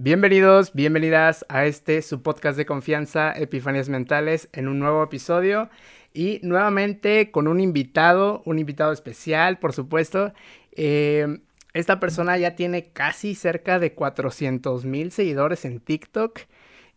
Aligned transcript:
Bienvenidos, 0.00 0.74
bienvenidas 0.74 1.44
a 1.48 1.66
este 1.66 2.02
su 2.02 2.22
podcast 2.22 2.56
de 2.56 2.64
confianza, 2.64 3.32
Epifanías 3.32 3.88
Mentales, 3.88 4.48
en 4.52 4.68
un 4.68 4.78
nuevo 4.78 5.02
episodio 5.02 5.70
y 6.14 6.38
nuevamente 6.44 7.32
con 7.32 7.48
un 7.48 7.58
invitado, 7.58 8.40
un 8.44 8.60
invitado 8.60 8.92
especial, 8.92 9.58
por 9.58 9.72
supuesto. 9.72 10.32
Eh, 10.70 11.40
esta 11.72 11.98
persona 11.98 12.38
ya 12.38 12.54
tiene 12.54 12.90
casi 12.92 13.34
cerca 13.34 13.80
de 13.80 13.92
400 13.94 14.84
mil 14.84 15.10
seguidores 15.10 15.64
en 15.64 15.80
TikTok 15.80 16.42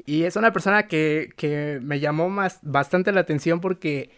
y 0.05 0.25
es 0.25 0.36
una 0.36 0.54
persona 0.54 0.88
que, 0.88 1.79
me 1.81 1.99
llamó 1.99 2.29
más, 2.29 2.59
bastante 2.61 3.11
la 3.11 3.21
atención 3.21 3.61
porque 3.61 4.11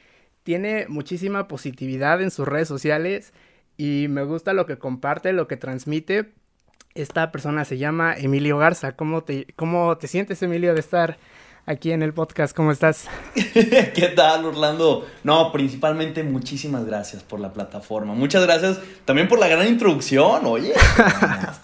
tiene 0.44 0.88
muchísima 0.90 1.48
positividad 1.48 2.22
en 2.22 2.32
sus 2.32 2.50
redes 2.50 2.68
sociales 2.68 3.32
y 3.78 4.08
me 4.10 4.26
gusta 4.26 4.52
lo 4.52 4.66
que 4.66 4.78
comparte, 4.78 5.32
lo 5.32 5.48
que 5.48 5.56
transmite 5.56 6.34
esta 6.96 7.32
persona 7.32 7.66
se 7.66 7.78
llama 7.78 8.16
Emilio 8.16 8.58
Garza. 8.58 8.94
¿Cómo 8.94 9.24
te, 9.24 9.48
cómo 9.56 9.98
te 9.98 10.08
sientes, 10.08 10.42
Emilio, 10.44 10.74
de 10.74 10.80
estar 10.80 11.18
aquí 11.66 11.92
en 11.92 12.04
el 12.04 12.14
podcast? 12.14 12.56
¿Cómo 12.56 12.72
estás? 12.72 13.08
¿Qué 13.34 14.14
tal, 14.16 14.46
Orlando? 14.46 15.08
No, 15.24 15.52
principalmente 15.52 16.24
muchísimas 16.24 16.86
gracias 16.86 17.24
por 17.24 17.40
la 17.40 17.54
plataforma. 17.54 18.14
Muchas 18.14 18.44
gracias 18.44 18.80
también 19.06 19.28
por 19.28 19.40
la 19.40 19.48
gran 19.48 19.68
introducción. 19.68 20.46
Oye, 20.46 20.74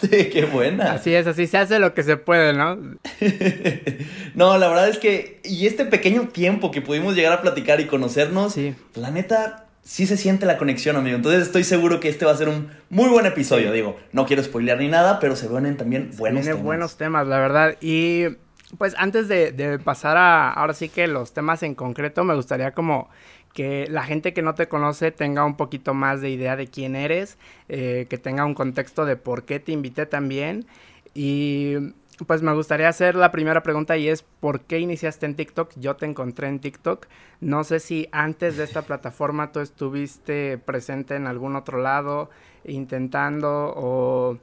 qué 0.10 0.48
buena. 0.50 0.92
Así 0.92 1.14
es, 1.14 1.26
así 1.26 1.46
se 1.46 1.58
hace 1.58 1.78
lo 1.78 1.94
que 1.94 2.02
se 2.02 2.16
puede, 2.16 2.52
¿no? 2.52 2.76
no, 4.34 4.58
la 4.58 4.68
verdad 4.68 4.88
es 4.88 4.98
que, 4.98 5.40
y 5.44 5.66
este 5.66 5.84
pequeño 5.84 6.28
tiempo 6.28 6.70
que 6.70 6.82
pudimos 6.82 7.14
llegar 7.14 7.32
a 7.32 7.42
platicar 7.42 7.80
y 7.80 7.86
conocernos, 7.86 8.54
sí. 8.54 8.74
la 8.94 9.10
neta, 9.10 9.69
sí 9.90 10.06
se 10.06 10.16
siente 10.16 10.46
la 10.46 10.56
conexión, 10.56 10.94
amigo. 10.94 11.16
Entonces 11.16 11.42
estoy 11.42 11.64
seguro 11.64 11.98
que 11.98 12.08
este 12.08 12.24
va 12.24 12.30
a 12.30 12.36
ser 12.36 12.48
un 12.48 12.70
muy 12.90 13.08
buen 13.08 13.26
episodio. 13.26 13.72
Digo, 13.72 13.98
no 14.12 14.24
quiero 14.24 14.40
spoilear 14.40 14.78
ni 14.78 14.86
nada, 14.86 15.18
pero 15.18 15.34
se 15.34 15.48
ven 15.48 15.76
también 15.76 16.12
buenos 16.16 16.42
Tiene 16.42 16.60
buenos 16.60 16.96
temas, 16.96 17.26
la 17.26 17.40
verdad. 17.40 17.76
Y 17.80 18.26
pues 18.78 18.94
antes 18.98 19.26
de, 19.26 19.80
pasar 19.82 20.16
a 20.16 20.52
ahora 20.52 20.74
sí 20.74 20.88
que 20.88 21.08
los 21.08 21.32
temas 21.32 21.64
en 21.64 21.74
concreto, 21.74 22.22
me 22.22 22.36
gustaría 22.36 22.70
como 22.70 23.08
que 23.52 23.88
la 23.90 24.04
gente 24.04 24.32
que 24.32 24.42
no 24.42 24.54
te 24.54 24.68
conoce 24.68 25.10
tenga 25.10 25.44
un 25.44 25.56
poquito 25.56 25.92
más 25.92 26.20
de 26.20 26.30
idea 26.30 26.54
de 26.54 26.68
quién 26.68 26.94
eres, 26.94 27.36
eh, 27.68 28.06
que 28.08 28.16
tenga 28.16 28.44
un 28.44 28.54
contexto 28.54 29.04
de 29.04 29.16
por 29.16 29.42
qué 29.42 29.58
te 29.58 29.72
invité 29.72 30.06
también. 30.06 30.66
Y 31.14 31.94
pues 32.24 32.42
me 32.42 32.52
gustaría 32.54 32.88
hacer 32.88 33.14
la 33.14 33.30
primera 33.32 33.62
pregunta 33.62 33.96
y 33.96 34.08
es 34.08 34.22
¿por 34.22 34.60
qué 34.60 34.78
iniciaste 34.78 35.26
en 35.26 35.34
TikTok? 35.34 35.72
Yo 35.76 35.96
te 35.96 36.06
encontré 36.06 36.48
en 36.48 36.60
TikTok. 36.60 37.06
No 37.40 37.64
sé 37.64 37.80
si 37.80 38.08
antes 38.12 38.56
de 38.56 38.64
esta 38.64 38.82
plataforma 38.82 39.52
tú 39.52 39.60
estuviste 39.60 40.58
presente 40.58 41.16
en 41.16 41.26
algún 41.26 41.56
otro 41.56 41.78
lado 41.78 42.30
intentando 42.64 43.72
o 43.76 44.38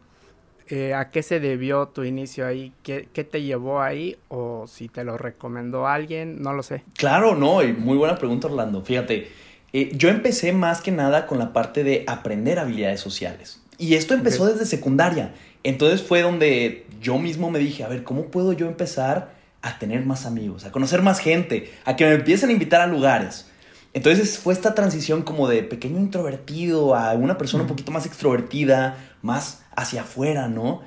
eh, 0.70 0.94
a 0.94 1.12
qué 1.12 1.24
se 1.24 1.40
debió 1.40 1.88
tu 1.88 2.04
inicio 2.04 2.46
ahí, 2.46 2.74
¿Qué, 2.84 3.06
te 3.06 3.42
llevó 3.42 3.82
ahí 3.82 4.18
o 4.28 4.66
si 4.68 4.90
te 4.90 5.06
lo 5.06 5.18
recomendó 5.18 5.88
alguien, 5.88 6.42
no 6.42 6.52
lo 6.54 6.62
sé. 6.62 6.84
Claro, 6.98 7.36
no, 7.36 7.64
y 7.64 7.72
muy 7.72 7.98
buena 7.98 8.18
pregunta 8.18 8.48
Orlando. 8.48 8.82
Fíjate, 8.82 9.32
eh, 9.72 9.92
yo 9.94 10.10
empecé 10.10 10.52
más 10.52 10.82
que 10.82 10.92
nada 10.92 11.26
con 11.26 11.40
la 11.40 11.54
parte 11.54 11.86
de 11.86 12.04
aprender 12.08 12.60
habilidades 12.60 13.00
sociales. 13.00 13.62
Y 13.78 13.94
esto 13.94 14.14
empezó 14.14 14.46
desde 14.46 14.66
secundaria. 14.66 15.34
Entonces 15.64 16.02
fue 16.02 16.22
donde 16.22 16.86
yo 17.02 17.18
mismo 17.18 17.52
me 17.52 17.60
dije, 17.60 17.84
a 17.84 17.88
ver, 17.88 18.04
¿cómo 18.04 18.26
puedo 18.26 18.54
yo 18.54 18.68
empezar 18.68 19.36
a 19.62 19.80
tener 19.80 20.06
más 20.06 20.26
amigos, 20.26 20.66
a 20.66 20.72
conocer 20.72 21.02
más 21.02 21.20
gente, 21.20 21.72
a 21.86 21.96
que 21.96 22.06
me 22.06 22.14
empiecen 22.14 22.50
a 22.50 22.54
invitar 22.54 22.82
a 22.82 22.88
lugares? 22.88 23.48
Entonces 23.94 24.38
fue 24.38 24.54
esta 24.54 24.76
transición 24.76 25.24
como 25.24 25.48
de 25.48 25.64
pequeño 25.64 25.98
introvertido 25.98 26.96
a 26.96 27.14
una 27.14 27.38
persona 27.38 27.64
un 27.64 27.70
poquito 27.70 27.92
más 27.92 28.06
extrovertida, 28.06 28.98
más 29.22 29.64
hacia 29.76 30.02
afuera, 30.02 30.48
¿no? 30.48 30.82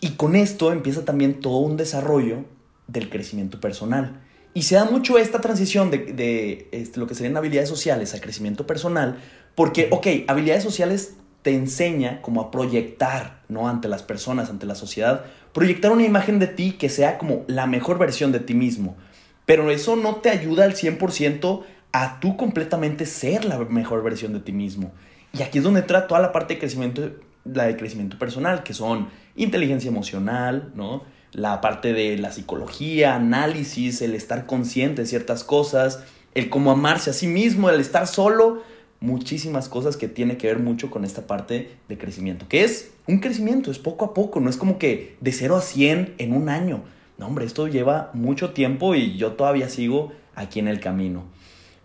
Y 0.00 0.10
con 0.10 0.36
esto 0.36 0.70
empieza 0.70 1.04
también 1.04 1.40
todo 1.40 1.58
un 1.58 1.76
desarrollo 1.76 2.44
del 2.86 3.10
crecimiento 3.10 3.60
personal. 3.60 4.20
Y 4.52 4.62
se 4.62 4.76
da 4.76 4.84
mucho 4.84 5.18
esta 5.18 5.40
transición 5.40 5.90
de, 5.90 5.98
de 6.12 6.68
este, 6.70 7.00
lo 7.00 7.06
que 7.06 7.14
serían 7.16 7.36
habilidades 7.36 7.68
sociales 7.68 8.14
a 8.14 8.20
crecimiento 8.20 8.66
personal, 8.66 9.18
porque, 9.56 9.88
ok, 9.90 10.06
habilidades 10.28 10.62
sociales 10.62 11.14
te 11.44 11.54
enseña 11.54 12.22
como 12.22 12.40
a 12.40 12.50
proyectar, 12.50 13.42
¿no? 13.50 13.68
Ante 13.68 13.86
las 13.86 14.02
personas, 14.02 14.48
ante 14.48 14.64
la 14.64 14.74
sociedad, 14.74 15.26
proyectar 15.52 15.92
una 15.92 16.04
imagen 16.04 16.38
de 16.38 16.46
ti 16.46 16.72
que 16.72 16.88
sea 16.88 17.18
como 17.18 17.44
la 17.48 17.66
mejor 17.66 17.98
versión 17.98 18.32
de 18.32 18.40
ti 18.40 18.54
mismo. 18.54 18.96
Pero 19.44 19.70
eso 19.70 19.94
no 19.94 20.16
te 20.16 20.30
ayuda 20.30 20.64
al 20.64 20.74
100% 20.74 21.62
a 21.92 22.18
tú 22.18 22.38
completamente 22.38 23.04
ser 23.04 23.44
la 23.44 23.58
mejor 23.58 24.02
versión 24.02 24.32
de 24.32 24.40
ti 24.40 24.52
mismo. 24.52 24.90
Y 25.34 25.42
aquí 25.42 25.58
es 25.58 25.64
donde 25.64 25.80
entra 25.80 26.06
toda 26.06 26.18
la 26.18 26.32
parte 26.32 26.54
de 26.54 26.60
crecimiento, 26.60 27.10
la 27.44 27.64
de 27.64 27.76
crecimiento 27.76 28.18
personal, 28.18 28.62
que 28.62 28.72
son 28.72 29.10
inteligencia 29.36 29.90
emocional, 29.90 30.72
¿no? 30.74 31.02
La 31.32 31.60
parte 31.60 31.92
de 31.92 32.16
la 32.16 32.32
psicología, 32.32 33.16
análisis, 33.16 34.00
el 34.00 34.14
estar 34.14 34.46
consciente 34.46 35.02
de 35.02 35.08
ciertas 35.08 35.44
cosas, 35.44 36.02
el 36.32 36.48
cómo 36.48 36.70
amarse 36.70 37.10
a 37.10 37.12
sí 37.12 37.26
mismo, 37.26 37.68
el 37.68 37.80
estar 37.80 38.06
solo, 38.06 38.62
muchísimas 39.04 39.68
cosas 39.68 39.96
que 39.96 40.08
tiene 40.08 40.36
que 40.36 40.46
ver 40.46 40.58
mucho 40.58 40.90
con 40.90 41.04
esta 41.04 41.26
parte 41.26 41.76
de 41.88 41.98
crecimiento, 41.98 42.48
que 42.48 42.64
es 42.64 42.92
un 43.06 43.18
crecimiento, 43.18 43.70
es 43.70 43.78
poco 43.78 44.06
a 44.06 44.14
poco, 44.14 44.40
no 44.40 44.48
es 44.48 44.56
como 44.56 44.78
que 44.78 45.16
de 45.20 45.32
0 45.32 45.56
a 45.56 45.60
100 45.60 46.14
en 46.18 46.32
un 46.32 46.48
año. 46.48 46.82
No, 47.18 47.26
hombre, 47.26 47.44
esto 47.44 47.68
lleva 47.68 48.10
mucho 48.14 48.52
tiempo 48.52 48.94
y 48.94 49.16
yo 49.16 49.32
todavía 49.32 49.68
sigo 49.68 50.12
aquí 50.34 50.58
en 50.58 50.68
el 50.68 50.80
camino. 50.80 51.24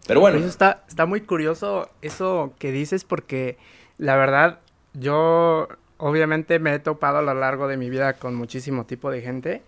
Pero 0.08 0.22
bueno. 0.22 0.40
Eso 0.40 0.48
está, 0.48 0.84
está 0.88 1.06
muy 1.06 1.22
curioso 1.22 1.90
eso 2.02 2.54
que 2.58 2.72
dices 2.72 3.04
porque 3.04 3.58
la 3.98 4.16
verdad 4.16 4.60
yo 4.94 5.68
obviamente 5.98 6.58
me 6.58 6.74
he 6.74 6.80
topado 6.80 7.20
a 7.20 7.22
lo 7.22 7.34
largo 7.34 7.68
de 7.68 7.78
mi 7.78 7.90
vida 7.90 8.14
con 8.14 8.34
muchísimo 8.34 8.86
tipo 8.86 9.12
de 9.12 9.22
gente 9.22 9.62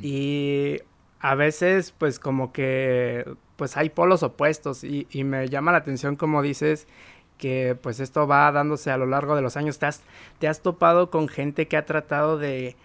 y 0.00 0.78
a 1.18 1.34
veces 1.34 1.92
pues 1.98 2.20
como 2.20 2.52
que 2.52 3.26
pues 3.56 3.76
hay 3.76 3.90
polos 3.90 4.22
opuestos 4.22 4.84
y, 4.84 5.06
me 5.24 5.48
llama 5.48 5.72
la 5.72 5.78
atención 5.78 6.16
como 6.16 6.42
dices 6.42 6.86
que 7.38 7.76
pues 7.80 8.00
esto 8.00 8.26
va 8.26 8.50
dándose 8.52 8.90
a 8.90 8.96
lo 8.96 9.06
largo 9.06 9.36
de 9.36 9.42
los 9.42 9.56
años. 9.56 9.78
¿Te 9.78 9.86
has, 9.86 10.02
te 10.38 10.48
has 10.48 10.60
topado 10.60 11.10
con 11.10 11.28
gente 11.28 11.68
que 11.68 11.76
ha 11.76 11.84
tratado 11.84 12.38
de, 12.38 12.76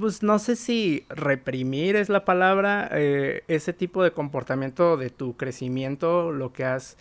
pues 0.00 0.22
no 0.22 0.38
sé 0.38 0.56
si 0.56 1.04
reprimir 1.08 1.96
es 1.96 2.08
la 2.08 2.24
palabra, 2.24 2.88
eh, 2.92 3.42
ese 3.48 3.72
tipo 3.72 4.02
de 4.02 4.12
comportamiento 4.12 4.96
de 4.96 5.10
tu 5.10 5.36
crecimiento, 5.36 6.32
lo 6.32 6.52
que 6.52 6.64
has 6.64 6.96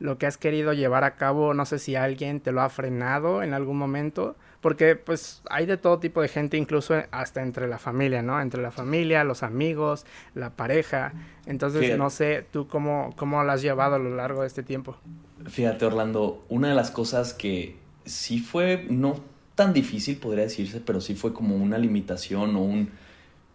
lo 0.00 0.18
que 0.18 0.26
has 0.26 0.36
querido 0.36 0.72
llevar 0.72 1.04
a 1.04 1.14
cabo, 1.14 1.54
no 1.54 1.64
sé 1.64 1.78
si 1.78 1.96
alguien 1.96 2.40
te 2.40 2.52
lo 2.52 2.62
ha 2.62 2.68
frenado 2.68 3.42
en 3.42 3.54
algún 3.54 3.78
momento, 3.78 4.36
porque 4.64 4.96
pues 4.96 5.42
hay 5.50 5.66
de 5.66 5.76
todo 5.76 5.98
tipo 5.98 6.22
de 6.22 6.28
gente, 6.28 6.56
incluso 6.56 6.94
hasta 7.10 7.42
entre 7.42 7.68
la 7.68 7.76
familia, 7.78 8.22
¿no? 8.22 8.40
Entre 8.40 8.62
la 8.62 8.70
familia, 8.70 9.22
los 9.22 9.42
amigos, 9.42 10.06
la 10.34 10.56
pareja. 10.56 11.12
Entonces, 11.44 11.98
no 11.98 12.08
sé, 12.08 12.46
tú 12.50 12.66
cómo, 12.66 13.12
cómo 13.14 13.44
lo 13.44 13.52
has 13.52 13.60
llevado 13.60 13.96
a 13.96 13.98
lo 13.98 14.16
largo 14.16 14.40
de 14.40 14.46
este 14.46 14.62
tiempo. 14.62 14.96
Fíjate, 15.44 15.84
Orlando, 15.84 16.46
una 16.48 16.70
de 16.70 16.74
las 16.74 16.90
cosas 16.90 17.34
que 17.34 17.76
sí 18.06 18.38
fue, 18.38 18.86
no 18.88 19.20
tan 19.54 19.74
difícil, 19.74 20.16
podría 20.16 20.44
decirse, 20.44 20.80
pero 20.80 21.02
sí 21.02 21.14
fue 21.14 21.34
como 21.34 21.56
una 21.56 21.76
limitación 21.76 22.56
o 22.56 22.62
un, 22.62 22.88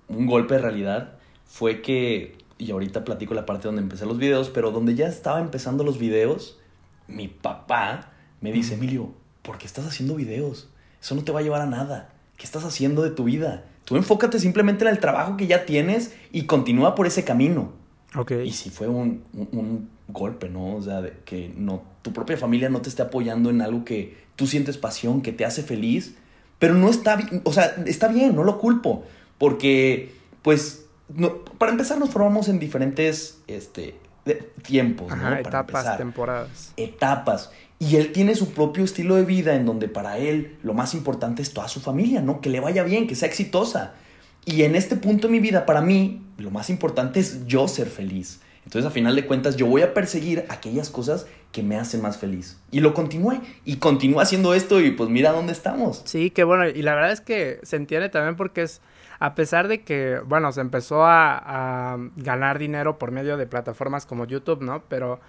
un 0.09 0.28
golpe 0.28 0.53
de 0.53 0.62
realidad, 0.62 1.18
fue 1.48 1.81
que 1.81 2.38
y 2.59 2.69
ahorita 2.69 3.03
platico 3.03 3.34
la 3.34 3.48
parte 3.48 3.68
donde 3.68 3.81
empecé 3.81 4.06
los 4.06 4.19
videos, 4.19 4.52
pero 4.52 4.69
donde 4.69 4.94
ya 4.94 5.08
estaba 5.08 5.40
empezando 5.40 5.84
los 5.84 5.98
videos, 5.98 6.59
mi 7.08 7.28
papá 7.30 8.12
me 8.42 8.52
dice, 8.52 8.75
Emilio, 8.75 9.12
¿por 9.42 9.58
qué 9.58 9.66
estás 9.66 9.88
haciendo 9.88 10.14
videos? 10.14 10.69
Eso 11.02 11.16
no 11.16 11.24
te 11.24 11.32
va 11.32 11.40
a 11.40 11.44
llevar 11.44 11.62
a 11.62 11.66
nada. 11.66 12.10
¿Qué 12.38 12.46
estás 12.46 12.64
haciendo 12.64 13.02
de 13.02 13.12
tu 13.12 13.26
vida? 13.26 13.66
Tú 13.86 13.96
enfócate 13.96 14.40
simplemente 14.40 14.86
en 14.86 14.92
el 14.92 15.00
trabajo 15.00 15.38
que 15.38 15.48
ya 15.48 15.66
tienes 15.66 16.14
y 16.32 16.44
continúa 16.44 16.96
por 16.96 17.08
ese 17.08 17.24
camino. 17.24 17.74
Okay. 18.16 18.48
Y 18.48 18.52
si 18.52 18.70
fue 18.70 18.88
un, 18.88 19.24
un, 19.34 19.90
golpe, 20.08 20.50
¿no? 20.50 20.76
O 20.76 20.82
sea, 20.82 21.02
de 21.02 21.14
que 21.24 21.54
no, 21.56 21.84
tu 22.02 22.12
propia 22.12 22.36
familia 22.36 22.70
no 22.70 22.82
te 22.82 22.90
esté 22.90 23.04
apoyando 23.04 23.52
en 23.52 23.62
algo 23.62 23.86
que 23.86 24.18
tú 24.36 24.48
sientes 24.48 24.78
pasión, 24.78 25.22
que 25.22 25.32
te 25.32 25.46
hace 25.46 25.62
feliz, 25.62 26.16
pero 26.58 26.74
no 26.74 26.90
está 26.90 27.16
bien, 27.16 27.42
o 27.44 27.54
sea, 27.54 27.76
está 27.86 28.08
bien, 28.08 28.36
no 28.36 28.44
lo 28.44 28.58
culpo, 28.58 29.04
porque 29.38 30.12
pues 30.42 30.86
para 31.57 31.72
empezar, 31.72 31.98
nos 31.98 32.12
formamos 32.12 32.50
en 32.50 32.60
diferentes 32.60 33.42
este, 33.48 33.96
tiempos, 34.62 35.12
etapas, 35.40 35.98
temporadas. 35.98 36.74
Etapas. 36.78 37.51
Y 37.80 37.96
él 37.96 38.12
tiene 38.12 38.36
su 38.36 38.52
propio 38.52 38.84
estilo 38.84 39.16
de 39.16 39.24
vida 39.24 39.56
en 39.56 39.66
donde 39.66 39.88
para 39.88 40.18
él 40.18 40.58
lo 40.64 40.74
más 40.74 40.94
importante 40.94 41.42
es 41.42 41.54
toda 41.54 41.70
su 41.70 41.80
familia, 41.80 42.22
¿no? 42.22 42.42
Que 42.42 42.50
le 42.50 42.60
vaya 42.60 42.84
bien, 42.84 43.08
que 43.08 43.16
sea 43.16 43.30
exitosa. 43.30 43.94
Y 44.46 44.64
en 44.64 44.76
este 44.76 44.98
punto 44.98 45.28
de 45.28 45.34
mi 45.34 45.40
vida, 45.40 45.66
para 45.66 45.81
mí, 45.81 46.22
lo 46.38 46.52
más 46.52 46.70
importante 46.70 47.20
es 47.22 47.46
yo 47.48 47.68
ser 47.68 47.88
feliz. 47.88 48.42
Entonces, 48.66 48.88
a 48.88 48.92
final 48.92 49.16
de 49.16 49.26
cuentas, 49.26 49.56
yo 49.56 49.66
voy 49.66 49.81
a 49.81 49.94
perseguir 49.94 50.46
aquellas 50.50 50.90
cosas 50.90 51.26
que 51.52 51.64
me 51.64 51.78
hacen 51.78 52.02
más 52.02 52.18
feliz. 52.18 52.58
Y 52.70 52.81
lo 52.81 52.94
continué. 52.94 53.40
Y 53.64 53.78
continúa 53.78 54.24
haciendo 54.24 54.54
esto 54.54 54.82
y 54.82 54.92
pues 54.92 55.10
mira 55.10 55.32
dónde 55.32 55.54
estamos. 55.54 56.02
Sí, 56.06 56.30
qué 56.30 56.44
bueno. 56.44 56.68
Y 56.68 56.82
la 56.82 56.94
verdad 56.96 57.12
es 57.12 57.22
que 57.22 57.60
se 57.64 57.78
entiende 57.78 58.10
también 58.10 58.36
porque 58.36 58.64
es 58.64 58.82
a 59.20 59.36
pesar 59.36 59.68
de 59.68 59.84
que, 59.84 60.20
bueno, 60.25 60.52
se 60.52 60.62
empezó 60.62 61.06
a, 61.06 61.98
ganar 62.16 62.58
dinero 62.58 62.98
por 62.98 63.12
medio 63.12 63.38
de 63.38 63.48
plataformas 63.48 64.06
como 64.06 64.25
YouTube, 64.25 64.62
¿no? 64.62 64.84
Pero 64.88 65.20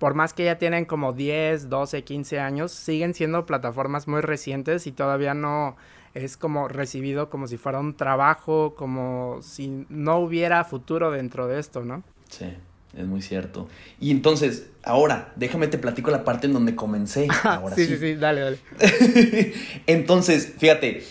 por 0.00 0.14
más 0.14 0.32
que 0.32 0.46
ya 0.46 0.56
tienen 0.56 0.86
como 0.86 1.12
10, 1.12 1.68
12, 1.68 2.04
15 2.04 2.40
años, 2.40 2.72
siguen 2.72 3.12
siendo 3.12 3.44
plataformas 3.44 4.08
muy 4.08 4.22
recientes 4.22 4.86
y 4.86 4.92
todavía 4.92 5.34
no 5.34 5.76
es 6.14 6.38
como 6.38 6.68
recibido 6.68 7.28
como 7.28 7.46
si 7.46 7.58
fuera 7.58 7.78
un 7.78 7.94
trabajo, 7.94 8.74
como 8.74 9.40
si 9.42 9.84
no 9.90 10.18
hubiera 10.18 10.64
futuro 10.64 11.10
dentro 11.10 11.46
de 11.48 11.60
esto, 11.60 11.84
¿no? 11.84 12.02
Sí, 12.30 12.46
es 12.96 13.06
muy 13.06 13.20
cierto. 13.20 13.68
Y 14.00 14.10
entonces, 14.10 14.70
ahora, 14.82 15.34
déjame 15.36 15.68
te 15.68 15.76
platico 15.76 16.10
la 16.10 16.24
parte 16.24 16.46
en 16.46 16.54
donde 16.54 16.74
comencé. 16.74 17.28
Ahora 17.44 17.76
sí, 17.76 17.84
sí, 17.84 17.98
sí, 17.98 18.14
dale, 18.14 18.40
dale. 18.40 18.58
entonces, 19.86 20.54
fíjate, 20.56 21.04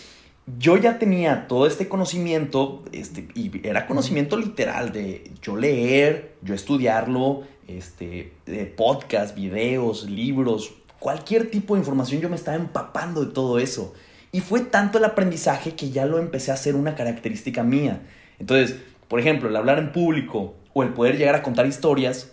yo 0.58 0.76
ya 0.76 0.98
tenía 0.98 1.46
todo 1.46 1.66
este 1.66 1.88
conocimiento, 1.88 2.82
este, 2.92 3.28
y 3.34 3.50
era 3.66 3.86
conocimiento 3.86 4.36
literal 4.36 4.92
de 4.92 5.30
yo 5.42 5.56
leer, 5.56 6.34
yo 6.42 6.54
estudiarlo, 6.54 7.42
este, 7.68 8.32
podcast, 8.76 9.36
videos, 9.36 10.08
libros, 10.08 10.72
cualquier 10.98 11.50
tipo 11.50 11.74
de 11.74 11.80
información, 11.80 12.20
yo 12.20 12.28
me 12.28 12.36
estaba 12.36 12.56
empapando 12.56 13.24
de 13.24 13.32
todo 13.32 13.58
eso. 13.58 13.94
Y 14.32 14.40
fue 14.40 14.60
tanto 14.60 14.98
el 14.98 15.04
aprendizaje 15.04 15.74
que 15.74 15.90
ya 15.90 16.06
lo 16.06 16.18
empecé 16.18 16.52
a 16.52 16.54
hacer 16.54 16.76
una 16.76 16.94
característica 16.94 17.64
mía. 17.64 18.02
Entonces, 18.38 18.76
por 19.08 19.18
ejemplo, 19.18 19.48
el 19.48 19.56
hablar 19.56 19.78
en 19.78 19.92
público 19.92 20.54
o 20.72 20.82
el 20.84 20.90
poder 20.90 21.18
llegar 21.18 21.34
a 21.34 21.42
contar 21.42 21.66
historias, 21.66 22.30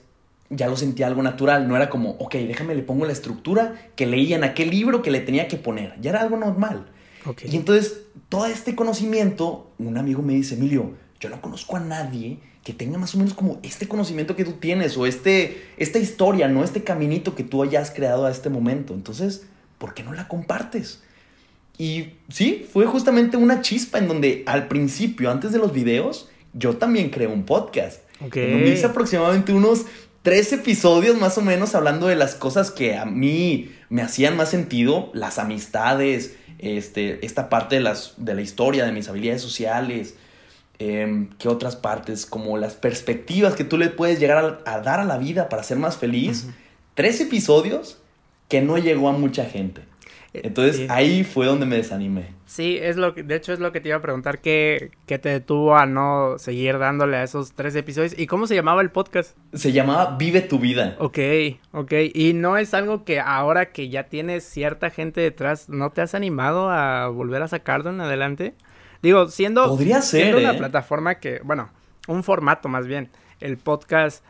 ya 0.49 0.67
lo 0.67 0.77
sentía 0.77 1.07
algo 1.07 1.23
natural. 1.23 1.67
No 1.67 1.75
era 1.75 1.89
como, 1.89 2.11
ok, 2.11 2.35
déjame 2.35 2.75
le 2.75 2.83
pongo 2.83 3.05
la 3.05 3.13
estructura 3.13 3.73
que 3.95 4.05
leía 4.05 4.35
en 4.35 4.43
aquel 4.43 4.69
libro 4.69 5.01
que 5.01 5.11
le 5.11 5.21
tenía 5.21 5.47
que 5.47 5.57
poner. 5.57 5.95
Ya 5.99 6.11
era 6.11 6.21
algo 6.21 6.37
normal. 6.37 6.85
Y 7.49 7.55
entonces, 7.55 8.01
todo 8.29 8.45
este 8.45 8.75
conocimiento, 8.75 9.71
un 9.77 9.97
amigo 9.97 10.21
me 10.21 10.33
dice, 10.33 10.55
Emilio, 10.55 10.93
yo 11.19 11.29
no 11.29 11.41
conozco 11.41 11.77
a 11.77 11.79
nadie 11.79 12.39
que 12.63 12.73
tenga 12.73 12.97
más 12.97 13.15
o 13.15 13.17
menos 13.17 13.33
como 13.33 13.59
este 13.63 13.87
conocimiento 13.87 14.35
que 14.35 14.43
tú 14.43 14.53
tienes 14.53 14.97
o 14.97 15.05
este, 15.05 15.61
esta 15.77 15.99
historia, 15.99 16.47
¿no? 16.47 16.63
Este 16.63 16.83
caminito 16.83 17.33
que 17.33 17.43
tú 17.43 17.63
hayas 17.63 17.91
creado 17.91 18.25
a 18.25 18.31
este 18.31 18.49
momento. 18.49 18.93
Entonces, 18.93 19.45
¿por 19.77 19.93
qué 19.93 20.03
no 20.03 20.13
la 20.13 20.27
compartes? 20.27 21.01
Y 21.77 22.13
sí, 22.29 22.67
fue 22.71 22.85
justamente 22.85 23.37
una 23.37 23.61
chispa 23.61 23.99
en 23.99 24.07
donde 24.07 24.43
al 24.47 24.67
principio, 24.67 25.31
antes 25.31 25.51
de 25.51 25.59
los 25.59 25.71
videos, 25.71 26.29
yo 26.53 26.77
también 26.77 27.09
creé 27.09 27.27
un 27.27 27.43
podcast. 27.43 28.01
Okay. 28.19 28.67
hice 28.67 28.87
aproximadamente 28.87 29.53
unos 29.53 29.85
tres 30.23 30.51
episodios 30.51 31.17
más 31.17 31.37
o 31.37 31.41
menos 31.41 31.75
hablando 31.75 32.07
de 32.07 32.15
las 32.15 32.35
cosas 32.35 32.71
que 32.71 32.97
a 32.97 33.05
mí 33.05 33.71
me 33.89 34.01
hacían 34.01 34.35
más 34.35 34.49
sentido, 34.49 35.11
las 35.13 35.39
amistades, 35.39 36.35
este, 36.59 37.25
esta 37.25 37.49
parte 37.49 37.75
de, 37.75 37.81
las, 37.81 38.13
de 38.17 38.33
la 38.33 38.41
historia, 38.41 38.85
de 38.85 38.91
mis 38.91 39.09
habilidades 39.09 39.41
sociales, 39.41 40.15
eh, 40.79 41.27
¿qué 41.39 41.47
otras 41.47 41.75
partes? 41.75 42.25
Como 42.25 42.57
las 42.57 42.75
perspectivas 42.75 43.55
que 43.55 43.63
tú 43.63 43.77
le 43.77 43.89
puedes 43.89 44.19
llegar 44.19 44.61
a, 44.65 44.79
dar 44.81 44.99
a 44.99 45.05
la 45.05 45.17
vida 45.17 45.49
para 45.49 45.63
ser 45.63 45.77
más 45.77 45.97
feliz. 45.97 46.47
Tres 46.93 47.19
episodios 47.21 47.97
que 48.47 48.61
no 48.61 48.77
llegó 48.77 49.09
a 49.09 49.13
mucha 49.13 49.45
gente. 49.45 49.83
Eh, 50.37 50.41
Entonces 50.45 50.89
ahí 50.89 51.23
fue 51.23 51.45
donde 51.45 51.65
me 51.65 51.75
desanimé. 51.77 52.37
Sí, 52.45 52.77
es 52.81 52.95
lo 52.95 53.13
que, 53.13 53.23
de 53.23 53.35
hecho 53.35 53.51
es 53.51 53.59
lo 53.59 53.71
que 53.71 53.81
te 53.81 53.89
iba 53.89 53.97
a 53.97 54.01
preguntar, 54.01 54.39
¿qué, 54.39 54.91
¿qué, 55.05 55.19
te 55.19 55.29
detuvo 55.29 55.75
a 55.75 55.85
no 55.85 56.35
seguir 56.37 56.77
dándole 56.79 57.17
a 57.17 57.23
esos 57.23 57.51
tres 57.53 57.75
episodios? 57.75 58.17
¿Y 58.17 58.25
cómo 58.25 58.47
se 58.47 58.55
llamaba 58.55 58.81
el 58.81 58.89
podcast? 58.89 59.37
Se 59.53 59.73
llamaba 59.73 60.15
Vive 60.17 60.41
tu 60.41 60.57
vida. 60.57 60.95
Ok, 60.99 61.19
ok. 61.73 61.93
Y 62.13 62.33
no 62.33 62.57
es 62.57 62.73
algo 62.73 63.03
que 63.03 63.19
ahora 63.19 63.71
que 63.71 63.89
ya 63.89 64.03
tienes 64.03 64.45
cierta 64.45 64.89
gente 64.89 65.19
detrás, 65.19 65.67
¿no 65.67 65.89
te 65.89 66.01
has 66.01 66.15
animado 66.15 66.69
a 66.69 67.07
volver 67.09 67.41
a 67.41 67.47
sacarlo 67.47 67.89
en 67.89 67.99
adelante? 67.99 68.53
Digo, 69.01 69.27
siendo, 69.27 69.67
Podría 69.67 70.01
ser, 70.01 70.35
una 70.35 70.53
¿eh? 70.53 70.57
plataforma 70.57 71.15
que, 71.15 71.41
bueno, 71.43 71.69
un 72.07 72.23
formato 72.23 72.69
más 72.69 72.87
bien, 72.87 73.09
el 73.39 73.57
podcast 73.57 74.23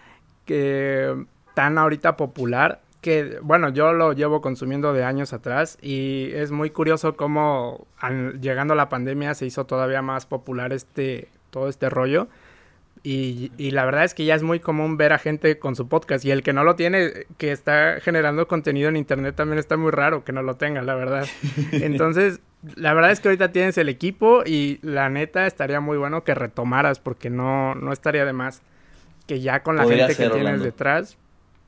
que 0.45 1.15
tan 1.54 1.77
ahorita 1.77 2.18
popular, 2.18 2.81
que, 3.07 3.39
bueno, 3.42 3.69
yo 3.69 3.94
lo 3.94 4.12
llevo 4.12 4.42
consumiendo 4.42 4.92
de 4.92 5.06
años 5.06 5.31
atrás 5.31 5.77
y 5.81 6.30
es 6.33 6.51
muy 6.51 6.71
curioso 6.71 7.15
cómo 7.15 7.88
llegando 8.42 8.74
a 8.74 8.75
la 8.75 8.89
pandemia 8.89 9.33
se 9.33 9.45
hizo 9.45 9.65
todavía 9.65 10.01
más 10.01 10.25
popular 10.25 10.74
este, 10.74 11.30
todo 11.50 11.69
este 11.69 11.89
rollo. 11.89 12.27
Y, 13.04 13.54
y, 13.57 13.71
la 13.71 13.86
verdad 13.86 14.04
es 14.04 14.13
que 14.13 14.25
ya 14.25 14.36
es 14.36 14.44
muy 14.44 14.59
común 14.59 14.98
ver 14.98 15.13
a 15.13 15.19
gente 15.19 15.57
con 15.57 15.77
su 15.77 15.88
podcast 15.88 16.25
y 16.25 16.31
el 16.31 16.44
que 16.44 16.51
no 16.51 16.65
lo 16.65 16.75
tiene, 16.75 17.25
que 17.38 17.54
está 17.54 18.01
generando 18.01 18.45
contenido 18.50 18.89
en 18.89 18.98
internet 18.98 19.38
también 19.38 19.57
está 19.57 19.77
muy 19.77 19.92
raro 19.92 20.25
que 20.25 20.33
no 20.33 20.42
lo 20.42 20.56
tenga, 20.56 20.81
la 20.81 20.95
verdad. 20.95 21.25
Entonces, 21.71 22.42
la 22.75 22.94
verdad 22.94 23.12
es 23.12 23.21
que 23.21 23.30
ahorita 23.30 23.54
tienes 23.54 23.77
el 23.77 23.88
equipo 23.88 24.44
y 24.45 24.80
la 24.81 25.07
neta 25.09 25.48
estaría 25.48 25.80
muy 25.80 25.98
bueno 25.98 26.25
que 26.25 26.36
retomaras 26.36 27.00
porque 27.00 27.30
no, 27.30 27.74
no 27.75 27.94
estaría 27.94 28.25
de 28.25 28.33
más 28.33 28.62
que 29.27 29.39
ya 29.39 29.63
con 29.63 29.77
la 29.77 29.86
gente 29.86 30.13
que 30.13 30.30
tienes 30.30 30.62
detrás 30.62 31.18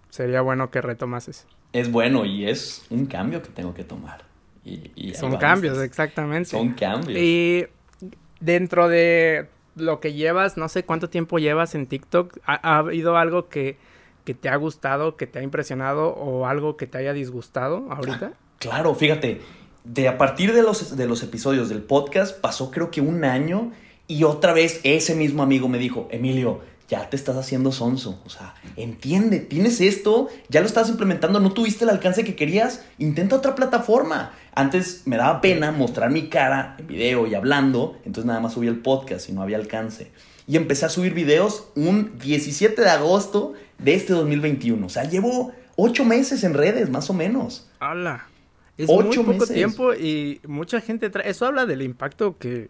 sería 0.09 0.41
bueno 0.41 0.71
que 0.71 0.81
retomases. 0.81 1.47
Es 1.73 1.91
bueno 1.91 2.25
y 2.25 2.47
es 2.47 2.85
un 2.89 3.05
cambio 3.05 3.41
que 3.41 3.49
tengo 3.49 3.73
que 3.73 3.83
tomar. 3.83 4.23
Y, 4.65 5.13
Son 5.15 5.35
cambios, 5.37 5.79
exactamente. 5.79 6.49
Son 6.49 6.73
cambios. 6.73 7.19
Y 7.19 7.65
dentro 8.39 8.87
de 8.87 9.47
lo 9.75 9.99
que 9.99 10.13
llevas, 10.13 10.57
no 10.57 10.69
sé 10.69 10.83
cuánto 10.83 11.09
tiempo 11.09 11.39
llevas 11.39 11.73
en 11.73 11.87
TikTok, 11.87 12.37
¿ha, 12.45 12.77
habido 12.77 13.17
algo 13.17 13.49
que, 13.49 13.77
que, 14.25 14.33
te 14.33 14.49
ha 14.49 14.55
gustado, 14.57 15.15
que 15.15 15.25
te 15.25 15.39
ha 15.39 15.41
impresionado 15.41 16.09
o 16.09 16.45
algo 16.45 16.77
que 16.77 16.85
te 16.85 16.99
haya 16.99 17.13
disgustado 17.13 17.87
ahorita? 17.91 18.33
Claro, 18.59 18.93
fíjate, 18.93 19.41
de 19.83 20.07
a 20.07 20.17
partir 20.17 20.53
de 20.53 20.61
los, 20.61 20.95
de 20.95 21.07
los 21.07 21.23
episodios 21.23 21.69
del 21.69 21.81
podcast 21.81 22.39
pasó 22.39 22.69
creo 22.71 22.91
que 22.91 23.01
un 23.01 23.23
año 23.23 23.71
y 24.07 24.23
otra 24.23 24.53
vez 24.53 24.81
ese 24.83 25.15
mismo 25.15 25.43
amigo 25.43 25.67
me 25.67 25.77
dijo, 25.77 26.07
Emilio, 26.11 26.61
ya 26.89 27.09
te 27.09 27.15
estás 27.15 27.37
haciendo 27.37 27.71
sonso. 27.71 28.19
O 28.25 28.29
sea, 28.29 28.55
entiende, 28.75 29.39
tienes 29.39 29.79
esto, 29.79 30.27
ya 30.49 30.59
lo 30.59 30.65
estás 30.65 30.89
implementando, 30.89 31.39
no 31.39 31.53
tuviste 31.53 31.83
el 31.85 31.91
alcance 31.91 32.23
que 32.23 32.35
querías, 32.35 32.83
intenta 32.97 33.35
otra 33.35 33.55
plataforma. 33.55 34.33
Antes 34.55 35.03
me 35.05 35.15
daba 35.15 35.39
pena 35.39 35.71
mostrar 35.71 36.09
mi 36.09 36.27
cara 36.29 36.75
en 36.79 36.87
video 36.87 37.27
y 37.27 37.35
hablando, 37.35 37.97
entonces 38.03 38.25
nada 38.25 38.39
más 38.39 38.53
subí 38.53 38.67
el 38.67 38.79
podcast 38.79 39.29
y 39.29 39.31
no 39.31 39.41
había 39.41 39.57
alcance. 39.57 40.11
Y 40.47 40.57
empecé 40.57 40.87
a 40.87 40.89
subir 40.89 41.13
videos 41.13 41.67
un 41.75 42.17
17 42.17 42.81
de 42.81 42.89
agosto 42.89 43.53
de 43.77 43.93
este 43.93 44.13
2021. 44.13 44.83
O 44.83 44.89
sea, 44.89 45.03
llevo 45.03 45.53
ocho 45.75 46.03
meses 46.03 46.43
en 46.43 46.55
redes, 46.55 46.89
más 46.89 47.09
o 47.11 47.13
menos. 47.13 47.69
¡Hala! 47.79 48.25
Es 48.75 48.89
ocho 48.89 49.23
muy 49.23 49.33
poco 49.35 49.45
tiempo 49.45 49.93
y 49.93 50.41
mucha 50.47 50.81
gente 50.81 51.09
trae. 51.09 51.29
Eso 51.29 51.45
habla 51.45 51.65
del 51.65 51.83
impacto 51.83 52.37
que, 52.37 52.69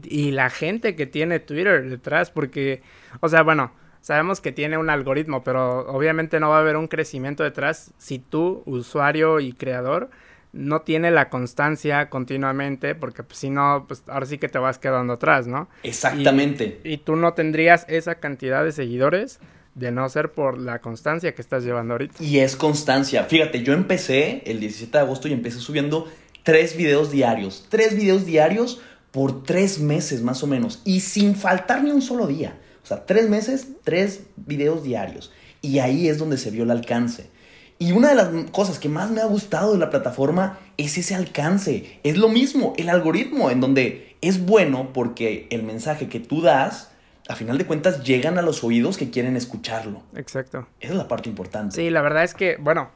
que, 0.00 0.08
y 0.08 0.30
la 0.30 0.50
gente 0.50 0.96
que 0.96 1.06
tiene 1.06 1.40
Twitter 1.40 1.88
detrás, 1.88 2.30
porque, 2.30 2.82
o 3.20 3.28
sea, 3.28 3.42
bueno, 3.42 3.72
sabemos 4.00 4.40
que 4.40 4.52
tiene 4.52 4.76
un 4.78 4.90
algoritmo, 4.90 5.42
pero 5.42 5.86
obviamente 5.88 6.40
no 6.40 6.50
va 6.50 6.58
a 6.58 6.60
haber 6.60 6.76
un 6.76 6.88
crecimiento 6.88 7.42
detrás 7.42 7.92
si 7.98 8.18
tú, 8.18 8.62
usuario 8.66 9.40
y 9.40 9.52
creador, 9.52 10.10
no 10.52 10.82
tiene 10.82 11.10
la 11.10 11.30
constancia 11.30 12.10
continuamente, 12.10 12.94
porque 12.94 13.22
pues, 13.22 13.38
si 13.38 13.50
no, 13.50 13.86
pues 13.88 14.02
ahora 14.06 14.26
sí 14.26 14.38
que 14.38 14.48
te 14.48 14.58
vas 14.58 14.78
quedando 14.78 15.14
atrás, 15.14 15.46
¿no? 15.46 15.68
Exactamente. 15.82 16.80
Y, 16.84 16.98
tú 16.98 17.16
no 17.16 17.32
tendrías 17.32 17.86
esa 17.88 18.16
cantidad 18.16 18.62
de 18.64 18.72
seguidores 18.72 19.40
de 19.74 19.90
no 19.90 20.06
ser 20.10 20.32
por 20.32 20.58
la 20.58 20.80
constancia 20.80 21.34
que 21.34 21.40
estás 21.40 21.64
llevando 21.64 21.94
ahorita. 21.94 22.22
Y 22.22 22.40
es 22.40 22.56
constancia. 22.56 23.24
Fíjate, 23.24 23.62
yo 23.62 23.72
empecé 23.72 24.42
el 24.44 24.60
17 24.60 24.92
de 24.92 25.04
agosto 25.04 25.28
y 25.28 25.32
empecé 25.32 25.60
subiendo 25.60 26.06
tres 26.42 26.76
videos 26.76 27.10
diarios. 27.10 27.66
Tres 27.70 27.96
videos 27.96 28.26
diarios 28.26 28.82
por 29.12 29.44
tres 29.44 29.78
meses 29.78 30.22
más 30.22 30.42
o 30.42 30.48
menos. 30.48 30.80
Y 30.84 31.00
sin 31.00 31.36
faltar 31.36 31.84
ni 31.84 31.92
un 31.92 32.02
solo 32.02 32.26
día. 32.26 32.58
O 32.82 32.86
sea, 32.86 33.06
tres 33.06 33.28
meses, 33.28 33.68
tres 33.84 34.24
videos 34.36 34.82
diarios. 34.82 35.32
Y 35.60 35.78
ahí 35.78 36.08
es 36.08 36.18
donde 36.18 36.38
se 36.38 36.50
vio 36.50 36.64
el 36.64 36.72
alcance. 36.72 37.30
Y 37.78 37.92
una 37.92 38.08
de 38.08 38.14
las 38.14 38.28
cosas 38.50 38.78
que 38.78 38.88
más 38.88 39.10
me 39.10 39.20
ha 39.20 39.26
gustado 39.26 39.72
de 39.72 39.78
la 39.78 39.90
plataforma 39.90 40.58
es 40.76 40.98
ese 40.98 41.14
alcance. 41.14 42.00
Es 42.02 42.16
lo 42.16 42.28
mismo, 42.28 42.74
el 42.76 42.88
algoritmo, 42.88 43.50
en 43.50 43.60
donde 43.60 44.16
es 44.20 44.44
bueno 44.44 44.92
porque 44.92 45.46
el 45.50 45.62
mensaje 45.62 46.08
que 46.08 46.20
tú 46.20 46.42
das, 46.42 46.92
a 47.28 47.36
final 47.36 47.58
de 47.58 47.66
cuentas, 47.66 48.04
llegan 48.04 48.38
a 48.38 48.42
los 48.42 48.64
oídos 48.64 48.96
que 48.96 49.10
quieren 49.10 49.36
escucharlo. 49.36 50.02
Exacto. 50.14 50.68
Esa 50.80 50.92
es 50.92 50.98
la 50.98 51.08
parte 51.08 51.28
importante. 51.28 51.74
Sí, 51.74 51.90
la 51.90 52.02
verdad 52.02 52.24
es 52.24 52.34
que, 52.34 52.56
bueno, 52.58 52.90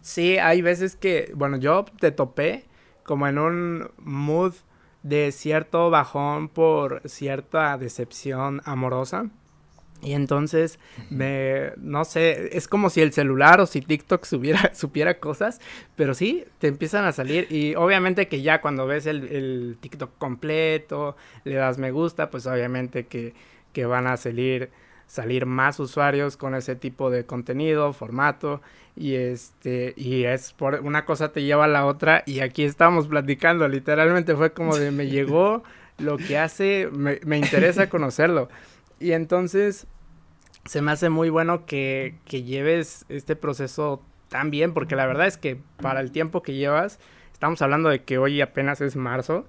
sí, 0.00 0.36
hay 0.38 0.62
veces 0.62 0.96
que, 0.96 1.32
bueno, 1.34 1.56
yo 1.56 1.84
te 2.00 2.10
topé 2.10 2.64
como 3.04 3.28
en 3.28 3.38
un 3.38 3.90
mood 3.98 4.54
de 5.02 5.32
cierto 5.32 5.90
bajón 5.90 6.48
por 6.48 7.02
cierta 7.08 7.76
decepción 7.78 8.60
amorosa. 8.64 9.30
Y 10.00 10.12
entonces, 10.12 10.78
me, 11.10 11.72
no 11.76 12.04
sé, 12.04 12.56
es 12.56 12.68
como 12.68 12.88
si 12.88 13.00
el 13.00 13.12
celular 13.12 13.60
o 13.60 13.66
si 13.66 13.80
TikTok 13.80 14.24
subiera, 14.24 14.70
supiera 14.74 15.18
cosas, 15.18 15.60
pero 15.96 16.14
sí, 16.14 16.44
te 16.58 16.68
empiezan 16.68 17.04
a 17.04 17.10
salir 17.12 17.50
y 17.50 17.74
obviamente 17.74 18.28
que 18.28 18.40
ya 18.42 18.60
cuando 18.60 18.86
ves 18.86 19.06
el, 19.06 19.26
el 19.28 19.76
TikTok 19.80 20.16
completo, 20.18 21.16
le 21.42 21.56
das 21.56 21.78
me 21.78 21.90
gusta, 21.90 22.30
pues 22.30 22.46
obviamente 22.46 23.06
que, 23.06 23.34
que 23.72 23.86
van 23.86 24.06
a 24.06 24.16
salir, 24.16 24.70
salir 25.08 25.44
más 25.46 25.80
usuarios 25.80 26.36
con 26.36 26.54
ese 26.54 26.76
tipo 26.76 27.10
de 27.10 27.26
contenido, 27.26 27.92
formato 27.92 28.60
y 28.94 29.14
este 29.16 29.94
y 29.96 30.24
es 30.24 30.52
por 30.52 30.76
una 30.82 31.04
cosa 31.04 31.32
te 31.32 31.42
lleva 31.42 31.64
a 31.64 31.68
la 31.68 31.86
otra 31.86 32.22
y 32.26 32.40
aquí 32.40 32.62
estamos 32.62 33.08
platicando, 33.08 33.66
literalmente 33.66 34.36
fue 34.36 34.52
como 34.52 34.76
de 34.76 34.92
me 34.92 35.08
llegó 35.08 35.64
lo 35.98 36.16
que 36.16 36.38
hace, 36.38 36.88
me, 36.92 37.18
me 37.24 37.38
interesa 37.38 37.88
conocerlo. 37.88 38.48
Y 39.00 39.12
entonces, 39.12 39.86
se 40.64 40.82
me 40.82 40.92
hace 40.92 41.08
muy 41.08 41.30
bueno 41.30 41.66
que, 41.66 42.14
que 42.24 42.42
lleves 42.42 43.04
este 43.08 43.36
proceso 43.36 44.02
tan 44.28 44.50
bien, 44.50 44.74
porque 44.74 44.96
la 44.96 45.06
verdad 45.06 45.26
es 45.26 45.36
que 45.36 45.58
para 45.80 46.00
el 46.00 46.12
tiempo 46.12 46.42
que 46.42 46.54
llevas, 46.54 46.98
estamos 47.32 47.62
hablando 47.62 47.88
de 47.88 48.02
que 48.02 48.18
hoy 48.18 48.40
apenas 48.40 48.80
es 48.80 48.96
marzo, 48.96 49.46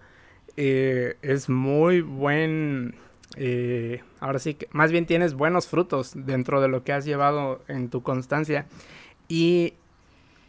eh, 0.56 1.18
es 1.22 1.50
muy 1.50 2.02
buen, 2.02 2.96
eh, 3.36 4.02
ahora 4.20 4.40
sí 4.40 4.56
que, 4.56 4.68
más 4.72 4.92
bien 4.92 5.06
tienes 5.06 5.34
buenos 5.34 5.68
frutos 5.68 6.14
dentro 6.16 6.62
de 6.62 6.68
lo 6.68 6.84
que 6.84 6.94
has 6.94 7.06
llevado 7.06 7.62
en 7.68 7.90
tu 7.90 8.02
constancia. 8.04 8.66
Y 9.28 9.74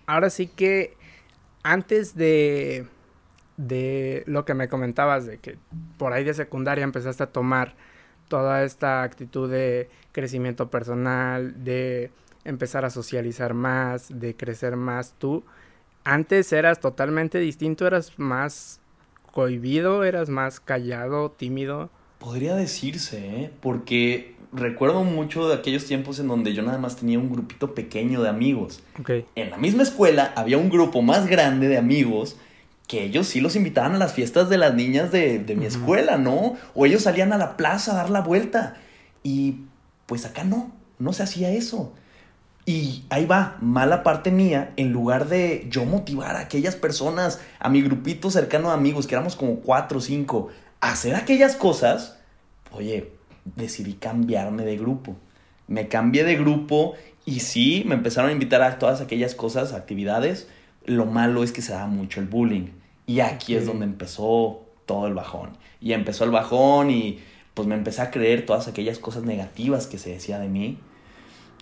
ahora 0.07 0.31
sí 0.31 0.47
que 0.47 0.97
antes 1.63 2.17
de, 2.17 2.87
de 3.57 4.25
lo 4.27 4.45
que 4.45 4.55
me 4.55 4.69
comentabas, 4.69 5.27
de 5.27 5.39
que 5.39 5.59
por 5.99 6.13
ahí 6.13 6.25
de 6.25 6.35
secundaria 6.35 6.85
empezaste 6.85 7.23
a 7.23 7.33
tomar 7.33 7.75
toda 8.29 8.65
esta 8.65 9.03
actitud 9.03 9.51
de 9.51 9.91
crecimiento 10.13 10.71
personal, 10.71 11.65
de 11.65 12.11
empezar 12.45 12.85
a 12.85 12.91
socializar 12.91 13.55
más, 13.55 14.09
de 14.09 14.37
crecer 14.37 14.77
más 14.77 15.15
tú. 15.19 15.45
Antes 16.05 16.53
eras 16.53 16.81
totalmente 16.81 17.39
distinto, 17.39 17.87
eras 17.87 18.19
más 18.19 18.81
cohibido, 19.33 20.05
eras 20.05 20.31
más 20.31 20.61
callado, 20.61 21.31
tímido. 21.31 21.91
Podría 22.21 22.55
decirse, 22.55 23.19
¿eh? 23.19 23.51
porque 23.61 24.37
recuerdo 24.53 25.05
mucho 25.05 25.49
de 25.49 25.55
aquellos 25.55 25.87
tiempos 25.87 26.19
en 26.19 26.29
donde 26.29 26.53
yo 26.53 26.63
nada 26.63 26.77
más 26.77 26.97
tenía 26.97 27.19
un 27.19 27.33
grupito 27.33 27.75
pequeño 27.75 28.23
de 28.23 28.29
amigos. 28.29 28.83
Okay. 29.01 29.25
En 29.35 29.51
la 29.51 29.57
misma 29.57 29.83
escuela 29.83 30.33
había 30.37 30.59
un 30.59 30.69
grupo 30.69 31.01
más 31.01 31.27
grande 31.27 31.67
de 31.67 31.79
amigos 31.79 32.37
que 32.87 33.05
ellos 33.05 33.27
sí 33.27 33.41
los 33.41 33.57
invitaban 33.57 33.95
a 33.95 33.99
las 33.99 34.13
fiestas 34.13 34.51
de 34.51 34.59
las 34.59 34.75
niñas 34.75 35.11
de, 35.11 35.39
de 35.39 35.55
mi 35.57 35.65
escuela, 35.65 36.19
¿no? 36.19 36.57
O 36.75 36.85
ellos 36.85 37.03
salían 37.03 37.33
a 37.33 37.39
la 37.39 37.57
plaza 37.57 37.93
a 37.93 37.95
dar 37.95 38.11
la 38.11 38.21
vuelta. 38.21 38.77
Y 39.23 39.61
pues 40.07 40.27
acá 40.27 40.45
no, 40.45 40.73
no 40.99 41.13
se 41.13 41.23
hacía 41.23 41.51
eso. 41.53 41.93
Y 42.67 43.05
ahí 43.09 43.27
va, 43.27 43.57
mala 43.61 44.03
parte 44.03 44.31
mía, 44.31 44.73
en 44.77 44.93
lugar 44.93 45.29
de 45.29 45.67
yo 45.71 45.85
motivar 45.87 46.37
a 46.37 46.41
aquellas 46.41 46.77
personas, 46.77 47.41
a 47.59 47.69
mi 47.69 47.81
grupito 47.81 48.31
cercano 48.31 48.69
de 48.69 48.75
amigos, 48.75 49.07
que 49.07 49.15
éramos 49.15 49.37
como 49.37 49.57
cuatro 49.57 49.99
o 49.99 50.01
cinco, 50.01 50.49
hacer 50.81 51.15
aquellas 51.15 51.57
cosas, 51.57 52.19
oye, 52.73 53.13
decidí 53.45 53.95
cambiarme 53.95 54.65
de 54.65 54.77
grupo. 54.77 55.17
Me 55.67 55.89
cambié 55.89 56.25
de 56.25 56.37
grupo 56.37 56.95
y 57.25 57.41
sí, 57.41 57.85
me 57.87 57.95
empezaron 57.95 58.31
a 58.31 58.33
invitar 58.33 58.63
a 58.63 58.79
todas 58.79 59.01
aquellas 59.01 59.35
cosas, 59.35 59.73
actividades. 59.73 60.49
Lo 60.85 61.07
malo 61.07 61.45
es 61.45 61.53
que 61.53 61.63
se 61.63 61.73
da 61.73 61.87
mucho 61.87 62.21
el 62.21 62.27
bullying. 62.27 62.69
Y 63.07 63.21
aquí 63.21 63.55
es 63.55 63.67
donde 63.67 63.85
empezó 63.85 64.67
todo 64.87 65.07
el 65.07 65.15
bajón. 65.15 65.51
Y 65.81 65.93
empezó 65.93 66.25
el 66.25 66.31
bajón 66.31 66.91
y 66.91 67.21
pues 67.55 67.69
me 67.69 67.75
empecé 67.75 68.03
a 68.03 68.11
creer 68.11 68.47
todas 68.47 68.69
aquellas 68.69 68.99
cosas 68.99 69.23
negativas 69.23 69.87
que 69.87 69.99
se 69.99 70.11
decía 70.11 70.39
de 70.39 70.49
mí. 70.49 70.79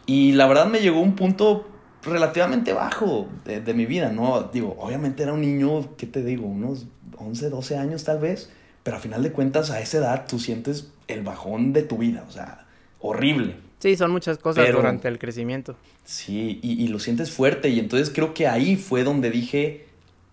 Y 0.07 0.33
la 0.33 0.47
verdad 0.47 0.67
me 0.67 0.81
llegó 0.81 1.01
un 1.01 1.17
punto 1.17 1.69
relativamente 2.03 2.73
bajo 2.73 3.29
de, 3.45 3.75
mi 3.75 3.87
vida, 3.87 4.11
¿no? 4.11 4.43
Digo, 4.53 4.77
obviamente 4.79 5.23
era 5.23 5.33
un 5.33 5.41
niño, 5.41 5.97
¿qué 5.97 6.07
te 6.07 6.23
digo? 6.23 6.47
Unos 6.47 6.87
11, 7.19 7.51
12 7.51 7.77
años 7.77 8.05
tal 8.05 8.19
vez, 8.19 8.51
pero 8.89 8.97
a 8.97 9.01
final 9.01 9.23
de 9.23 9.33
cuentas 9.33 9.71
a 9.71 9.83
esa 9.83 9.99
edad 9.99 10.25
tú 10.27 10.39
sientes 10.39 10.89
el 11.09 11.21
bajón 11.21 11.75
de 11.75 11.83
tu 11.83 11.99
vida, 11.99 12.25
o 12.27 12.33
sea, 12.33 12.65
horrible. 13.01 13.57
Sí, 13.81 13.99
son 13.99 14.11
muchas 14.11 14.39
cosas 14.39 14.73
durante 14.73 15.09
el 15.09 15.19
crecimiento. 15.19 15.77
Sí, 16.07 16.59
y, 16.63 16.83
y, 16.83 16.89
lo 16.89 16.99
sientes 16.99 17.31
fuerte 17.31 17.69
y 17.69 17.81
entonces 17.81 18.09
creo 18.09 18.33
que 18.33 18.47
ahí 18.49 18.77
fue 18.77 19.05
donde 19.05 19.31
dije, 19.31 19.89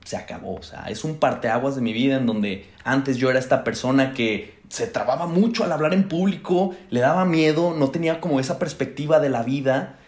se 0.05 0.15
acabó. 0.15 0.55
O 0.55 0.63
sea, 0.63 0.85
es 0.85 1.03
un 1.03 1.17
parteaguas 1.17 1.75
de 1.75 1.81
mi 1.81 1.91
vida 1.91 2.15
en 2.15 2.27
donde 2.27 2.65
antes 2.85 3.17
yo 3.17 3.29
era 3.29 3.39
esta 3.39 3.65
persona 3.65 4.13
que 4.13 4.53
se 4.69 4.87
trababa 4.87 5.27
mucho 5.27 5.65
al 5.65 5.73
hablar 5.73 5.93
en 5.93 6.07
público, 6.07 6.73
le 6.91 7.01
daba 7.01 7.25
miedo, 7.25 7.75
no 7.77 7.89
tenía 7.89 8.21
como 8.21 8.39
esa 8.39 8.57
perspectiva 8.57 9.19
de 9.19 9.31
la 9.31 9.43
vida. 9.43 9.99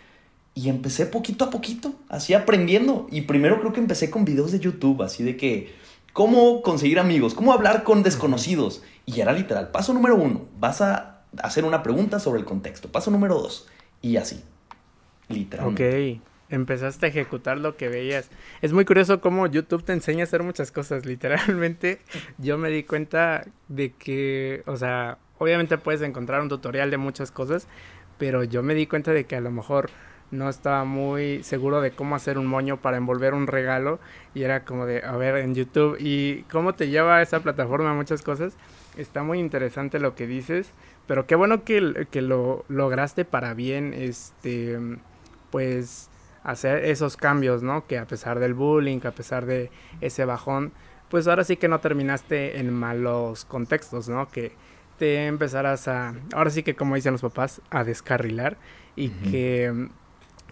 Y 0.56 0.70
empecé 0.70 1.06
poquito 1.06 1.44
a 1.44 1.50
poquito, 1.50 1.96
así 2.08 2.34
aprendiendo. 2.34 3.08
Y 3.12 3.24
primero 3.24 3.60
creo 3.60 3.74
que 3.74 3.82
empecé 3.82 4.10
con 4.10 4.24
videos 4.24 4.54
de 4.54 4.62
YouTube, 4.62 5.04
así 5.04 5.22
de 5.22 5.36
que, 5.36 5.76
¿cómo 6.18 6.64
conseguir 6.64 6.98
amigos? 6.98 7.36
¿Cómo 7.36 7.54
hablar 7.54 7.84
con 7.84 8.02
desconocidos? 8.02 8.82
Y 9.06 9.22
era 9.22 9.34
literal, 9.34 9.70
paso 9.70 9.94
número 9.94 10.16
uno, 10.16 10.48
vas 10.60 10.82
a 10.82 11.22
hacer 11.44 11.64
una 11.64 11.84
pregunta 11.84 12.20
sobre 12.20 12.40
el 12.40 12.46
contexto. 12.46 12.92
Paso 12.92 13.12
número 13.12 13.36
dos, 13.36 13.68
y 14.02 14.18
así, 14.18 14.44
literalmente. 15.30 16.18
Ok 16.18 16.28
empezaste 16.50 17.06
a 17.06 17.10
ejecutar 17.10 17.58
lo 17.58 17.76
que 17.76 17.90
veías. 17.90 18.30
Es 18.62 18.72
muy 18.72 18.86
curioso 18.86 19.20
cómo 19.20 19.48
YouTube 19.48 19.84
te 19.84 19.92
enseña 19.92 20.22
a 20.22 20.24
hacer 20.24 20.44
muchas 20.44 20.72
cosas. 20.72 21.06
Literalmente, 21.06 22.00
yo 22.38 22.58
me 22.58 22.70
di 22.70 22.84
cuenta 22.84 23.46
de 23.68 23.92
que, 23.92 24.64
o 24.66 24.78
sea, 24.78 25.18
obviamente 25.38 25.78
puedes 25.78 26.02
encontrar 26.02 26.42
un 26.42 26.48
tutorial 26.48 26.90
de 26.90 26.98
muchas 26.98 27.32
cosas, 27.32 27.68
pero 28.18 28.46
yo 28.46 28.64
me 28.64 28.76
di 28.76 28.88
cuenta 28.88 29.12
de 29.12 29.26
que 29.26 29.36
a 29.36 29.42
lo 29.42 29.52
mejor 29.52 29.90
no 30.32 30.50
estaba 30.50 30.84
muy 30.84 31.44
seguro 31.44 31.82
de 31.82 31.92
cómo 31.92 32.16
hacer 32.16 32.38
un 32.38 32.48
moño 32.48 32.78
para 32.78 32.98
envolver 32.98 33.34
un 33.34 33.48
regalo 33.48 34.00
y 34.34 34.44
era 34.44 34.66
como 34.66 34.86
de, 34.86 35.04
a 35.04 35.16
ver, 35.16 35.38
en 35.38 35.56
YouTube 35.56 35.98
y 36.00 36.44
cómo 36.52 36.74
te 36.74 36.90
lleva 36.90 37.22
esa 37.22 37.40
plataforma 37.40 37.92
a 37.92 37.94
muchas 37.94 38.22
cosas. 38.22 38.56
Está 38.98 39.24
muy 39.24 39.40
interesante 39.40 40.00
lo 40.00 40.16
que 40.16 40.28
dices, 40.28 40.72
pero 41.06 41.28
qué 41.28 41.36
bueno 41.36 41.64
que, 41.64 42.08
que 42.12 42.22
lo 42.22 42.66
lograste 42.68 43.26
para 43.26 43.54
bien, 43.54 43.94
este, 43.94 44.78
pues 45.50 46.10
hacer 46.44 46.86
esos 46.86 47.18
cambios, 47.18 47.64
¿no? 47.64 47.86
Que 47.88 47.98
a 47.98 48.06
pesar 48.06 48.40
del 48.40 48.54
bullying, 48.54 49.00
a 49.06 49.12
pesar 49.12 49.46
de 49.46 49.70
ese 50.02 50.26
bajón, 50.26 50.74
pues 51.10 51.28
ahora 51.28 51.44
sí 51.44 51.58
que 51.58 51.68
no 51.68 51.80
terminaste 51.80 52.60
en 52.60 52.74
malos 52.74 53.46
contextos, 53.46 54.10
¿no? 54.10 54.28
Que 54.30 54.54
te 54.98 55.28
empezarás 55.28 55.88
a, 55.88 56.16
ahora 56.34 56.50
sí 56.50 56.64
que 56.64 56.76
como 56.76 56.96
dicen 56.96 57.14
los 57.14 57.22
papás, 57.22 57.62
a 57.70 57.84
descarrilar 57.84 58.58
y 58.96 59.10
que 59.10 59.90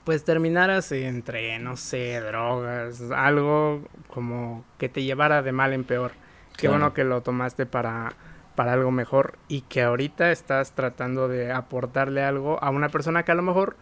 pues 0.05 0.23
terminaras 0.23 0.91
entre, 0.91 1.57
no 1.57 1.75
sé, 1.75 2.21
drogas, 2.21 3.01
algo 3.11 3.81
como 4.07 4.63
que 4.77 4.87
te 4.87 5.03
llevara 5.03 5.41
de 5.41 5.51
mal 5.51 5.73
en 5.73 5.83
peor. 5.83 6.11
Qué 6.55 6.67
bueno 6.69 6.93
que 6.93 7.03
lo 7.03 7.21
tomaste 7.21 7.65
para, 7.65 8.13
para 8.55 8.73
algo 8.73 8.91
mejor 8.91 9.37
y 9.47 9.61
que 9.61 9.81
ahorita 9.81 10.31
estás 10.31 10.73
tratando 10.73 11.27
de 11.27 11.51
aportarle 11.51 12.23
algo 12.23 12.63
a 12.63 12.69
una 12.69 12.89
persona 12.89 13.23
que 13.23 13.31
a 13.31 13.35
lo 13.35 13.41
mejor 13.41 13.75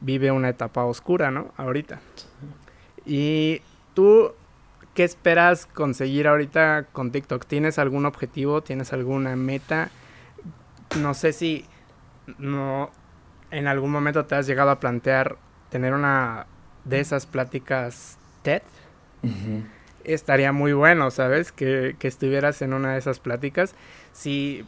vive 0.00 0.30
una 0.30 0.50
etapa 0.50 0.84
oscura, 0.84 1.30
¿no? 1.30 1.52
Ahorita. 1.56 2.00
Y 3.06 3.62
tú, 3.94 4.32
¿qué 4.94 5.02
esperas 5.02 5.64
conseguir 5.66 6.28
ahorita 6.28 6.88
con 6.92 7.10
TikTok? 7.10 7.46
¿Tienes 7.46 7.78
algún 7.78 8.04
objetivo? 8.04 8.62
¿Tienes 8.62 8.92
alguna 8.92 9.34
meta? 9.34 9.90
No 11.00 11.14
sé 11.14 11.32
si 11.32 11.64
no 12.38 12.90
en 13.50 13.66
algún 13.66 13.90
momento 13.90 14.26
te 14.26 14.34
has 14.34 14.46
llegado 14.46 14.70
a 14.70 14.78
plantear 14.78 15.36
tener 15.70 15.94
una 15.94 16.46
de 16.84 17.00
esas 17.00 17.26
pláticas 17.26 18.18
TED. 18.42 18.62
Estaría 20.04 20.52
muy 20.52 20.72
bueno, 20.72 21.10
¿sabes? 21.10 21.52
Que, 21.52 21.96
que 21.98 22.08
estuvieras 22.08 22.62
en 22.62 22.72
una 22.72 22.92
de 22.92 22.98
esas 22.98 23.20
pláticas. 23.20 23.74
Si, 24.12 24.64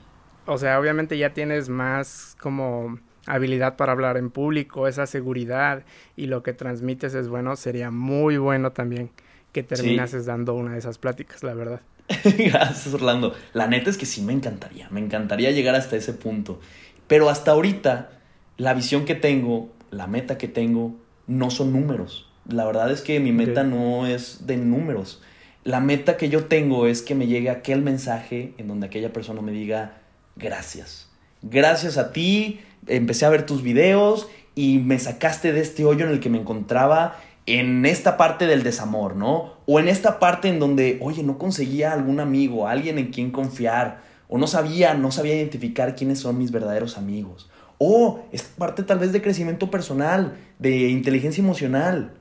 o 0.46 0.58
sea, 0.58 0.78
obviamente 0.78 1.18
ya 1.18 1.30
tienes 1.30 1.68
más 1.68 2.36
como 2.40 2.98
habilidad 3.26 3.76
para 3.76 3.92
hablar 3.92 4.16
en 4.16 4.30
público, 4.30 4.88
esa 4.88 5.06
seguridad 5.06 5.84
y 6.16 6.26
lo 6.26 6.42
que 6.42 6.52
transmites 6.52 7.14
es 7.14 7.28
bueno, 7.28 7.56
sería 7.56 7.90
muy 7.90 8.36
bueno 8.36 8.72
también 8.72 9.10
que 9.52 9.62
terminases 9.62 10.26
dando 10.26 10.54
una 10.54 10.72
de 10.72 10.78
esas 10.78 10.98
pláticas, 10.98 11.42
la 11.42 11.54
verdad. 11.54 11.80
Gracias, 12.24 12.92
Orlando. 12.92 13.34
La 13.52 13.66
neta 13.66 13.90
es 13.90 13.98
que 13.98 14.06
sí 14.06 14.22
me 14.22 14.32
encantaría, 14.32 14.88
me 14.90 15.00
encantaría 15.00 15.50
llegar 15.50 15.74
hasta 15.74 15.96
ese 15.96 16.14
punto. 16.14 16.60
Pero 17.06 17.28
hasta 17.28 17.52
ahorita, 17.52 18.10
la 18.56 18.74
visión 18.74 19.04
que 19.04 19.14
tengo, 19.14 19.70
la 19.92 20.08
meta 20.08 20.38
que 20.38 20.48
tengo, 20.48 20.96
no 21.28 21.50
son 21.50 21.72
números. 21.72 22.28
La 22.48 22.64
verdad 22.64 22.90
es 22.90 23.02
que 23.02 23.20
mi 23.20 23.30
meta 23.30 23.62
no 23.62 24.06
es 24.06 24.46
de 24.46 24.56
números. 24.56 25.22
La 25.62 25.78
meta 25.78 26.16
que 26.16 26.28
yo 26.28 26.46
tengo 26.46 26.88
es 26.88 27.02
que 27.02 27.14
me 27.14 27.28
llegue 27.28 27.50
aquel 27.50 27.82
mensaje 27.82 28.54
en 28.58 28.66
donde 28.66 28.86
aquella 28.86 29.12
persona 29.12 29.42
me 29.42 29.52
diga 29.52 29.98
gracias. 30.34 31.08
Gracias 31.42 31.98
a 31.98 32.12
ti, 32.12 32.60
empecé 32.88 33.26
a 33.26 33.30
ver 33.30 33.46
tus 33.46 33.62
videos 33.62 34.28
y 34.56 34.78
me 34.78 34.98
sacaste 34.98 35.52
de 35.52 35.60
este 35.60 35.84
hoyo 35.84 36.04
en 36.04 36.10
el 36.10 36.20
que 36.20 36.30
me 36.30 36.38
encontraba 36.38 37.20
en 37.46 37.84
esta 37.86 38.16
parte 38.16 38.46
del 38.46 38.62
desamor, 38.62 39.14
¿no? 39.14 39.54
O 39.66 39.78
en 39.78 39.88
esta 39.88 40.18
parte 40.18 40.48
en 40.48 40.58
donde, 40.58 40.98
oye, 41.00 41.22
no 41.22 41.38
conseguía 41.38 41.92
algún 41.92 42.20
amigo, 42.20 42.66
alguien 42.66 42.98
en 42.98 43.10
quien 43.10 43.30
confiar, 43.30 44.00
o 44.28 44.38
no 44.38 44.46
sabía, 44.46 44.94
no 44.94 45.10
sabía 45.10 45.34
identificar 45.34 45.94
quiénes 45.94 46.20
son 46.20 46.38
mis 46.38 46.50
verdaderos 46.52 46.96
amigos. 46.96 47.50
O 47.84 48.20
es 48.30 48.42
parte 48.42 48.84
tal 48.84 49.00
vez 49.00 49.10
de 49.12 49.20
crecimiento 49.20 49.68
personal, 49.68 50.36
de 50.60 50.88
inteligencia 50.88 51.42
emocional. 51.42 52.12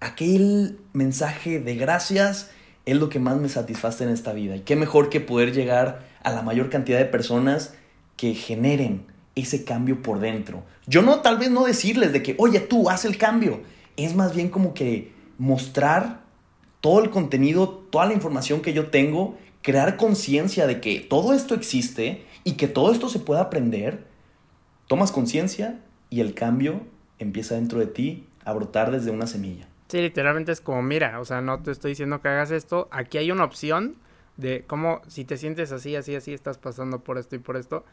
Aquel 0.00 0.78
mensaje 0.94 1.60
de 1.60 1.74
gracias 1.74 2.50
es 2.86 2.96
lo 2.96 3.10
que 3.10 3.18
más 3.18 3.36
me 3.36 3.50
satisface 3.50 4.04
en 4.04 4.08
esta 4.08 4.32
vida. 4.32 4.56
Y 4.56 4.60
qué 4.60 4.74
mejor 4.74 5.10
que 5.10 5.20
poder 5.20 5.52
llegar 5.52 6.06
a 6.22 6.32
la 6.32 6.40
mayor 6.40 6.70
cantidad 6.70 6.96
de 6.96 7.04
personas 7.04 7.74
que 8.16 8.32
generen 8.32 9.04
ese 9.34 9.64
cambio 9.64 10.00
por 10.00 10.18
dentro. 10.18 10.64
Yo 10.86 11.02
no, 11.02 11.20
tal 11.20 11.36
vez 11.36 11.50
no 11.50 11.66
decirles 11.66 12.14
de 12.14 12.22
que, 12.22 12.34
oye, 12.38 12.60
tú 12.60 12.88
haz 12.88 13.04
el 13.04 13.18
cambio. 13.18 13.60
Es 13.98 14.16
más 14.16 14.34
bien 14.34 14.48
como 14.48 14.72
que 14.72 15.12
mostrar 15.36 16.22
todo 16.80 17.04
el 17.04 17.10
contenido, 17.10 17.68
toda 17.90 18.06
la 18.06 18.14
información 18.14 18.62
que 18.62 18.72
yo 18.72 18.86
tengo, 18.86 19.36
crear 19.60 19.98
conciencia 19.98 20.66
de 20.66 20.80
que 20.80 21.00
todo 21.00 21.34
esto 21.34 21.54
existe 21.54 22.24
y 22.44 22.52
que 22.52 22.66
todo 22.66 22.92
esto 22.92 23.10
se 23.10 23.18
puede 23.18 23.42
aprender. 23.42 24.13
Tomas 24.86 25.12
conciencia 25.12 25.80
y 26.10 26.20
el 26.20 26.34
cambio 26.34 26.80
empieza 27.18 27.54
dentro 27.54 27.78
de 27.78 27.86
ti 27.86 28.26
a 28.44 28.52
brotar 28.52 28.90
desde 28.90 29.10
una 29.10 29.26
semilla. 29.26 29.66
Sí, 29.88 30.00
literalmente 30.00 30.52
es 30.52 30.60
como, 30.60 30.82
mira, 30.82 31.20
o 31.20 31.24
sea, 31.24 31.40
no 31.40 31.62
te 31.62 31.70
estoy 31.70 31.92
diciendo 31.92 32.20
que 32.20 32.28
hagas 32.28 32.50
esto, 32.50 32.88
aquí 32.90 33.18
hay 33.18 33.30
una 33.30 33.44
opción 33.44 33.96
de 34.36 34.64
cómo, 34.66 35.00
si 35.06 35.24
te 35.24 35.36
sientes 35.36 35.72
así, 35.72 35.94
así, 35.96 36.14
así, 36.14 36.34
estás 36.34 36.58
pasando 36.58 37.00
por 37.00 37.18
esto 37.18 37.36
y 37.36 37.38
por 37.38 37.56
esto, 37.56 37.84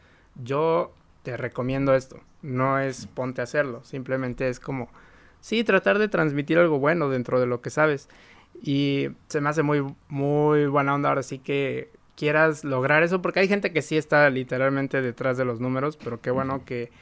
yo 0.42 0.92
te 1.22 1.36
recomiendo 1.36 1.94
esto. 1.94 2.20
No 2.42 2.78
es 2.78 3.06
ponte 3.06 3.40
a 3.40 3.44
hacerlo, 3.44 3.84
simplemente 3.84 4.48
es 4.48 4.58
como, 4.58 4.88
sí, 5.40 5.64
tratar 5.64 5.98
de 5.98 6.08
transmitir 6.08 6.58
algo 6.58 6.78
bueno 6.78 7.08
dentro 7.08 7.40
de 7.40 7.46
lo 7.46 7.60
que 7.60 7.70
sabes. 7.70 8.08
Y 8.62 9.08
se 9.28 9.40
me 9.40 9.48
hace 9.48 9.62
muy, 9.62 9.84
muy 10.08 10.66
buena 10.66 10.94
onda 10.94 11.08
ahora 11.08 11.22
sí 11.22 11.38
que 11.38 11.90
quieras 12.22 12.62
lograr 12.62 13.02
eso, 13.02 13.20
porque 13.20 13.40
hay 13.40 13.48
gente 13.48 13.72
que 13.72 13.82
sí 13.82 13.96
está 13.96 14.30
literalmente 14.30 15.02
detrás 15.02 15.36
de 15.36 15.44
los 15.44 15.58
números, 15.58 15.96
pero 15.96 16.20
qué 16.20 16.30
bueno 16.30 16.64
que 16.64 16.92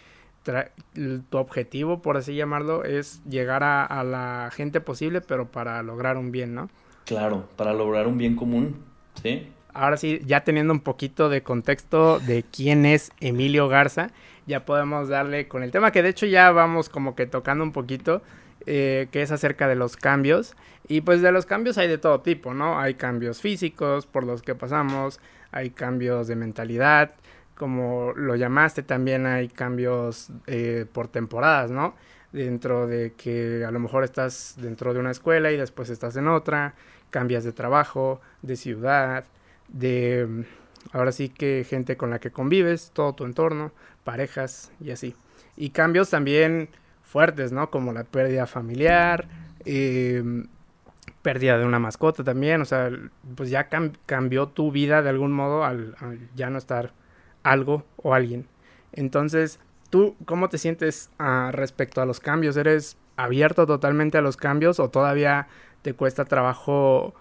tu 1.28 1.36
objetivo, 1.36 2.00
por 2.00 2.16
así 2.16 2.34
llamarlo, 2.34 2.84
es 2.84 3.22
llegar 3.28 3.62
a, 3.62 3.84
a, 3.84 4.02
la 4.02 4.48
gente 4.50 4.80
posible, 4.80 5.20
pero 5.20 5.48
para 5.48 5.82
lograr 5.82 6.16
un 6.16 6.32
bien, 6.32 6.54
¿no? 6.54 6.70
Claro, 7.04 7.44
para 7.56 7.74
lograr 7.74 8.06
un 8.06 8.16
bien 8.16 8.34
común, 8.34 8.76
¿sí? 9.22 9.46
Ahora 9.74 9.98
sí, 9.98 10.22
ya 10.24 10.42
teniendo 10.42 10.72
un 10.72 10.80
poquito 10.80 11.28
de 11.28 11.42
contexto 11.42 12.18
de 12.20 12.42
quién 12.42 12.86
es 12.86 13.12
Emilio 13.20 13.68
Garza, 13.68 14.12
ya 14.46 14.64
podemos 14.64 15.10
darle 15.10 15.48
con 15.48 15.62
el 15.62 15.70
tema 15.70 15.92
que 15.92 16.02
de 16.02 16.08
hecho 16.08 16.24
ya 16.24 16.50
vamos 16.50 16.88
como 16.88 17.14
que 17.14 17.26
tocando 17.26 17.62
un 17.62 17.72
poquito, 17.72 18.22
eh, 18.66 19.08
que 19.10 19.22
es 19.22 19.30
acerca 19.30 19.68
de 19.68 19.74
los 19.74 19.96
cambios. 19.96 20.54
Y 20.88 21.02
pues 21.02 21.22
de 21.22 21.32
los 21.32 21.46
cambios 21.46 21.78
hay 21.78 21.88
de 21.88 21.98
todo 21.98 22.20
tipo, 22.20 22.52
¿no? 22.54 22.80
Hay 22.80 22.94
cambios 22.94 23.40
físicos 23.40 24.06
por 24.06 24.24
los 24.24 24.42
que 24.42 24.54
pasamos, 24.54 25.20
hay 25.52 25.70
cambios 25.70 26.26
de 26.26 26.36
mentalidad, 26.36 27.12
como 27.54 28.12
lo 28.16 28.36
llamaste, 28.36 28.82
también 28.82 29.26
hay 29.26 29.48
cambios 29.48 30.30
eh, 30.46 30.86
por 30.92 31.08
temporadas, 31.08 31.70
¿no? 31.70 31.94
Dentro 32.32 32.86
de 32.86 33.12
que 33.12 33.64
a 33.64 33.70
lo 33.70 33.78
mejor 33.80 34.02
estás 34.04 34.54
dentro 34.58 34.94
de 34.94 35.00
una 35.00 35.10
escuela 35.10 35.52
y 35.52 35.56
después 35.56 35.90
estás 35.90 36.16
en 36.16 36.28
otra, 36.28 36.74
cambias 37.10 37.44
de 37.44 37.52
trabajo, 37.52 38.20
de 38.42 38.56
ciudad, 38.56 39.24
de 39.68 40.46
ahora 40.92 41.12
sí 41.12 41.28
que 41.28 41.66
gente 41.68 41.96
con 41.96 42.10
la 42.10 42.18
que 42.18 42.30
convives, 42.30 42.90
todo 42.94 43.14
tu 43.14 43.24
entorno, 43.24 43.72
parejas 44.04 44.72
y 44.80 44.90
así. 44.90 45.14
Y 45.56 45.70
cambios 45.70 46.10
también 46.10 46.70
fuertes, 47.10 47.50
¿no? 47.50 47.70
Como 47.70 47.92
la 47.92 48.04
pérdida 48.04 48.46
familiar, 48.46 49.28
eh, 49.64 50.22
pérdida 51.22 51.58
de 51.58 51.66
una 51.66 51.80
mascota 51.80 52.22
también, 52.22 52.62
o 52.62 52.64
sea, 52.64 52.90
pues 53.34 53.50
ya 53.50 53.68
cambió 54.06 54.46
tu 54.46 54.70
vida 54.70 55.02
de 55.02 55.10
algún 55.10 55.32
modo 55.32 55.64
al 55.64 55.96
ya 56.36 56.48
no 56.50 56.58
estar 56.58 56.92
algo 57.42 57.84
o 57.96 58.14
alguien. 58.14 58.46
Entonces, 58.92 59.58
¿tú 59.90 60.14
cómo 60.24 60.48
te 60.48 60.58
sientes 60.58 61.10
uh, 61.18 61.50
respecto 61.50 62.00
a 62.00 62.06
los 62.06 62.20
cambios? 62.20 62.56
¿Eres 62.56 62.96
abierto 63.16 63.66
totalmente 63.66 64.18
a 64.18 64.22
los 64.22 64.36
cambios 64.36 64.80
o 64.80 64.88
todavía 64.88 65.48
te 65.82 65.94
cuesta 65.94 66.24
trabajo 66.24 67.14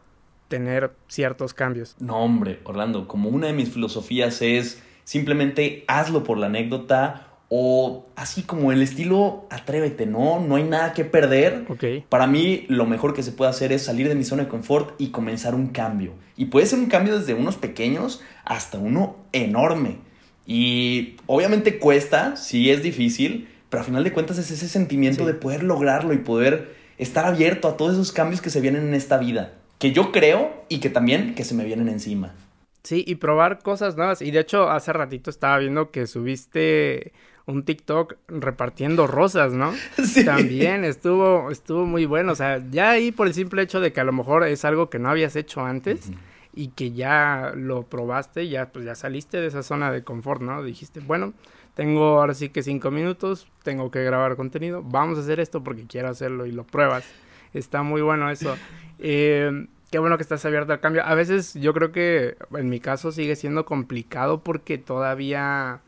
tener 0.50 0.92
ciertos 1.08 1.54
cambios? 1.54 1.96
No, 2.00 2.18
hombre, 2.18 2.60
Orlando, 2.64 3.08
como 3.08 3.30
una 3.30 3.48
de 3.48 3.54
mis 3.54 3.74
filosofías 3.74 4.42
es 4.42 4.84
simplemente 5.04 5.84
hazlo 5.88 6.24
por 6.24 6.38
la 6.38 6.46
anécdota 6.46 7.29
o 7.50 8.06
así 8.16 8.44
como 8.44 8.72
el 8.72 8.82
estilo 8.82 9.48
atrévete, 9.50 10.06
¿no? 10.06 10.40
No 10.40 10.56
hay 10.56 10.64
nada 10.64 10.94
que 10.94 11.04
perder. 11.04 11.66
Okay. 11.68 12.06
Para 12.08 12.28
mí 12.28 12.66
lo 12.70 12.86
mejor 12.86 13.16
que 13.16 13.24
se 13.24 13.32
puede 13.32 13.50
hacer 13.50 13.72
es 13.72 13.84
salir 13.84 14.08
de 14.08 14.16
mi 14.16 14.24
zona 14.24 14.44
de 14.44 14.50
confort 14.50 14.94
y 15.02 15.10
comenzar 15.10 15.56
un 15.56 15.70
cambio. 15.70 16.14
Y 16.38 16.46
puede 16.46 16.68
ser 16.68 16.78
un 16.78 16.86
cambio 16.86 17.18
desde 17.18 17.34
unos 17.34 17.58
pequeños 17.58 18.22
hasta 18.46 18.78
uno 18.78 19.18
enorme. 19.32 19.98
Y 20.46 21.18
obviamente 21.26 21.80
cuesta, 21.80 22.36
sí 22.36 22.70
es 22.70 22.84
difícil, 22.84 23.50
pero 23.70 23.82
a 23.82 23.86
final 23.86 24.04
de 24.04 24.14
cuentas 24.14 24.38
es 24.38 24.52
ese 24.52 24.68
sentimiento 24.68 25.22
sí. 25.22 25.28
de 25.28 25.34
poder 25.34 25.64
lograrlo 25.64 26.14
y 26.14 26.20
poder 26.20 26.76
estar 27.00 27.26
abierto 27.26 27.68
a 27.68 27.78
todos 27.78 27.94
esos 27.94 28.12
cambios 28.12 28.42
que 28.42 28.52
se 28.52 28.62
vienen 28.62 28.88
en 28.88 28.94
esta 28.94 29.18
vida. 29.18 29.54
Que 29.80 29.92
yo 29.92 30.12
creo 30.12 30.66
y 30.70 30.80
que 30.80 30.90
también 30.90 31.34
que 31.34 31.44
se 31.44 31.56
me 31.56 31.66
vienen 31.66 31.90
encima. 31.90 32.36
Sí, 32.84 33.04
y 33.06 33.16
probar 33.16 33.60
cosas 33.60 33.98
nuevas. 33.98 34.22
Y 34.22 34.32
de 34.32 34.40
hecho, 34.40 34.70
hace 34.70 34.94
ratito 34.94 35.30
estaba 35.30 35.58
viendo 35.58 35.92
que 35.92 36.08
subiste 36.08 37.12
un 37.50 37.64
TikTok 37.64 38.16
repartiendo 38.28 39.08
rosas, 39.08 39.54
¿no? 39.54 39.74
Sí. 40.04 40.24
También 40.24 40.86
estuvo, 40.86 41.52
estuvo 41.52 41.86
muy 41.86 42.06
bueno. 42.06 42.32
O 42.32 42.36
sea, 42.36 42.64
ya 42.70 42.92
ahí 42.92 43.12
por 43.12 43.28
el 43.28 43.34
simple 43.34 43.62
hecho 43.62 43.80
de 43.80 43.92
que 43.92 44.00
a 44.00 44.04
lo 44.04 44.14
mejor 44.14 44.46
es 44.46 44.64
algo 44.66 44.90
que 44.90 45.00
no 45.00 45.10
habías 45.10 45.36
hecho 45.36 45.66
antes 45.66 46.08
uh 46.08 46.12
-huh. 46.12 46.18
y 46.54 46.68
que 46.70 46.92
ya 46.92 47.54
lo 47.56 47.84
probaste, 47.84 48.48
ya 48.48 48.68
pues 48.72 48.86
ya 48.86 48.96
saliste 48.96 49.38
de 49.42 49.48
esa 49.48 49.64
zona 49.64 49.92
de 49.92 50.04
confort, 50.04 50.42
¿no? 50.42 50.64
Dijiste, 50.64 51.00
bueno, 51.00 51.34
tengo 51.76 52.20
ahora 52.20 52.34
sí 52.34 52.50
que 52.50 52.64
cinco 52.64 52.92
minutos, 52.92 53.48
tengo 53.64 53.92
que 53.92 54.04
grabar 54.04 54.36
contenido, 54.36 54.84
vamos 54.84 55.18
a 55.18 55.22
hacer 55.22 55.40
esto 55.40 55.64
porque 55.64 55.86
quiero 55.88 56.10
hacerlo 56.10 56.46
y 56.46 56.52
lo 56.52 56.64
pruebas. 56.64 57.06
Está 57.54 57.84
muy 57.84 58.02
bueno 58.02 58.30
eso. 58.30 58.56
Eh, 59.02 59.66
qué 59.92 59.98
bueno 59.98 60.18
que 60.18 60.24
estás 60.24 60.44
abierto 60.44 60.74
al 60.74 60.82
cambio. 60.82 61.06
A 61.06 61.16
veces 61.16 61.54
yo 61.54 61.74
creo 61.74 61.94
que 61.94 62.36
en 62.54 62.68
mi 62.68 62.82
caso 62.82 63.14
sigue 63.14 63.38
siendo 63.38 63.64
complicado 63.64 64.44
porque 64.44 64.78
todavía, 64.78 65.80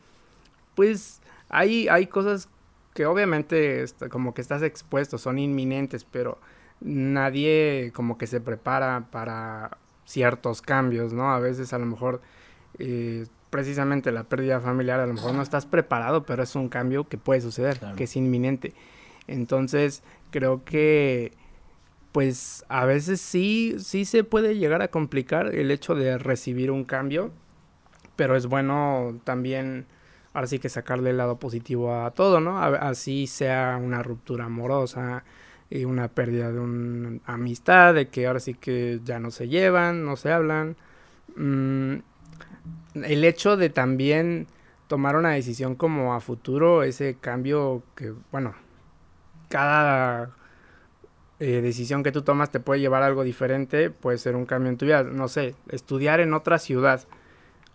pues, 0.75 1.20
hay, 1.51 1.87
hay 1.87 2.07
cosas 2.07 2.49
que 2.93 3.05
obviamente 3.05 3.85
como 4.09 4.33
que 4.33 4.41
estás 4.41 4.63
expuesto, 4.63 5.17
son 5.17 5.37
inminentes, 5.39 6.03
pero 6.03 6.39
nadie 6.79 7.91
como 7.93 8.17
que 8.17 8.27
se 8.27 8.41
prepara 8.41 9.07
para 9.11 9.77
ciertos 10.05 10.61
cambios, 10.61 11.13
¿no? 11.13 11.31
A 11.31 11.39
veces 11.39 11.73
a 11.73 11.77
lo 11.77 11.85
mejor 11.85 12.21
eh, 12.79 13.27
precisamente 13.49 14.11
la 14.11 14.23
pérdida 14.23 14.59
familiar, 14.59 14.99
a 14.99 15.05
lo 15.05 15.13
mejor 15.13 15.33
no 15.33 15.41
estás 15.41 15.65
preparado, 15.65 16.25
pero 16.25 16.41
es 16.41 16.55
un 16.55 16.69
cambio 16.69 17.07
que 17.07 17.17
puede 17.17 17.41
suceder, 17.41 17.77
claro. 17.79 17.95
que 17.95 18.05
es 18.05 18.15
inminente. 18.15 18.73
Entonces, 19.27 20.03
creo 20.31 20.63
que 20.65 21.33
pues 22.11 22.65
a 22.67 22.85
veces 22.85 23.21
sí, 23.21 23.75
sí 23.79 24.05
se 24.05 24.23
puede 24.23 24.57
llegar 24.57 24.81
a 24.81 24.89
complicar 24.89 25.55
el 25.55 25.71
hecho 25.71 25.95
de 25.95 26.17
recibir 26.17 26.71
un 26.71 26.83
cambio, 26.83 27.31
pero 28.15 28.35
es 28.35 28.47
bueno 28.47 29.19
también, 29.23 29.85
ahora 30.33 30.47
sí 30.47 30.59
que 30.59 30.69
sacarle 30.69 31.11
el 31.11 31.17
lado 31.17 31.37
positivo 31.39 31.93
a 31.93 32.11
todo, 32.11 32.39
¿no? 32.39 32.59
Así 32.61 33.27
sea 33.27 33.79
una 33.81 34.03
ruptura 34.03 34.45
amorosa, 34.45 35.23
y 35.71 35.85
una 35.85 36.09
pérdida 36.09 36.51
de 36.51 36.59
una 36.59 37.19
amistad, 37.25 37.95
de 37.95 38.09
que 38.09 38.27
ahora 38.27 38.41
sí 38.41 38.53
que 38.53 38.99
ya 39.05 39.19
no 39.19 39.31
se 39.31 39.47
llevan, 39.47 40.05
no 40.05 40.17
se 40.17 40.31
hablan. 40.31 40.75
Mm, 41.37 41.95
el 42.95 43.23
hecho 43.23 43.55
de 43.55 43.69
también 43.69 44.47
tomar 44.87 45.15
una 45.15 45.31
decisión 45.31 45.75
como 45.75 46.13
a 46.13 46.19
futuro, 46.19 46.83
ese 46.83 47.15
cambio 47.15 47.83
que, 47.95 48.13
bueno, 48.33 48.53
cada 49.47 50.31
eh, 51.39 51.61
decisión 51.61 52.03
que 52.03 52.11
tú 52.11 52.21
tomas 52.21 52.51
te 52.51 52.59
puede 52.59 52.81
llevar 52.81 53.01
a 53.03 53.05
algo 53.05 53.23
diferente, 53.23 53.89
puede 53.89 54.17
ser 54.17 54.35
un 54.35 54.45
cambio 54.45 54.69
en 54.69 54.77
tu 54.77 54.85
vida, 54.85 55.03
no 55.03 55.29
sé, 55.29 55.55
estudiar 55.69 56.19
en 56.19 56.33
otra 56.33 56.59
ciudad. 56.59 57.01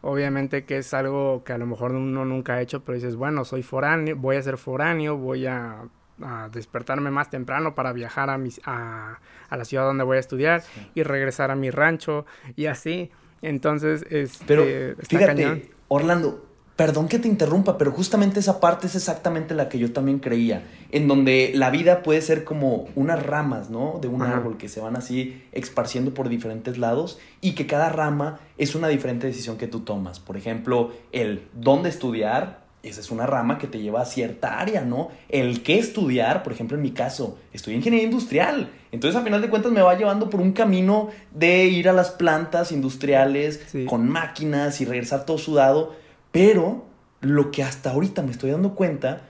Obviamente 0.06 0.64
que 0.64 0.78
es 0.78 0.94
algo 0.94 1.42
que 1.44 1.52
a 1.52 1.58
lo 1.58 1.66
mejor 1.66 1.90
uno 1.90 2.24
nunca 2.24 2.54
ha 2.54 2.62
hecho, 2.62 2.84
pero 2.84 2.94
dices, 2.94 3.16
bueno, 3.16 3.44
soy 3.44 3.64
foráneo, 3.64 4.14
voy 4.14 4.36
a 4.36 4.42
ser 4.42 4.56
foráneo, 4.56 5.16
voy 5.16 5.46
a, 5.46 5.82
a 6.22 6.48
despertarme 6.48 7.10
más 7.10 7.28
temprano 7.28 7.74
para 7.74 7.92
viajar 7.92 8.30
a, 8.30 8.38
mis, 8.38 8.60
a, 8.64 9.18
a, 9.48 9.56
la 9.56 9.64
ciudad 9.64 9.84
donde 9.84 10.04
voy 10.04 10.18
a 10.18 10.20
estudiar 10.20 10.60
sí. 10.60 10.90
y 10.94 11.02
regresar 11.02 11.50
a 11.50 11.56
mi 11.56 11.70
rancho 11.70 12.24
y 12.54 12.66
así. 12.66 13.10
Entonces, 13.42 14.06
este, 14.08 14.44
pero 14.46 14.62
fíjate, 15.02 15.26
cañón. 15.26 15.62
Orlando, 15.88 16.45
Perdón 16.76 17.08
que 17.08 17.18
te 17.18 17.26
interrumpa, 17.26 17.78
pero 17.78 17.90
justamente 17.90 18.38
esa 18.38 18.60
parte 18.60 18.86
es 18.86 18.94
exactamente 18.94 19.54
la 19.54 19.70
que 19.70 19.78
yo 19.78 19.94
también 19.94 20.18
creía, 20.18 20.62
en 20.92 21.08
donde 21.08 21.52
la 21.54 21.70
vida 21.70 22.02
puede 22.02 22.20
ser 22.20 22.44
como 22.44 22.86
unas 22.94 23.24
ramas, 23.24 23.70
¿no? 23.70 23.98
De 24.02 24.08
un 24.08 24.20
Ajá. 24.20 24.36
árbol 24.36 24.58
que 24.58 24.68
se 24.68 24.80
van 24.80 24.94
así 24.94 25.42
esparciendo 25.52 26.12
por 26.12 26.28
diferentes 26.28 26.76
lados 26.76 27.18
y 27.40 27.52
que 27.52 27.66
cada 27.66 27.88
rama 27.88 28.40
es 28.58 28.74
una 28.74 28.88
diferente 28.88 29.26
decisión 29.26 29.56
que 29.56 29.68
tú 29.68 29.80
tomas. 29.80 30.20
Por 30.20 30.36
ejemplo, 30.36 30.92
el 31.12 31.48
dónde 31.54 31.88
estudiar, 31.88 32.66
esa 32.82 33.00
es 33.00 33.10
una 33.10 33.24
rama 33.24 33.56
que 33.56 33.68
te 33.68 33.80
lleva 33.80 34.02
a 34.02 34.04
cierta 34.04 34.60
área, 34.60 34.82
¿no? 34.82 35.08
El 35.30 35.62
qué 35.62 35.78
estudiar, 35.78 36.42
por 36.42 36.52
ejemplo, 36.52 36.76
en 36.76 36.82
mi 36.82 36.90
caso, 36.90 37.38
estudio 37.54 37.78
ingeniería 37.78 38.06
industrial. 38.06 38.70
Entonces, 38.92 39.18
a 39.18 39.24
final 39.24 39.40
de 39.40 39.48
cuentas, 39.48 39.72
me 39.72 39.80
va 39.80 39.96
llevando 39.96 40.28
por 40.28 40.42
un 40.42 40.52
camino 40.52 41.08
de 41.30 41.64
ir 41.64 41.88
a 41.88 41.94
las 41.94 42.10
plantas 42.10 42.70
industriales 42.70 43.62
sí. 43.66 43.86
con 43.86 44.06
máquinas 44.06 44.82
y 44.82 44.84
regresar 44.84 45.24
todo 45.24 45.38
sudado 45.38 46.04
pero 46.37 46.85
lo 47.22 47.51
que 47.51 47.62
hasta 47.62 47.92
ahorita 47.92 48.20
me 48.20 48.31
estoy 48.31 48.51
dando 48.51 48.75
cuenta 48.75 49.22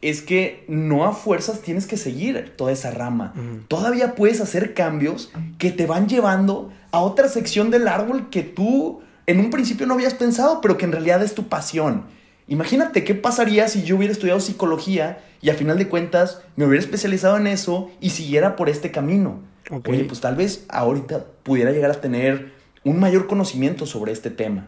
es 0.00 0.22
que 0.22 0.64
no 0.66 1.04
a 1.04 1.12
fuerzas 1.12 1.60
tienes 1.60 1.86
que 1.86 1.98
seguir 1.98 2.54
toda 2.56 2.72
esa 2.72 2.90
rama. 2.90 3.34
Uh 3.36 3.38
-huh. 3.38 3.68
Todavía 3.68 4.14
puedes 4.14 4.40
hacer 4.40 4.72
cambios 4.72 5.30
que 5.58 5.70
te 5.70 5.84
van 5.84 6.08
llevando 6.08 6.72
a 6.90 7.00
otra 7.00 7.28
sección 7.28 7.70
del 7.70 7.86
árbol 7.86 8.30
que 8.30 8.42
tú 8.44 9.02
en 9.26 9.40
un 9.40 9.50
principio 9.50 9.86
no 9.86 9.92
habías 9.92 10.14
pensado, 10.14 10.62
pero 10.62 10.78
que 10.78 10.86
en 10.86 10.92
realidad 10.92 11.22
es 11.22 11.34
tu 11.34 11.48
pasión. 11.48 12.04
Imagínate 12.46 13.04
qué 13.04 13.14
pasaría 13.14 13.68
si 13.68 13.82
yo 13.82 13.96
hubiera 13.96 14.12
estudiado 14.12 14.40
psicología 14.40 15.18
y 15.42 15.50
a 15.50 15.54
final 15.54 15.76
de 15.76 15.88
cuentas 15.88 16.40
me 16.56 16.64
hubiera 16.64 16.82
especializado 16.82 17.36
en 17.36 17.46
eso 17.46 17.90
y 18.00 18.08
siguiera 18.08 18.56
por 18.56 18.70
este 18.70 18.90
camino. 18.90 19.40
Okay. 19.70 19.96
Oye, 19.96 20.04
pues 20.04 20.20
tal 20.22 20.34
vez 20.34 20.64
ahorita 20.70 21.26
pudiera 21.42 21.72
llegar 21.72 21.90
a 21.90 22.00
tener 22.00 22.54
un 22.84 22.98
mayor 22.98 23.26
conocimiento 23.26 23.84
sobre 23.84 24.12
este 24.12 24.30
tema 24.30 24.66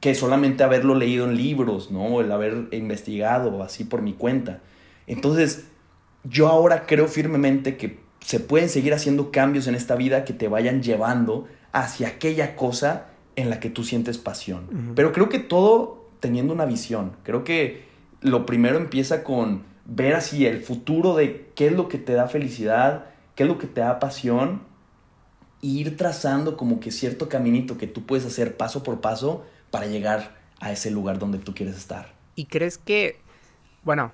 que 0.00 0.14
solamente 0.14 0.62
haberlo 0.62 0.94
leído 0.94 1.24
en 1.24 1.36
libros, 1.36 1.90
¿no? 1.90 2.20
El 2.20 2.30
haber 2.30 2.68
investigado 2.72 3.62
así 3.62 3.84
por 3.84 4.02
mi 4.02 4.12
cuenta. 4.12 4.60
Entonces, 5.06 5.68
yo 6.24 6.48
ahora 6.48 6.86
creo 6.86 7.08
firmemente 7.08 7.76
que 7.76 8.00
se 8.20 8.40
pueden 8.40 8.68
seguir 8.68 8.92
haciendo 8.92 9.30
cambios 9.30 9.66
en 9.66 9.74
esta 9.74 9.94
vida 9.94 10.24
que 10.24 10.32
te 10.32 10.48
vayan 10.48 10.82
llevando 10.82 11.46
hacia 11.72 12.08
aquella 12.08 12.56
cosa 12.56 13.06
en 13.36 13.50
la 13.50 13.60
que 13.60 13.70
tú 13.70 13.84
sientes 13.84 14.18
pasión. 14.18 14.92
Pero 14.94 15.12
creo 15.12 15.28
que 15.28 15.38
todo 15.38 16.06
teniendo 16.20 16.52
una 16.52 16.64
visión. 16.64 17.12
Creo 17.22 17.44
que 17.44 17.84
lo 18.20 18.46
primero 18.46 18.78
empieza 18.78 19.22
con 19.22 19.64
ver 19.84 20.14
así 20.14 20.46
el 20.46 20.60
futuro 20.62 21.14
de 21.14 21.50
qué 21.54 21.68
es 21.68 21.72
lo 21.72 21.88
que 21.88 21.98
te 21.98 22.14
da 22.14 22.26
felicidad, 22.26 23.06
qué 23.34 23.44
es 23.44 23.48
lo 23.48 23.58
que 23.58 23.66
te 23.66 23.80
da 23.80 24.00
pasión, 24.00 24.62
e 25.62 25.66
ir 25.68 25.96
trazando 25.96 26.56
como 26.56 26.80
que 26.80 26.90
cierto 26.90 27.28
caminito 27.28 27.78
que 27.78 27.86
tú 27.86 28.04
puedes 28.04 28.26
hacer 28.26 28.56
paso 28.56 28.82
por 28.82 29.00
paso 29.00 29.44
para 29.76 29.88
llegar 29.88 30.34
a 30.58 30.72
ese 30.72 30.90
lugar 30.90 31.18
donde 31.18 31.36
tú 31.36 31.54
quieres 31.54 31.76
estar. 31.76 32.14
¿Y 32.34 32.46
crees 32.46 32.78
que, 32.78 33.20
bueno, 33.82 34.10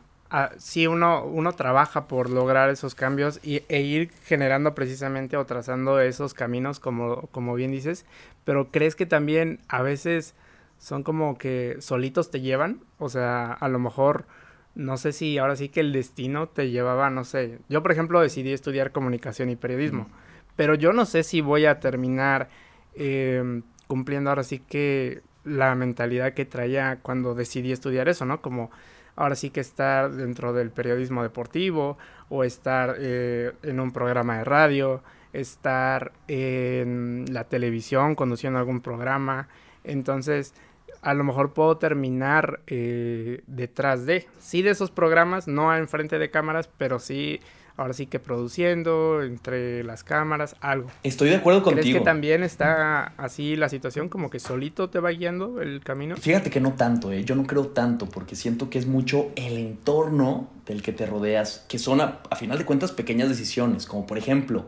si 0.58 0.88
uno, 0.88 1.24
uno 1.24 1.52
trabaja 1.52 2.08
por 2.08 2.30
lograr 2.30 2.68
esos 2.68 2.96
cambios 2.96 3.38
y, 3.44 3.62
e 3.68 3.82
ir 3.82 4.10
generando 4.24 4.74
precisamente 4.74 5.36
o 5.36 5.46
trazando 5.46 6.00
esos 6.00 6.34
caminos, 6.34 6.80
como, 6.80 7.28
como 7.28 7.54
bien 7.54 7.70
dices, 7.70 8.06
pero 8.44 8.72
crees 8.72 8.96
que 8.96 9.06
también 9.06 9.60
a 9.68 9.82
veces 9.82 10.34
son 10.78 11.04
como 11.04 11.38
que 11.38 11.76
solitos 11.78 12.32
te 12.32 12.40
llevan, 12.40 12.80
o 12.98 13.08
sea, 13.08 13.52
a 13.52 13.68
lo 13.68 13.78
mejor 13.78 14.26
no 14.74 14.96
sé 14.96 15.12
si 15.12 15.38
ahora 15.38 15.54
sí 15.54 15.68
que 15.68 15.78
el 15.78 15.92
destino 15.92 16.48
te 16.48 16.70
llevaba, 16.70 17.08
no 17.08 17.22
sé. 17.22 17.60
Yo, 17.68 17.84
por 17.84 17.92
ejemplo, 17.92 18.20
decidí 18.20 18.52
estudiar 18.52 18.90
comunicación 18.90 19.48
y 19.48 19.54
periodismo, 19.54 20.08
pero 20.56 20.74
yo 20.74 20.92
no 20.92 21.06
sé 21.06 21.22
si 21.22 21.40
voy 21.40 21.66
a 21.66 21.78
terminar 21.78 22.48
em, 22.96 23.62
cumpliendo 23.86 24.30
ahora 24.30 24.42
sí 24.42 24.58
que 24.58 25.22
la 25.44 25.74
mentalidad 25.74 26.34
que 26.34 26.44
traía 26.44 26.98
cuando 27.02 27.34
decidí 27.34 27.72
estudiar 27.72 28.08
eso, 28.08 28.24
¿no? 28.24 28.42
Como 28.42 28.70
ahora 29.16 29.34
sí 29.36 29.50
que 29.50 29.60
estar 29.60 30.10
dentro 30.10 30.52
del 30.52 30.70
periodismo 30.70 31.22
deportivo 31.22 31.98
o 32.28 32.44
estar 32.44 32.96
eh, 32.98 33.52
en 33.62 33.80
un 33.80 33.92
programa 33.92 34.38
de 34.38 34.44
radio, 34.44 35.02
estar 35.32 36.12
en 36.28 37.26
la 37.30 37.44
televisión 37.44 38.14
conduciendo 38.14 38.58
algún 38.58 38.80
programa. 38.80 39.48
Entonces, 39.84 40.54
a 41.02 41.14
lo 41.14 41.24
mejor 41.24 41.52
puedo 41.52 41.76
terminar 41.76 42.60
eh, 42.68 43.42
detrás 43.48 44.06
de, 44.06 44.26
sí 44.38 44.62
de 44.62 44.70
esos 44.70 44.90
programas, 44.90 45.48
no 45.48 45.76
enfrente 45.76 46.18
de 46.18 46.30
cámaras, 46.30 46.70
pero 46.78 47.00
sí, 47.00 47.40
ahora 47.76 47.92
sí 47.92 48.06
que 48.06 48.20
produciendo 48.20 49.22
entre 49.22 49.82
las 49.82 50.04
cámaras, 50.04 50.54
algo. 50.60 50.88
Estoy 51.02 51.30
de 51.30 51.36
acuerdo 51.36 51.64
contigo. 51.64 51.82
¿Crees 51.82 51.98
que 51.98 52.04
también 52.04 52.44
está 52.44 53.14
así 53.16 53.56
la 53.56 53.68
situación, 53.68 54.08
como 54.08 54.30
que 54.30 54.38
solito 54.38 54.90
te 54.90 55.00
va 55.00 55.10
guiando 55.10 55.60
el 55.60 55.82
camino? 55.82 56.16
Fíjate 56.16 56.50
que 56.50 56.60
no 56.60 56.74
tanto, 56.74 57.10
¿eh? 57.12 57.24
yo 57.24 57.34
no 57.34 57.48
creo 57.48 57.66
tanto, 57.66 58.08
porque 58.08 58.36
siento 58.36 58.70
que 58.70 58.78
es 58.78 58.86
mucho 58.86 59.32
el 59.34 59.58
entorno 59.58 60.50
del 60.66 60.82
que 60.82 60.92
te 60.92 61.04
rodeas, 61.04 61.66
que 61.68 61.80
son 61.80 62.00
a 62.00 62.36
final 62.36 62.58
de 62.58 62.64
cuentas 62.64 62.92
pequeñas 62.92 63.28
decisiones, 63.28 63.86
como 63.86 64.06
por 64.06 64.18
ejemplo, 64.18 64.66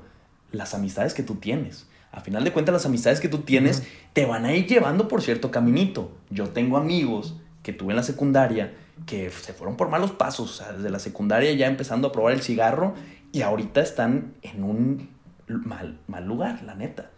las 0.51 0.75
amistades 0.75 1.15
que 1.15 1.23
tú 1.23 1.37
tienes 1.37 1.87
a 2.15 2.21
final 2.21 2.45
de 2.45 2.53
cuentas 2.53 2.73
las 2.73 2.87
amistades 2.87 3.21
que 3.21 3.29
tú 3.29 3.39
tienes 3.39 3.83
te 4.13 4.25
van 4.25 4.45
a 4.45 4.55
ir 4.55 4.67
llevando 4.67 5.09
por 5.09 5.21
cierto 5.21 5.51
caminito. 5.51 6.13
Yo 6.31 6.49
tengo 6.51 6.77
amigos 6.77 7.35
que 7.63 7.73
tuve 7.73 7.93
en 7.93 7.97
la 7.97 8.03
secundaria 8.03 8.75
que 9.07 9.31
se 9.31 9.53
fueron 9.53 9.77
por 9.77 9.89
malos 9.89 10.13
pasos, 10.13 10.51
o 10.51 10.55
sea, 10.55 10.73
desde 10.73 10.91
la 10.91 11.01
secundaria 11.01 11.53
ya 11.55 11.67
empezando 11.67 12.09
a 12.09 12.13
probar 12.13 12.33
el 12.33 12.43
cigarro 12.43 12.95
y 13.33 13.43
ahorita 13.43 13.81
están 13.81 14.35
en 14.43 14.63
un 14.63 15.09
mal, 15.49 15.99
mal 16.07 16.25
lugar, 16.25 16.63
la 16.63 16.77
neta. 16.77 17.11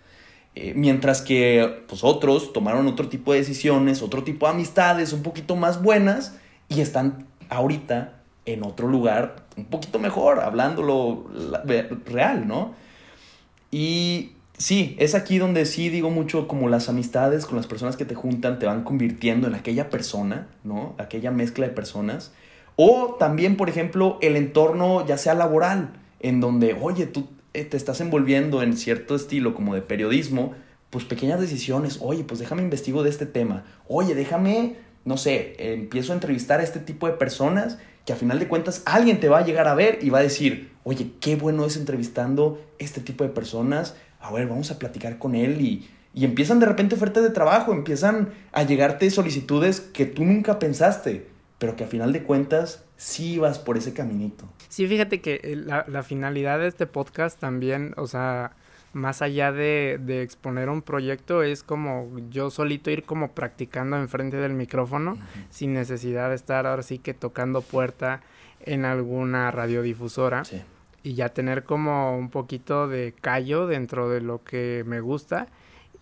Eh, 0.54 0.72
mientras 0.74 1.20
que 1.20 1.85
pues, 1.87 2.02
otros 2.02 2.54
tomaron 2.54 2.87
otro 2.87 3.09
tipo 3.09 3.32
de 3.32 3.40
decisiones, 3.40 4.00
otro 4.00 4.24
tipo 4.24 4.46
de 4.46 4.52
amistades 4.52 5.12
un 5.12 5.22
poquito 5.22 5.54
más 5.56 5.82
buenas 5.82 6.38
y 6.70 6.80
están 6.80 7.26
ahorita 7.50 8.14
en 8.46 8.64
otro 8.64 8.88
lugar 8.88 9.44
un 9.59 9.66
poquito 9.66 9.98
mejor, 9.98 10.40
hablándolo 10.40 11.26
real, 12.06 12.48
¿no? 12.48 12.74
Y 13.70 14.36
sí, 14.59 14.97
es 14.99 15.14
aquí 15.14 15.38
donde 15.38 15.66
sí 15.66 15.88
digo 15.88 16.11
mucho 16.11 16.49
como 16.49 16.69
las 16.69 16.88
amistades 16.88 17.47
con 17.47 17.57
las 17.57 17.66
personas 17.66 17.97
que 17.97 18.05
te 18.05 18.14
juntan 18.14 18.59
te 18.59 18.66
van 18.66 18.85
convirtiendo 18.85 19.47
en 19.47 19.55
aquella 19.55 19.90
persona, 19.90 20.49
¿no? 20.64 20.95
Aquella 20.99 21.31
mezcla 21.31 21.66
de 21.66 21.73
personas. 21.73 22.33
O 22.77 23.16
también, 23.19 23.57
por 23.57 23.69
ejemplo, 23.69 24.19
el 24.21 24.37
entorno 24.37 25.07
ya 25.07 25.16
sea 25.16 25.35
laboral, 25.35 25.95
en 26.21 26.40
donde, 26.40 26.77
oye, 26.81 27.07
tú 27.07 27.29
eh, 27.55 27.64
te 27.64 27.77
estás 27.77 28.01
envolviendo 28.01 28.62
en 28.62 28.77
cierto 28.77 29.14
estilo 29.14 29.55
como 29.55 29.75
de 29.75 29.83
periodismo, 29.83 30.55
pues 30.90 31.05
pequeñas 31.05 31.40
decisiones, 31.40 31.99
oye, 32.03 32.25
pues 32.25 32.38
déjame 32.38 32.62
investigo 32.62 33.03
de 33.03 33.11
este 33.11 33.27
tema, 33.27 33.64
oye, 33.88 34.14
déjame, 34.14 34.77
no 35.05 35.16
sé, 35.16 35.55
empiezo 35.59 36.12
a 36.12 36.16
entrevistar 36.16 36.61
a 36.61 36.62
este 36.62 36.81
tipo 36.81 37.07
de 37.07 37.14
personas 37.14 37.79
que 38.05 38.12
a 38.12 38.16
final 38.16 38.38
de 38.38 38.47
cuentas 38.47 38.83
alguien 38.85 39.21
te 39.21 39.29
va 39.29 39.38
a 39.38 39.45
llegar 39.45 39.66
a 39.69 39.75
ver 39.75 39.99
y 40.01 40.11
va 40.11 40.19
a 40.19 40.23
decir, 40.23 40.71
oye, 40.85 41.11
qué 41.21 41.35
bueno 41.35 41.64
es 41.64 41.77
entrevistando 41.77 42.62
este 42.79 43.01
tipo 43.01 43.25
de 43.25 43.31
personas, 43.31 43.97
a 44.26 44.32
ver, 44.32 44.48
vamos 44.48 44.70
a 44.70 44.78
platicar 44.78 45.18
con 45.18 45.34
él 45.34 45.60
y, 45.60 45.88
empiezan 46.14 46.58
de 46.60 46.66
repente 46.66 46.94
ofertas 46.94 47.22
de 47.22 47.30
trabajo, 47.30 47.72
empiezan 47.72 48.30
a 48.52 48.62
llegarte 48.62 49.10
solicitudes 49.10 49.80
que 49.80 50.06
tú 50.06 50.24
nunca 50.24 50.58
pensaste, 50.58 51.26
pero 51.58 51.76
que 51.76 51.84
a 51.84 51.86
final 51.86 52.12
de 52.12 52.22
cuentas 52.22 52.84
sí 52.96 53.38
vas 53.38 53.58
por 53.58 53.76
ese 53.76 53.92
caminito. 53.92 54.48
Sí, 54.68 54.86
fíjate 54.86 55.20
que 55.20 55.40
eh, 55.44 55.56
la, 55.56 56.02
finalidad 56.02 56.58
de 56.58 56.68
este 56.68 56.86
podcast 56.86 57.38
también, 57.38 57.92
o 57.98 58.06
sea, 58.06 58.52
más 58.94 59.20
allá 59.20 59.52
de, 59.52 60.22
exponer 60.22 60.70
un 60.70 60.80
proyecto, 60.80 61.42
es 61.42 61.62
como 61.62 62.10
yo 62.30 62.50
solito 62.50 62.90
ir 62.90 63.04
como 63.04 63.32
practicando 63.32 63.98
enfrente 63.98 64.38
del 64.38 64.54
micrófono, 64.54 65.18
sin 65.50 65.74
necesidad 65.74 66.30
de 66.30 66.36
estar 66.36 66.66
ahora 66.66 66.82
sí 66.82 66.98
que 66.98 67.12
tocando 67.12 67.60
puerta 67.60 68.22
en 68.64 68.86
alguna 68.86 69.50
radiodifusora. 69.50 70.46
Sí 70.46 70.62
y 71.07 71.14
ya 71.14 71.29
tener 71.29 71.62
como 71.62 72.19
un 72.19 72.31
poquito 72.31 72.88
de 72.88 73.14
callo 73.21 73.69
dentro 73.69 74.11
de 74.11 74.21
lo 74.21 74.42
que 74.42 74.83
me 74.88 74.99
gusta. 74.99 75.47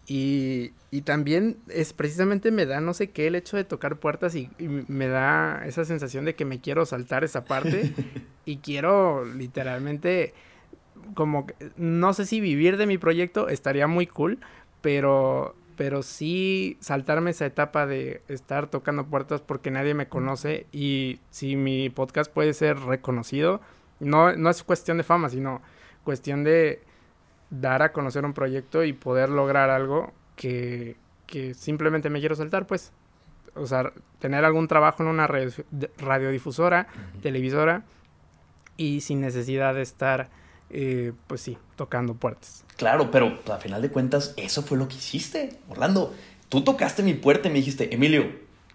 Y, 0.07 0.73
y, 0.91 1.03
también 1.03 1.59
es 1.69 1.93
precisamente 1.93 2.51
me 2.51 2.65
da 2.65 2.81
no 2.81 2.95
sé 2.95 3.11
qué 3.11 3.27
el 3.27 3.35
hecho 3.35 3.59
de 3.59 3.65
tocar 3.65 3.97
puertas 3.97 4.35
y, 4.35 4.49
me 4.59 5.09
da 5.09 5.63
esa 5.67 5.85
sensación 5.85 6.25
de 6.25 6.35
que 6.35 6.47
me 6.47 6.61
quiero 6.61 6.87
saltar 6.87 7.23
esa 7.23 7.45
parte 7.45 7.93
y 8.47 8.59
quiero 8.59 9.27
literalmente 9.27 10.33
como 11.13 11.47
no 11.77 12.15
sé 12.15 12.25
si 12.25 12.41
vivir 12.41 12.79
de 12.79 12.87
mi 12.87 12.97
proyecto 12.97 13.51
estaría 13.51 13.87
muy 13.87 14.07
cool, 14.07 14.39
pero 14.81 15.55
pero 15.77 16.03
sí 16.03 16.79
saltarme 16.81 17.33
esa 17.33 17.45
etapa 17.45 17.87
de 17.87 18.23
estar 18.29 18.69
tocando 18.69 19.07
puertas 19.07 19.43
porque 19.43 19.71
nadie 19.71 19.93
me 19.93 20.09
conoce 20.09 20.67
y 20.73 21.19
si 21.31 21.57
mi 21.57 21.91
podcast 21.91 22.33
puede 22.33 22.55
ser 22.55 22.79
reconocido, 22.79 23.61
no, 24.05 24.35
no 24.37 24.51
es 24.51 24.63
cuestión 24.63 24.99
de 24.99 25.05
fama, 25.05 25.29
sino 25.29 25.63
cuestión 26.05 26.45
de 26.45 26.83
dar 27.51 27.83
a 27.83 27.93
conocer 27.93 28.25
un 28.25 28.33
proyecto 28.33 28.85
y 28.85 28.93
poder 28.93 29.29
lograr 29.29 29.71
algo 29.71 30.13
que, 30.37 30.97
simplemente 31.57 32.11
me 32.11 32.21
quiero 32.21 32.37
saltar, 32.37 32.67
pues. 32.67 32.93
O 33.55 33.67
sea, 33.67 33.93
tener 34.19 34.45
algún 34.45 34.67
trabajo 34.67 35.03
en 35.03 35.09
una 35.09 35.29
radiodifusora, 35.99 36.89
televisora, 37.23 37.85
y 38.77 39.01
sin 39.01 39.21
necesidad 39.21 39.75
de 39.75 39.83
estar, 39.83 40.29
eh, 40.71 41.13
pues 41.29 41.41
sí, 41.41 41.57
tocando 41.77 42.15
puertas. 42.15 42.65
Claro, 42.77 43.11
pero 43.13 43.39
a 43.53 43.59
final 43.59 43.81
de 43.81 43.91
cuentas, 43.91 44.35
eso 44.37 44.63
fue 44.63 44.77
lo 44.77 44.89
que 44.89 44.97
hiciste, 44.97 45.61
Orlando. 45.69 46.13
Tú 46.49 46.65
tocaste 46.65 47.03
mi 47.03 47.15
puerta 47.15 47.49
y 47.49 47.53
me 47.53 47.59
dijiste, 47.59 47.95
Emilio, 47.95 48.27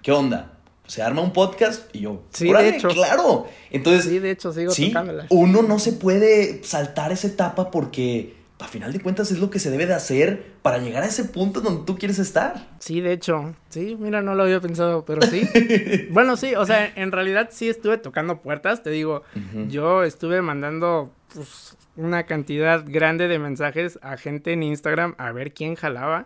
¿qué 0.02 0.14
onda? 0.14 0.59
Se 0.90 1.04
arma 1.04 1.22
un 1.22 1.32
podcast 1.32 1.96
y 1.96 2.00
yo, 2.00 2.24
sí, 2.32 2.52
de 2.52 2.70
hecho. 2.70 2.88
claro. 2.88 3.48
Entonces, 3.70 4.06
sí, 4.06 4.18
de 4.18 4.32
hecho, 4.32 4.52
sigo 4.52 4.72
sí, 4.72 4.92
Uno 5.30 5.62
no 5.62 5.78
se 5.78 5.94
puede 5.94 6.64
saltar 6.64 7.12
esa 7.12 7.28
etapa 7.28 7.70
porque 7.70 8.34
a 8.58 8.68
final 8.68 8.92
de 8.92 9.00
cuentas 9.00 9.32
es 9.32 9.38
lo 9.38 9.52
que 9.52 9.60
se 9.60 9.70
debe 9.70 9.86
de 9.86 9.94
hacer 9.94 10.54
para 10.64 10.80
llegar 10.80 11.04
a 11.04 11.06
ese 11.06 11.26
punto 11.26 11.62
donde 11.62 11.86
tú 11.86 11.96
quieres 11.96 12.18
estar. 12.18 12.68
Sí, 12.80 13.02
de 13.02 13.14
hecho, 13.14 13.54
sí, 13.70 13.96
mira, 14.00 14.24
no 14.24 14.34
lo 14.34 14.44
había 14.44 14.60
pensado, 14.60 15.06
pero 15.06 15.22
sí. 15.22 15.48
bueno, 16.10 16.36
sí, 16.36 16.56
o 16.56 16.66
sea, 16.66 16.92
en 16.96 17.12
realidad 17.12 17.50
sí 17.52 17.70
estuve 17.70 18.00
tocando 18.00 18.42
puertas, 18.42 18.82
te 18.82 18.90
digo, 18.90 19.22
yo 19.68 20.04
estuve 20.04 20.42
mandando 20.42 21.12
pues, 21.34 21.78
una 21.98 22.24
cantidad 22.24 22.84
grande 22.86 23.28
de 23.28 23.38
mensajes 23.38 24.00
a 24.02 24.18
gente 24.18 24.54
en 24.54 24.64
Instagram 24.64 25.14
a 25.20 25.32
ver 25.32 25.54
quién 25.54 25.76
jalaba 25.76 26.26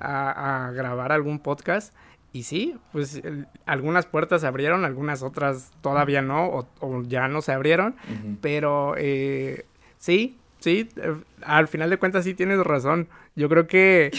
a, 0.00 0.66
a 0.66 0.72
grabar 0.72 1.12
algún 1.12 1.38
podcast. 1.38 1.94
Y 2.32 2.44
sí, 2.44 2.76
pues 2.92 3.20
algunas 3.66 4.06
puertas 4.06 4.40
se 4.40 4.46
abrieron, 4.46 4.84
algunas 4.84 5.22
otras 5.22 5.70
todavía 5.82 6.22
no, 6.22 6.66
o, 6.80 7.02
ya 7.02 7.28
no 7.28 7.42
se 7.42 7.52
abrieron, 7.52 7.94
pero 8.40 8.94
eh, 8.96 9.66
sí, 9.98 10.38
sí, 10.58 10.88
eh, 10.96 11.14
al 11.42 11.68
final 11.68 11.90
de 11.90 11.98
cuentas 11.98 12.24
sí 12.24 12.32
tienes 12.32 12.58
razón. 12.60 13.08
Yo 13.36 13.48
creo 13.50 13.66
que... 13.66 14.10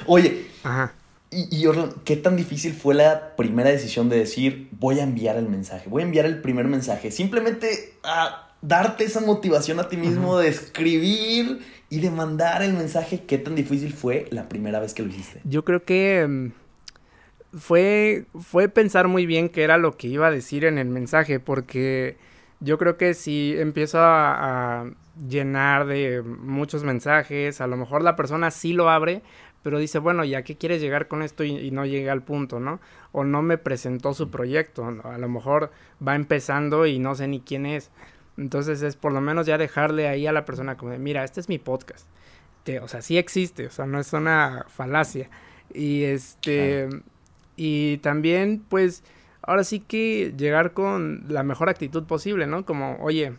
Oye, 0.06 0.46
Ajá. 0.62 0.92
Y, 1.30 1.48
y 1.50 1.66
¿qué 2.04 2.16
tan 2.16 2.36
difícil 2.36 2.74
fue 2.74 2.94
la 2.94 3.34
primera 3.34 3.70
decisión 3.70 4.08
de 4.08 4.18
decir, 4.18 4.68
voy 4.72 5.00
a 5.00 5.02
enviar 5.02 5.36
el 5.36 5.48
mensaje, 5.48 5.88
voy 5.88 6.02
a 6.02 6.04
enviar 6.04 6.26
el 6.26 6.40
primer 6.40 6.66
mensaje? 6.66 7.10
Simplemente 7.10 7.94
a 8.04 8.52
darte 8.62 9.04
esa 9.04 9.20
motivación 9.20 9.80
a 9.80 9.88
ti 9.88 9.96
mismo 9.96 10.38
de 10.38 10.48
escribir 10.48 11.60
y 11.90 12.00
de 12.00 12.10
mandar 12.10 12.62
el 12.62 12.72
mensaje. 12.72 13.24
¿Qué 13.26 13.38
tan 13.38 13.54
difícil 13.54 13.92
fue 13.92 14.26
la 14.30 14.48
primera 14.48 14.80
vez 14.80 14.94
que 14.94 15.02
lo 15.02 15.08
hiciste? 15.08 15.40
Yo 15.44 15.64
creo 15.64 15.84
que 15.84 16.24
mm, 16.26 16.52
fue, 17.56 18.26
fue 18.40 18.68
pensar 18.68 19.08
muy 19.08 19.26
bien 19.26 19.48
qué 19.48 19.62
era 19.62 19.78
lo 19.78 19.96
que 19.96 20.08
iba 20.08 20.26
a 20.26 20.30
decir 20.30 20.64
en 20.64 20.78
el 20.78 20.88
mensaje, 20.88 21.40
porque 21.40 22.16
yo 22.60 22.78
creo 22.78 22.96
que 22.96 23.14
si 23.14 23.54
empiezo 23.58 23.98
a, 24.00 24.86
llenar 25.28 25.86
de 25.86 26.22
muchos 26.22 26.82
mensajes, 26.82 27.60
a 27.60 27.68
lo 27.68 27.76
mejor 27.76 28.02
la 28.02 28.16
persona 28.16 28.50
sí 28.50 28.72
lo 28.72 28.90
abre, 28.90 29.22
pero 29.62 29.78
dice, 29.78 30.00
bueno, 30.00 30.24
¿ya 30.24 30.42
qué 30.42 30.56
quieres 30.56 30.80
llegar 30.80 31.06
con 31.06 31.22
esto 31.22 31.44
y, 31.44 31.70
no 31.70 31.86
llega 31.86 32.12
al 32.12 32.22
punto, 32.22 32.58
¿no? 32.58 32.80
O 33.12 33.22
no 33.22 33.40
me 33.40 33.56
presentó 33.56 34.12
su 34.12 34.28
proyecto, 34.30 34.84
a 35.04 35.18
lo 35.18 35.28
mejor 35.28 35.70
va 36.06 36.16
empezando 36.16 36.84
y 36.86 36.98
no 36.98 37.14
sé 37.14 37.28
ni 37.28 37.40
quién 37.40 37.64
es. 37.64 37.92
Entonces 38.36 38.82
es 38.82 38.96
por 38.96 39.12
lo 39.12 39.20
menos 39.20 39.46
ya 39.46 39.56
dejarle 39.56 40.08
ahí 40.08 40.26
a 40.26 40.32
la 40.32 40.44
persona 40.44 40.76
como 40.76 40.90
de, 40.90 40.98
mira, 40.98 41.22
este 41.22 41.40
es 41.40 41.48
mi 41.48 41.58
podcast. 41.58 42.08
o 42.82 42.88
sea, 42.88 43.00
sí 43.00 43.16
existe, 43.16 43.66
o 43.66 43.70
sea, 43.70 43.86
no 43.86 44.00
es 44.00 44.12
una 44.12 44.66
falacia. 44.68 45.30
Y 45.72 46.02
este, 46.02 46.88
y 47.56 47.98
también 47.98 48.62
pues 48.68 49.04
ahora 49.42 49.64
sí 49.64 49.80
que 49.80 50.34
llegar 50.36 50.72
con 50.72 51.24
la 51.28 51.42
mejor 51.42 51.68
actitud 51.68 52.04
posible, 52.04 52.46
¿no? 52.46 52.64
Como, 52.64 52.96
oye, 53.00 53.34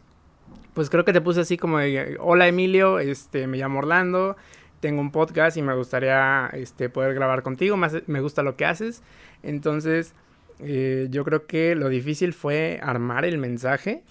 pues 0.74 0.90
creo 0.90 1.06
que 1.06 1.14
te 1.14 1.22
puse 1.22 1.42
así 1.42 1.58
como 1.58 1.80
de, 1.80 2.18
hola 2.20 2.48
Emilio, 2.48 3.00
este, 3.00 3.48
me 3.48 3.58
llamo 3.58 3.80
Orlando, 3.80 4.36
tengo 4.80 5.02
un 5.02 5.12
podcast 5.12 5.58
y 5.58 5.62
me 5.62 5.74
gustaría 5.76 6.50
este, 6.54 6.90
poder 6.90 7.14
grabar 7.16 7.44
contigo, 7.44 7.78
me 7.78 8.20
gusta 8.22 8.44
lo 8.44 8.56
que 8.56 8.66
haces. 8.66 9.02
Entonces, 9.42 10.14
eh, 10.60 11.08
yo 11.10 11.24
creo 11.26 11.48
que 11.48 11.76
lo 11.76 11.90
difícil 11.90 12.34
fue 12.34 12.80
armar 12.82 13.26
el 13.26 13.38
mensaje 13.38 14.04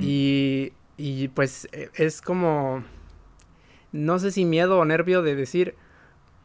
y, 0.00 0.72
y 0.96 1.28
pues 1.28 1.68
e, 1.72 1.90
es 1.94 2.20
como, 2.20 2.84
no 3.92 4.18
sé 4.18 4.30
si 4.30 4.44
miedo 4.44 4.78
o 4.78 4.84
nervio 4.84 5.22
de 5.22 5.34
decir, 5.34 5.74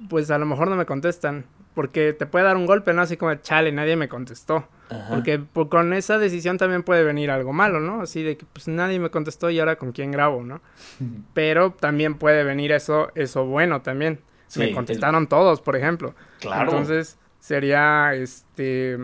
pues 0.10 0.32
a 0.32 0.38
lo 0.38 0.46
mejor 0.46 0.70
no 0.70 0.76
me 0.76 0.86
contestan, 0.86 1.46
porque 1.76 2.14
te 2.14 2.26
puede 2.26 2.46
dar 2.46 2.56
un 2.56 2.66
golpe, 2.66 2.94
¿no? 2.94 3.02
Así 3.02 3.18
como, 3.18 3.36
chale, 3.36 3.72
nadie 3.72 3.96
me 3.96 4.10
contestó. 4.10 4.68
Porque 5.10 5.42
con 5.70 5.94
esa 5.94 6.18
decisión 6.18 6.58
también 6.58 6.84
puede 6.84 7.04
venir 7.04 7.32
algo 7.32 7.54
malo, 7.54 7.80
¿no? 7.80 8.02
Así 8.02 8.24
de 8.24 8.38
que 8.38 8.46
pues 8.46 8.68
nadie 8.68 9.00
me 9.00 9.10
contestó 9.10 9.50
y 9.50 9.60
ahora 9.60 9.78
con 9.78 9.92
quién 9.92 10.12
grabo, 10.12 10.44
¿no? 10.44 10.62
Pero 11.34 11.72
también 11.72 12.16
puede 12.16 12.44
venir 12.44 12.72
eso, 12.72 13.12
eso 13.16 13.46
bueno 13.46 13.82
también. 13.82 14.22
me 14.56 14.72
contestaron 14.72 15.28
todos, 15.28 15.62
por 15.62 15.76
ejemplo. 15.76 16.16
Claro. 16.40 16.72
Entonces 16.72 17.18
sería 17.40 18.14
este 18.14 18.98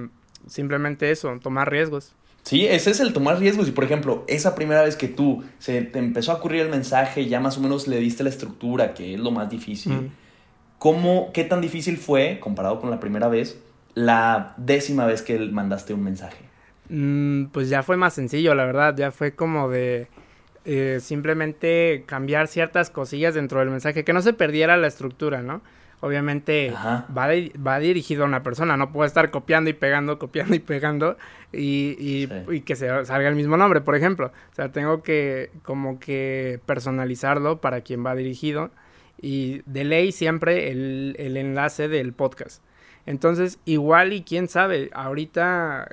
simplemente 0.48 1.12
eso, 1.12 1.38
tomar 1.42 1.70
riesgos. 1.70 2.14
Sí, 2.44 2.66
ese 2.66 2.92
es 2.92 3.00
el 3.00 3.14
tomar 3.14 3.40
riesgos. 3.40 3.68
Y 3.68 3.72
por 3.72 3.84
ejemplo, 3.84 4.24
esa 4.28 4.56
primera 4.56 4.84
vez 4.84 4.96
que 4.96 5.08
tú 5.08 5.44
se 5.60 5.82
te 5.82 6.00
empezó 6.00 6.32
a 6.32 6.36
ocurrir 6.36 6.62
el 6.62 6.70
mensaje, 6.70 7.28
ya 7.28 7.40
más 7.40 7.58
o 7.58 7.62
menos 7.62 7.88
le 7.88 7.98
diste 7.98 8.24
la 8.24 8.30
estructura, 8.30 8.94
que 8.94 9.14
es 9.14 9.20
lo 9.20 9.32
más 9.32 9.50
difícil. 9.50 10.12
¿Cómo, 10.82 11.30
qué 11.32 11.44
tan 11.44 11.62
difícil 11.62 11.98
fue, 11.98 12.40
comparado 12.40 12.80
con 12.82 12.90
la 12.90 13.00
primera 13.00 13.28
vez, 13.28 13.62
la 13.94 14.56
décima 14.58 15.06
vez 15.06 15.22
que 15.22 15.38
mandaste 15.38 15.94
un 15.94 16.04
mensaje? 16.04 16.44
Mm, 16.90 17.50
pues 17.52 17.70
ya 17.70 17.84
fue 17.84 17.98
más 17.98 18.16
sencillo, 18.16 18.56
la 18.56 18.66
verdad. 18.66 18.96
Ya 18.98 19.12
fue 19.12 19.36
como 19.36 19.70
de 19.70 20.08
eh, 20.66 20.98
simplemente 21.00 22.04
cambiar 22.08 22.48
ciertas 22.48 22.90
cosillas 22.90 23.36
dentro 23.36 23.60
del 23.60 23.70
mensaje, 23.70 24.04
que 24.04 24.12
no 24.12 24.24
se 24.24 24.34
perdiera 24.34 24.76
la 24.76 24.88
estructura, 24.88 25.44
¿no? 25.44 25.62
Obviamente 26.00 26.72
va, 26.72 27.06
va 27.16 27.80
dirigido 27.80 28.24
a 28.24 28.26
una 28.26 28.42
persona, 28.42 28.76
no 28.76 28.92
puede 28.92 29.08
estar 29.08 29.30
copiando 29.30 29.70
y 29.70 29.74
pegando, 29.74 30.18
copiando 30.18 30.56
y 30.56 30.60
pegando 30.60 31.16
y, 31.54 32.28
y, 32.50 32.62
que 32.62 32.76
se 32.76 32.88
salga 33.06 33.30
el 33.30 33.36
mismo 33.36 33.56
nombre, 33.56 33.82
por 33.82 33.96
ejemplo. 33.96 34.32
O 34.52 34.56
sea, 34.56 34.72
tengo 34.72 35.04
que 35.04 35.52
como 35.62 36.00
que 36.00 36.60
personalizarlo 36.66 37.62
para 37.62 37.82
quien 37.82 38.04
va 38.04 38.16
dirigido 38.16 38.72
y 39.22 39.62
de 39.66 39.84
ley 39.84 40.12
siempre 40.12 40.72
el, 40.72 41.16
el 41.20 41.38
enlace 41.38 41.88
del 41.88 42.14
podcast. 42.14 42.64
Entonces, 43.06 43.60
igual 43.66 44.14
y 44.14 44.24
quién 44.24 44.48
sabe, 44.48 44.90
ahorita 44.94 45.88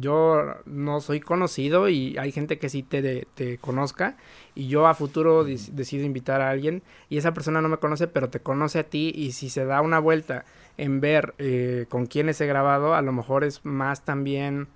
yo 0.00 0.54
no 0.64 1.00
soy 1.00 1.20
conocido 1.20 1.88
y 1.88 2.16
hay 2.18 2.32
gente 2.32 2.58
que 2.58 2.68
sí 2.68 2.82
te, 2.82 3.26
te 3.34 3.58
conozca 3.58 4.16
y 4.54 4.68
yo 4.68 4.86
a 4.86 4.94
futuro 4.94 5.44
decido 5.44 6.04
invitar 6.04 6.40
a 6.40 6.50
alguien 6.50 6.82
y 7.08 7.18
esa 7.18 7.34
persona 7.34 7.60
no 7.60 7.68
me 7.68 7.78
conoce 7.78 8.06
pero 8.06 8.30
te 8.30 8.40
conoce 8.40 8.78
a 8.78 8.84
ti 8.84 9.12
y 9.14 9.32
si 9.32 9.50
se 9.50 9.64
da 9.64 9.80
una 9.80 9.98
vuelta 9.98 10.44
en 10.78 11.00
ver 11.00 11.34
eh, 11.38 11.86
con 11.88 12.06
quiénes 12.06 12.40
he 12.40 12.46
grabado 12.46 12.94
a 12.94 13.02
lo 13.02 13.12
mejor 13.12 13.44
es 13.44 13.64
más 13.64 14.04
también 14.04 14.68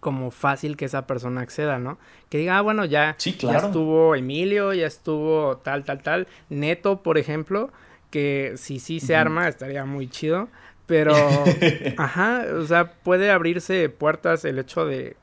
como 0.00 0.30
fácil 0.30 0.76
que 0.76 0.86
esa 0.86 1.06
persona 1.06 1.42
acceda, 1.42 1.78
¿no? 1.78 1.98
Que 2.28 2.38
diga, 2.38 2.58
ah, 2.58 2.62
bueno, 2.62 2.84
ya, 2.84 3.16
ya 3.18 3.58
estuvo 3.58 4.14
Emilio, 4.14 4.72
ya 4.72 4.86
estuvo 4.86 5.58
tal, 5.58 5.84
tal, 5.84 6.02
tal. 6.02 6.26
Neto, 6.48 7.02
por 7.02 7.18
ejemplo, 7.18 7.70
que 8.10 8.54
si 8.56 8.80
sí 8.80 8.98
se 8.98 9.14
arma, 9.14 9.48
estaría 9.48 9.84
muy 9.84 10.08
chido. 10.08 10.48
Pero, 10.86 11.14
ajá, 11.98 12.44
o 12.58 12.66
sea, 12.66 12.92
puede 12.92 13.30
abrirse 13.30 13.88
puertas 13.90 14.44
el 14.44 14.58
hecho 14.58 14.86
de 14.86 15.16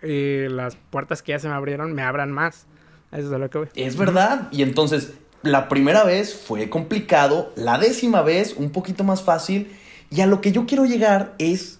eh, 0.00 0.48
las 0.50 0.76
puertas 0.90 1.22
que 1.22 1.30
ya 1.30 1.38
se 1.38 1.48
me 1.48 1.54
abrieron 1.54 1.92
me 1.92 2.02
abran 2.02 2.32
más. 2.32 2.66
Eso 3.12 3.32
es 3.32 3.40
lo 3.40 3.50
que 3.50 3.58
voy. 3.58 3.68
Es 3.76 3.96
verdad. 3.96 4.48
Y 4.50 4.62
entonces, 4.62 5.12
la 5.42 5.68
primera 5.68 6.04
vez 6.04 6.34
fue 6.34 6.70
complicado, 6.70 7.52
la 7.54 7.78
décima 7.78 8.22
vez 8.22 8.54
un 8.56 8.70
poquito 8.70 9.04
más 9.04 9.22
fácil. 9.22 9.76
Y 10.10 10.20
a 10.20 10.26
lo 10.26 10.40
que 10.40 10.52
yo 10.52 10.66
quiero 10.66 10.84
llegar 10.84 11.34
es 11.38 11.78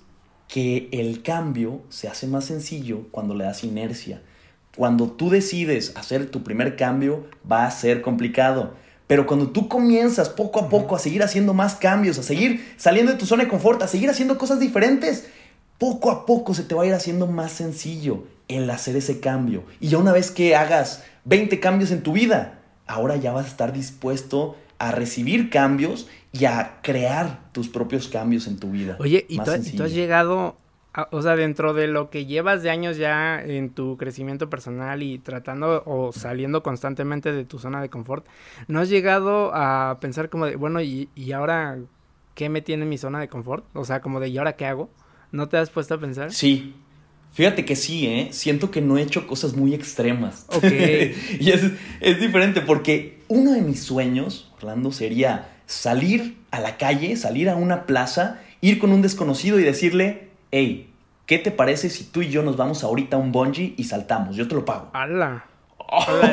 que 0.53 0.91
el 0.93 1.23
cambio 1.23 1.81
se 1.89 2.09
hace 2.09 2.27
más 2.27 2.45
sencillo 2.45 3.07
cuando 3.11 3.35
le 3.35 3.45
das 3.45 3.65
inercia. 3.65 4.21
Cuando 4.77 5.11
tú 5.11 5.31
decides 5.31 5.97
hacer 5.97 6.31
tu 6.31 6.43
primer 6.43 6.77
cambio, 6.77 7.25
va 7.51 7.65
a 7.65 7.71
ser 7.71 8.03
complicado. 8.03 8.75
Pero 9.07 9.27
cuando 9.27 9.49
tú 9.49 9.67
comienzas 9.67 10.29
poco 10.29 10.61
a 10.61 10.69
poco 10.69 10.95
a 10.95 10.99
seguir 10.99 11.23
haciendo 11.23 11.55
más 11.55 11.77
cambios, 11.77 12.19
a 12.19 12.23
seguir 12.23 12.75
saliendo 12.77 13.13
de 13.13 13.19
tu 13.19 13.25
zona 13.25 13.45
de 13.45 13.49
confort, 13.49 13.81
a 13.81 13.89
seguir 13.89 14.11
haciendo 14.11 14.37
cosas 14.37 14.61
diferentes, 14.61 15.27
poco 15.79 16.11
a 16.11 16.27
poco 16.27 16.53
se 16.53 16.65
te 16.65 16.75
va 16.75 16.83
a 16.83 16.87
ir 16.87 16.93
haciendo 16.93 17.27
más 17.27 17.53
sencillo 17.53 18.25
el 18.49 18.69
hacer 18.69 18.95
ese 18.95 19.21
cambio. 19.21 19.65
Y 19.81 19.89
ya 19.89 19.97
una 19.97 20.13
vez 20.13 20.31
que 20.31 20.55
hagas 20.55 21.03
20 21.25 21.61
cambios 21.61 21.91
en 21.93 22.03
tu 22.03 22.13
vida, 22.13 22.59
ahora 22.87 23.17
ya 23.17 23.33
vas 23.33 23.47
a 23.47 23.49
estar 23.49 23.73
dispuesto 23.73 24.59
a 24.83 24.91
recibir 24.91 25.49
cambios 25.49 26.09
y 26.33 26.47
a 26.47 26.81
crear 26.83 27.53
tus 27.53 27.69
propios 27.69 28.09
cambios 28.09 28.49
en 28.49 28.59
tu 28.59 28.73
vida. 28.73 28.97
Oye, 28.99 29.25
¿y 29.29 29.39
tú, 29.39 29.51
has 29.53 29.93
llegado, 29.93 30.57
o 31.13 31.23
sea, 31.23 31.37
dentro 31.37 31.73
de 31.73 31.87
lo 31.87 32.11
que 32.11 32.27
llevas 32.27 32.65
de 32.65 32.71
años 32.71 32.97
ya 32.97 33.41
en 33.41 33.71
tu 33.71 33.97
crecimiento 33.97 34.51
personal 34.51 35.05
y 35.05 35.21
tratando 35.21 35.85
o 35.87 36.13
saliendo 36.13 36.65
constantemente 36.65 37.31
de 37.33 37.45
tu 37.45 37.61
zona 37.61 37.81
de 37.81 37.91
confort, 37.91 38.27
¿no 38.67 38.81
has 38.81 38.89
llegado 38.89 39.55
a 39.55 39.99
pensar 40.01 40.29
como 40.29 40.47
de, 40.47 40.57
bueno, 40.57 40.81
¿y, 40.81 41.09
y 41.15 41.31
ahora 41.31 41.79
qué 42.35 42.49
me 42.49 42.61
tiene 42.61 42.85
mi 42.85 42.99
zona 42.99 43.21
de 43.21 43.29
confort? 43.29 43.65
O 43.75 43.85
sea, 43.85 44.01
como 44.01 44.19
de, 44.19 44.31
¿y 44.31 44.39
ahora 44.39 44.55
qué 44.55 44.67
hago? 44.67 44.91
¿No 45.31 45.49
te 45.49 45.59
has 45.59 45.71
puesto 45.71 45.95
a 45.95 46.01
pensar? 46.01 46.33
Sí, 46.33 46.75
Fíjate 47.33 47.65
que 47.65 47.77
sí, 47.77 48.07
¿eh? 48.07 48.29
Siento 48.31 48.71
que 48.71 48.83
no 48.83 48.99
he 48.99 49.03
hecho 49.03 49.27
cosas 49.27 49.55
muy 49.55 49.73
extremas. 49.73 50.45
Ok. 50.49 50.65
y 51.41 51.51
es, 51.51 51.63
es, 52.01 52.21
diferente 52.21 52.61
porque 52.61 53.22
uno 53.33 53.53
de 53.53 53.63
mis 53.63 53.83
sueños, 53.83 54.51
Orlando, 54.59 54.93
sería 54.93 55.49
salir 55.67 56.39
a 56.51 56.61
la 56.61 56.77
calle, 56.77 57.17
salir 57.17 57.49
a 57.49 57.57
una 57.57 57.87
plaza, 57.87 58.41
ir 58.61 58.79
con 58.79 58.93
un 58.93 59.03
desconocido 59.03 59.59
y 59.59 59.63
decirle, 59.63 60.29
hey, 60.51 60.91
¿qué 61.27 61.39
te 61.39 61.51
parece 61.51 61.91
si 61.91 62.05
tú 62.05 62.23
y 62.23 62.29
yo 62.29 62.43
nos 62.43 62.57
vamos 62.57 62.85
ahorita 62.85 63.17
a 63.17 63.21
un 63.21 63.33
bungee 63.33 63.75
y 63.77 63.85
saltamos? 63.85 64.37
Yo 64.37 64.47
te 64.49 64.55
lo 64.55 64.65
pago. 64.65 64.91
¡Hala! 64.93 65.47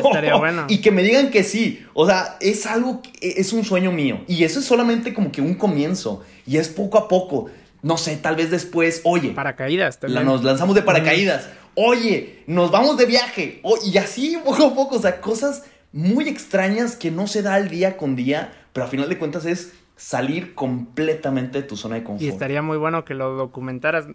estaría 0.03 0.35
bueno. 0.35 0.65
Y 0.69 0.79
que 0.79 0.91
me 0.91 1.03
digan 1.03 1.31
que 1.31 1.43
sí. 1.43 1.85
O 1.93 2.05
sea, 2.05 2.38
es 2.39 2.65
algo, 2.65 3.01
es 3.21 3.51
un 3.51 3.65
sueño 3.65 3.91
mío. 3.91 4.21
Y 4.27 4.43
eso 4.43 4.59
es 4.59 4.65
solamente 4.65 5.13
como 5.13 5.31
que 5.31 5.41
un 5.41 5.55
comienzo. 5.55 6.23
Y 6.45 6.57
es 6.57 6.69
poco 6.69 6.97
a 6.97 7.07
poco 7.07 7.49
no 7.81 7.97
sé, 7.97 8.17
tal 8.17 8.35
vez 8.35 8.51
después, 8.51 9.01
oye. 9.03 9.29
Paracaídas 9.29 9.99
también. 9.99 10.25
nos 10.25 10.43
lanzamos 10.43 10.75
de 10.75 10.81
paracaídas. 10.81 11.47
Oye, 11.75 12.43
nos 12.47 12.71
vamos 12.71 12.97
de 12.97 13.05
viaje. 13.05 13.62
y 13.85 13.97
así 13.97 14.38
poco 14.43 14.65
a 14.65 14.75
poco, 14.75 14.95
o 14.97 15.01
sea, 15.01 15.21
cosas 15.21 15.63
muy 15.91 16.28
extrañas 16.28 16.95
que 16.95 17.12
no 17.12 17.28
se 17.28 17.41
da 17.41 17.56
al 17.56 17.69
día 17.69 17.97
con 17.97 18.15
día, 18.15 18.54
pero 18.73 18.86
a 18.86 18.89
final 18.89 19.10
de 19.10 19.17
cuentas 19.17 19.45
es 19.45 19.73
salir 19.95 20.56
completamente 20.56 21.62
de 21.62 21.67
tu 21.67 21.75
zona 21.75 21.95
de 21.95 22.04
confort. 22.04 22.23
Y 22.23 22.30
estaría 22.30 22.62
muy 22.62 22.78
bueno 22.78 23.04
que 23.04 23.13
lo 23.13 23.36
documentaras, 23.36 24.08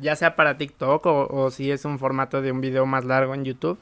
ya 0.00 0.16
sea 0.16 0.36
para 0.36 0.56
TikTok 0.58 1.04
o, 1.06 1.50
si 1.50 1.70
es 1.70 1.84
un 1.84 1.98
formato 1.98 2.40
de 2.40 2.52
un 2.52 2.60
video 2.60 2.86
más 2.86 3.04
largo 3.04 3.34
en 3.34 3.44
YouTube, 3.44 3.78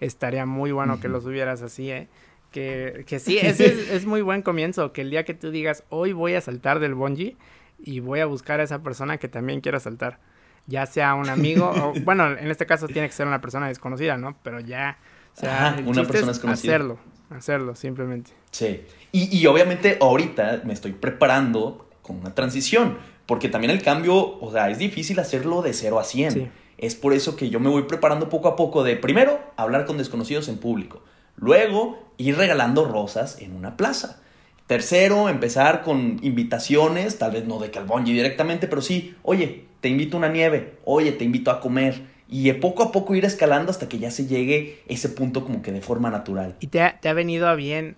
estaría 0.00 0.46
muy 0.46 0.72
bueno 0.72 0.98
que 1.00 1.08
lo 1.08 1.20
subieras 1.20 1.62
así, 1.62 1.90
¿eh? 1.90 2.08
Que, 2.50 3.04
que 3.06 3.18
sí, 3.18 3.38
ese 3.38 3.66
es, 3.66 3.90
es, 3.90 4.06
muy 4.06 4.22
buen 4.22 4.40
comienzo, 4.40 4.92
que 4.92 5.02
el 5.02 5.10
día 5.10 5.24
que 5.24 5.34
tú 5.34 5.50
digas, 5.50 5.84
hoy 5.90 6.12
voy 6.12 6.34
a 6.34 6.40
saltar 6.40 6.78
del 6.80 6.94
bungee, 6.94 7.36
y 7.78 8.00
voy 8.00 8.20
a 8.20 8.26
buscar 8.26 8.60
a 8.60 8.62
esa 8.62 8.82
persona 8.82 9.18
que 9.18 9.28
también 9.28 9.60
quiero 9.60 9.80
saltar. 9.80 10.18
Ya 10.66 10.86
sea 10.86 11.14
un 11.14 11.28
amigo, 11.28 11.70
o 11.70 11.92
bueno, 12.04 12.32
en 12.32 12.50
este 12.50 12.66
caso 12.66 12.88
tiene 12.88 13.08
que 13.08 13.14
ser 13.14 13.26
una 13.26 13.40
persona 13.40 13.68
desconocida, 13.68 14.16
¿no? 14.16 14.36
Pero 14.42 14.60
ya, 14.60 14.98
o 15.36 15.40
sea, 15.40 15.76
una 15.84 16.04
persona 16.04 16.32
desconocida. 16.32 16.74
Hacerlo, 16.74 16.98
hacerlo, 17.30 17.74
simplemente. 17.74 18.32
Sí. 18.50 18.82
Y, 19.12 19.36
y 19.36 19.46
obviamente 19.46 19.98
ahorita 20.00 20.62
me 20.64 20.72
estoy 20.72 20.92
preparando 20.92 21.88
con 22.02 22.16
una 22.16 22.34
transición, 22.34 22.98
porque 23.26 23.48
también 23.48 23.70
el 23.70 23.82
cambio, 23.82 24.38
o 24.40 24.52
sea, 24.52 24.70
es 24.70 24.78
difícil 24.78 25.18
hacerlo 25.18 25.62
de 25.62 25.72
0 25.72 25.98
a 25.98 26.04
100. 26.04 26.50
Es 26.78 26.94
por 26.94 27.12
eso 27.12 27.36
que 27.36 27.50
yo 27.50 27.58
me 27.58 27.68
voy 27.68 27.82
preparando 27.82 28.28
poco 28.28 28.48
a 28.48 28.56
poco 28.56 28.84
de, 28.84 28.96
primero, 28.96 29.40
hablar 29.56 29.86
con 29.86 29.98
desconocidos 29.98 30.48
en 30.48 30.58
público. 30.58 31.02
Luego, 31.36 31.98
ir 32.16 32.36
regalando 32.36 32.86
rosas 32.86 33.40
en 33.40 33.54
una 33.54 33.76
plaza. 33.76 34.20
Tercero, 34.66 35.28
empezar 35.28 35.82
con 35.82 36.18
invitaciones, 36.22 37.18
tal 37.18 37.32
vez 37.32 37.46
no 37.46 37.58
de 37.58 37.70
Calbonji 37.70 38.12
directamente, 38.12 38.66
pero 38.66 38.82
sí, 38.82 39.14
oye, 39.22 39.64
te 39.80 39.88
invito 39.88 40.16
a 40.16 40.18
una 40.18 40.28
nieve, 40.28 40.78
oye, 40.84 41.12
te 41.12 41.24
invito 41.24 41.50
a 41.50 41.60
comer. 41.60 42.15
Y 42.28 42.52
poco 42.54 42.82
a 42.82 42.92
poco 42.92 43.14
ir 43.14 43.24
escalando 43.24 43.70
hasta 43.70 43.88
que 43.88 43.98
ya 43.98 44.10
se 44.10 44.26
llegue 44.26 44.82
ese 44.88 45.08
punto 45.08 45.44
como 45.44 45.62
que 45.62 45.72
de 45.72 45.80
forma 45.80 46.10
natural. 46.10 46.56
¿Y 46.60 46.68
te 46.68 46.82
ha, 46.82 47.00
te 47.00 47.08
ha 47.08 47.12
venido 47.12 47.48
a 47.48 47.54
bien, 47.54 47.96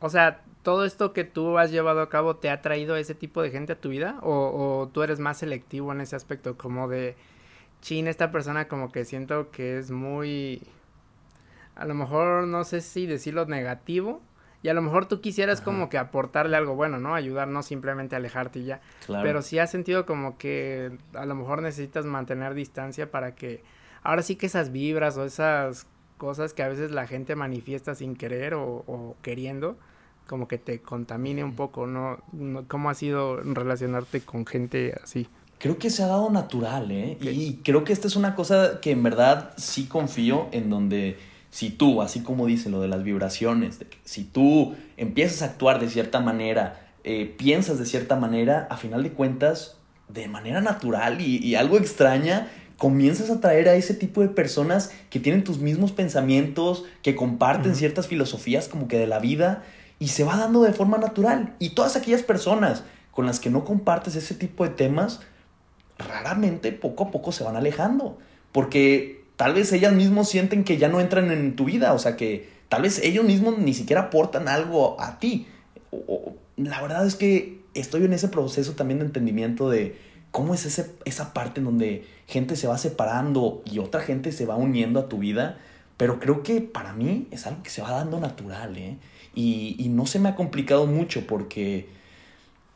o 0.00 0.10
sea, 0.10 0.42
todo 0.62 0.84
esto 0.84 1.12
que 1.12 1.24
tú 1.24 1.58
has 1.58 1.70
llevado 1.70 2.00
a 2.00 2.08
cabo 2.08 2.36
te 2.36 2.50
ha 2.50 2.60
traído 2.60 2.96
ese 2.96 3.14
tipo 3.14 3.40
de 3.40 3.50
gente 3.50 3.74
a 3.74 3.80
tu 3.80 3.90
vida? 3.90 4.18
¿O, 4.22 4.32
o 4.32 4.88
tú 4.88 5.02
eres 5.02 5.20
más 5.20 5.38
selectivo 5.38 5.92
en 5.92 6.00
ese 6.00 6.16
aspecto, 6.16 6.56
como 6.56 6.88
de, 6.88 7.14
chin, 7.80 8.08
esta 8.08 8.30
persona 8.32 8.68
como 8.68 8.90
que 8.90 9.04
siento 9.04 9.50
que 9.50 9.78
es 9.78 9.90
muy, 9.90 10.62
a 11.76 11.84
lo 11.84 11.94
mejor 11.94 12.46
no 12.46 12.64
sé 12.64 12.80
si 12.80 13.06
decirlo 13.06 13.46
negativo, 13.46 14.20
y 14.66 14.68
a 14.68 14.74
lo 14.74 14.82
mejor 14.82 15.06
tú 15.06 15.20
quisieras 15.20 15.60
como 15.60 15.88
que 15.88 15.96
aportarle 15.96 16.56
algo 16.56 16.74
bueno, 16.74 16.98
¿no? 16.98 17.14
Ayudar, 17.14 17.46
no 17.46 17.62
simplemente 17.62 18.16
alejarte 18.16 18.58
y 18.58 18.64
ya. 18.64 18.80
Pero 19.06 19.40
sí 19.40 19.60
has 19.60 19.70
sentido 19.70 20.06
como 20.06 20.38
que 20.38 20.90
a 21.14 21.24
lo 21.24 21.36
mejor 21.36 21.62
necesitas 21.62 22.04
mantener 22.04 22.52
distancia 22.54 23.08
para 23.08 23.36
que 23.36 23.62
ahora 24.02 24.22
sí 24.22 24.34
que 24.34 24.46
esas 24.46 24.72
vibras 24.72 25.16
o 25.18 25.24
esas 25.24 25.86
cosas 26.18 26.52
que 26.52 26.64
a 26.64 26.68
veces 26.68 26.90
la 26.90 27.06
gente 27.06 27.36
manifiesta 27.36 27.94
sin 27.94 28.16
querer 28.16 28.54
o, 28.54 29.14
queriendo, 29.22 29.76
como 30.26 30.48
que 30.48 30.58
te 30.58 30.80
contamine 30.80 31.44
un 31.44 31.54
poco, 31.54 31.86
¿no? 31.86 32.18
¿Cómo 32.66 32.90
ha 32.90 32.94
sido 32.94 33.36
relacionarte 33.36 34.22
con 34.22 34.46
gente 34.46 34.98
así? 35.00 35.28
Creo 35.58 35.78
que 35.78 35.90
se 35.90 36.02
ha 36.02 36.08
dado 36.08 36.28
natural, 36.28 36.90
¿eh? 36.90 37.16
Y 37.20 37.58
creo 37.62 37.84
que 37.84 37.92
esta 37.92 38.08
es 38.08 38.16
una 38.16 38.34
cosa 38.34 38.80
que 38.80 38.90
en 38.90 39.04
verdad 39.04 39.52
sí 39.58 39.86
confío 39.86 40.48
en 40.50 40.70
donde 40.70 41.18
si 41.50 41.70
tú, 41.70 42.02
así 42.02 42.20
como 42.20 42.46
dice 42.46 42.70
lo 42.70 42.80
de 42.80 42.88
las 42.88 43.02
vibraciones, 43.02 43.78
si 44.04 44.24
tú 44.24 44.74
empiezas 44.96 45.42
a 45.42 45.46
actuar 45.46 45.80
de 45.80 45.88
cierta 45.88 46.20
manera, 46.20 46.86
eh, 47.04 47.34
piensas 47.38 47.78
de 47.78 47.86
cierta 47.86 48.16
manera, 48.16 48.66
a 48.70 48.76
final 48.76 49.02
de 49.02 49.12
cuentas, 49.12 49.76
de 50.08 50.28
manera 50.28 50.60
natural 50.60 51.20
y, 51.20 51.54
algo 51.54 51.78
extraña, 51.78 52.48
comienzas 52.78 53.30
a 53.30 53.40
traer 53.40 53.68
a 53.68 53.74
ese 53.74 53.94
tipo 53.94 54.20
de 54.20 54.28
personas 54.28 54.90
que 55.10 55.20
tienen 55.20 55.44
tus 55.44 55.58
mismos 55.58 55.92
pensamientos, 55.92 56.84
que 57.02 57.16
comparten 57.16 57.74
ciertas 57.74 58.06
filosofías 58.06 58.68
como 58.68 58.88
que 58.88 58.98
de 58.98 59.06
la 59.06 59.18
vida, 59.18 59.64
y 59.98 60.08
se 60.08 60.24
va 60.24 60.36
dando 60.36 60.62
de 60.62 60.72
forma 60.72 60.98
natural. 60.98 61.54
Y 61.58 61.70
todas 61.70 61.96
aquellas 61.96 62.22
personas 62.22 62.84
con 63.12 63.24
las 63.24 63.40
que 63.40 63.50
no 63.50 63.64
compartes 63.64 64.14
ese 64.14 64.34
tipo 64.34 64.64
de 64.64 64.70
temas, 64.70 65.20
raramente 65.98 66.70
poco 66.72 67.04
a 67.04 67.10
poco 67.10 67.32
se 67.32 67.44
van 67.44 67.56
alejando. 67.56 68.18
Porque 68.52 69.24
tal 69.36 69.54
vez 69.54 69.72
ellas 69.72 69.92
mismos 69.92 70.28
sienten 70.28 70.64
que 70.64 70.78
ya 70.78 70.88
no 70.88 71.00
entran 71.00 71.30
en 71.30 71.56
tu 71.56 71.64
vida, 71.64 71.92
o 71.92 71.98
sea 71.98 72.16
que 72.16 72.48
tal 72.68 72.82
vez 72.82 72.98
ellos 73.02 73.24
mismos 73.24 73.58
ni 73.58 73.74
siquiera 73.74 74.02
aportan 74.02 74.48
algo 74.48 75.00
a 75.00 75.18
ti. 75.18 75.46
la 76.56 76.80
verdad 76.82 77.06
es 77.06 77.14
que 77.14 77.60
estoy 77.74 78.04
en 78.04 78.12
ese 78.12 78.28
proceso 78.28 78.72
también 78.72 78.98
de 79.00 79.06
entendimiento 79.06 79.68
de 79.68 79.96
cómo 80.30 80.54
es 80.54 80.66
ese, 80.66 80.90
esa 81.04 81.32
parte 81.32 81.60
en 81.60 81.66
donde 81.66 82.04
gente 82.26 82.56
se 82.56 82.66
va 82.66 82.78
separando 82.78 83.62
y 83.64 83.78
otra 83.78 84.00
gente 84.00 84.32
se 84.32 84.46
va 84.46 84.56
uniendo 84.56 85.00
a 85.00 85.08
tu 85.08 85.18
vida, 85.18 85.58
pero 85.96 86.18
creo 86.18 86.42
que 86.42 86.60
para 86.60 86.92
mí 86.92 87.28
es 87.30 87.46
algo 87.46 87.62
que 87.62 87.70
se 87.70 87.82
va 87.82 87.90
dando 87.90 88.20
natural, 88.20 88.76
¿eh? 88.76 88.98
Y, 89.34 89.76
y 89.78 89.88
no 89.90 90.06
se 90.06 90.18
me 90.18 90.30
ha 90.30 90.34
complicado 90.34 90.86
mucho 90.86 91.26
porque 91.26 91.88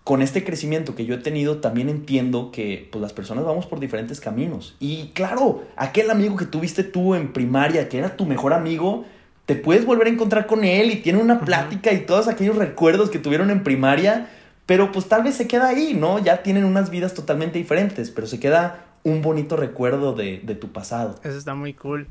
con 0.04 0.22
este 0.22 0.44
crecimiento 0.44 0.94
que 0.94 1.04
yo 1.04 1.14
he 1.14 1.18
tenido, 1.18 1.58
también 1.58 1.88
entiendo 1.88 2.50
que 2.50 2.88
pues, 2.90 3.02
las 3.02 3.12
personas 3.12 3.44
vamos 3.44 3.66
por 3.66 3.80
diferentes 3.80 4.20
caminos. 4.20 4.76
Y 4.80 5.08
claro, 5.14 5.64
aquel 5.76 6.10
amigo 6.10 6.36
que 6.36 6.46
tuviste 6.46 6.84
tú 6.84 7.14
en 7.14 7.32
primaria, 7.32 7.88
que 7.88 7.98
era 7.98 8.16
tu 8.16 8.26
mejor 8.26 8.52
amigo, 8.52 9.04
te 9.46 9.56
puedes 9.56 9.84
volver 9.84 10.06
a 10.06 10.10
encontrar 10.10 10.46
con 10.46 10.64
él 10.64 10.90
y 10.90 10.96
tiene 10.96 11.20
una 11.20 11.40
plática 11.40 11.92
y 11.92 12.00
todos 12.06 12.28
aquellos 12.28 12.56
recuerdos 12.56 13.10
que 13.10 13.18
tuvieron 13.18 13.50
en 13.50 13.62
primaria, 13.62 14.30
pero 14.64 14.92
pues 14.92 15.06
tal 15.06 15.22
vez 15.22 15.34
se 15.34 15.46
queda 15.46 15.68
ahí, 15.68 15.94
¿no? 15.94 16.18
Ya 16.18 16.42
tienen 16.42 16.64
unas 16.64 16.90
vidas 16.90 17.14
totalmente 17.14 17.58
diferentes, 17.58 18.10
pero 18.10 18.26
se 18.26 18.40
queda 18.40 18.86
un 19.02 19.22
bonito 19.22 19.56
recuerdo 19.56 20.14
de, 20.14 20.38
tu 20.60 20.72
pasado. 20.72 21.16
Eso 21.24 21.36
está 21.36 21.54
muy 21.54 21.74
cool. 21.74 22.06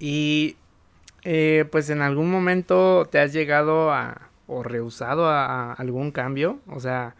Y 0.00 0.56
eh, 1.24 1.66
pues 1.70 1.90
en 1.90 2.00
algún 2.00 2.30
momento 2.30 3.06
te 3.10 3.20
has 3.20 3.32
llegado 3.32 3.92
a 3.92 4.22
o 4.46 4.62
rehusado 4.62 5.28
a 5.28 5.74
algún 5.74 6.10
cambio, 6.10 6.58
o 6.68 6.80
sea, 6.80 7.14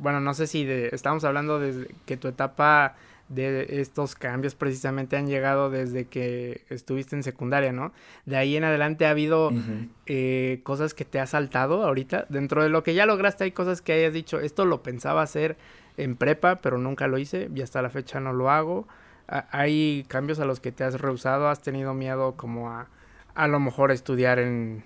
bueno, 0.00 0.20
no 0.20 0.34
sé 0.34 0.46
si 0.46 0.64
de, 0.64 0.88
estamos 0.92 1.24
hablando 1.24 1.58
de 1.58 1.88
que 2.06 2.16
tu 2.16 2.28
etapa 2.28 2.96
de 3.28 3.80
estos 3.80 4.16
cambios 4.16 4.56
precisamente 4.56 5.16
han 5.16 5.28
llegado 5.28 5.70
desde 5.70 6.06
que 6.06 6.64
estuviste 6.68 7.14
en 7.14 7.22
secundaria, 7.22 7.72
¿no? 7.72 7.92
De 8.26 8.36
ahí 8.36 8.56
en 8.56 8.64
adelante 8.64 9.06
ha 9.06 9.10
habido 9.10 9.52
eh, 10.06 10.60
cosas 10.64 10.94
que 10.94 11.04
te 11.04 11.20
ha 11.20 11.26
saltado 11.26 11.84
ahorita. 11.84 12.26
Dentro 12.28 12.64
de 12.64 12.70
lo 12.70 12.82
que 12.82 12.94
ya 12.94 13.06
lograste 13.06 13.44
hay 13.44 13.52
cosas 13.52 13.82
que 13.82 13.92
hayas 13.92 14.12
dicho, 14.12 14.40
esto 14.40 14.64
lo 14.64 14.82
pensaba 14.82 15.22
hacer 15.22 15.56
en 15.96 16.16
prepa, 16.16 16.56
pero 16.56 16.76
nunca 16.78 17.06
lo 17.06 17.18
hice 17.18 17.48
y 17.54 17.62
hasta 17.62 17.82
la 17.82 17.90
fecha 17.90 18.18
no 18.18 18.32
lo 18.32 18.50
hago. 18.50 18.88
hay 19.28 20.04
cambios 20.08 20.40
a 20.40 20.44
los 20.44 20.58
que 20.58 20.72
te 20.72 20.82
has 20.82 21.00
rehusado, 21.00 21.48
has 21.48 21.62
tenido 21.62 21.94
miedo 21.94 22.34
como 22.36 22.70
a 22.70 22.88
a 23.34 23.48
lo 23.48 23.60
mejor 23.60 23.90
estudiar 23.90 24.38
en, 24.38 24.82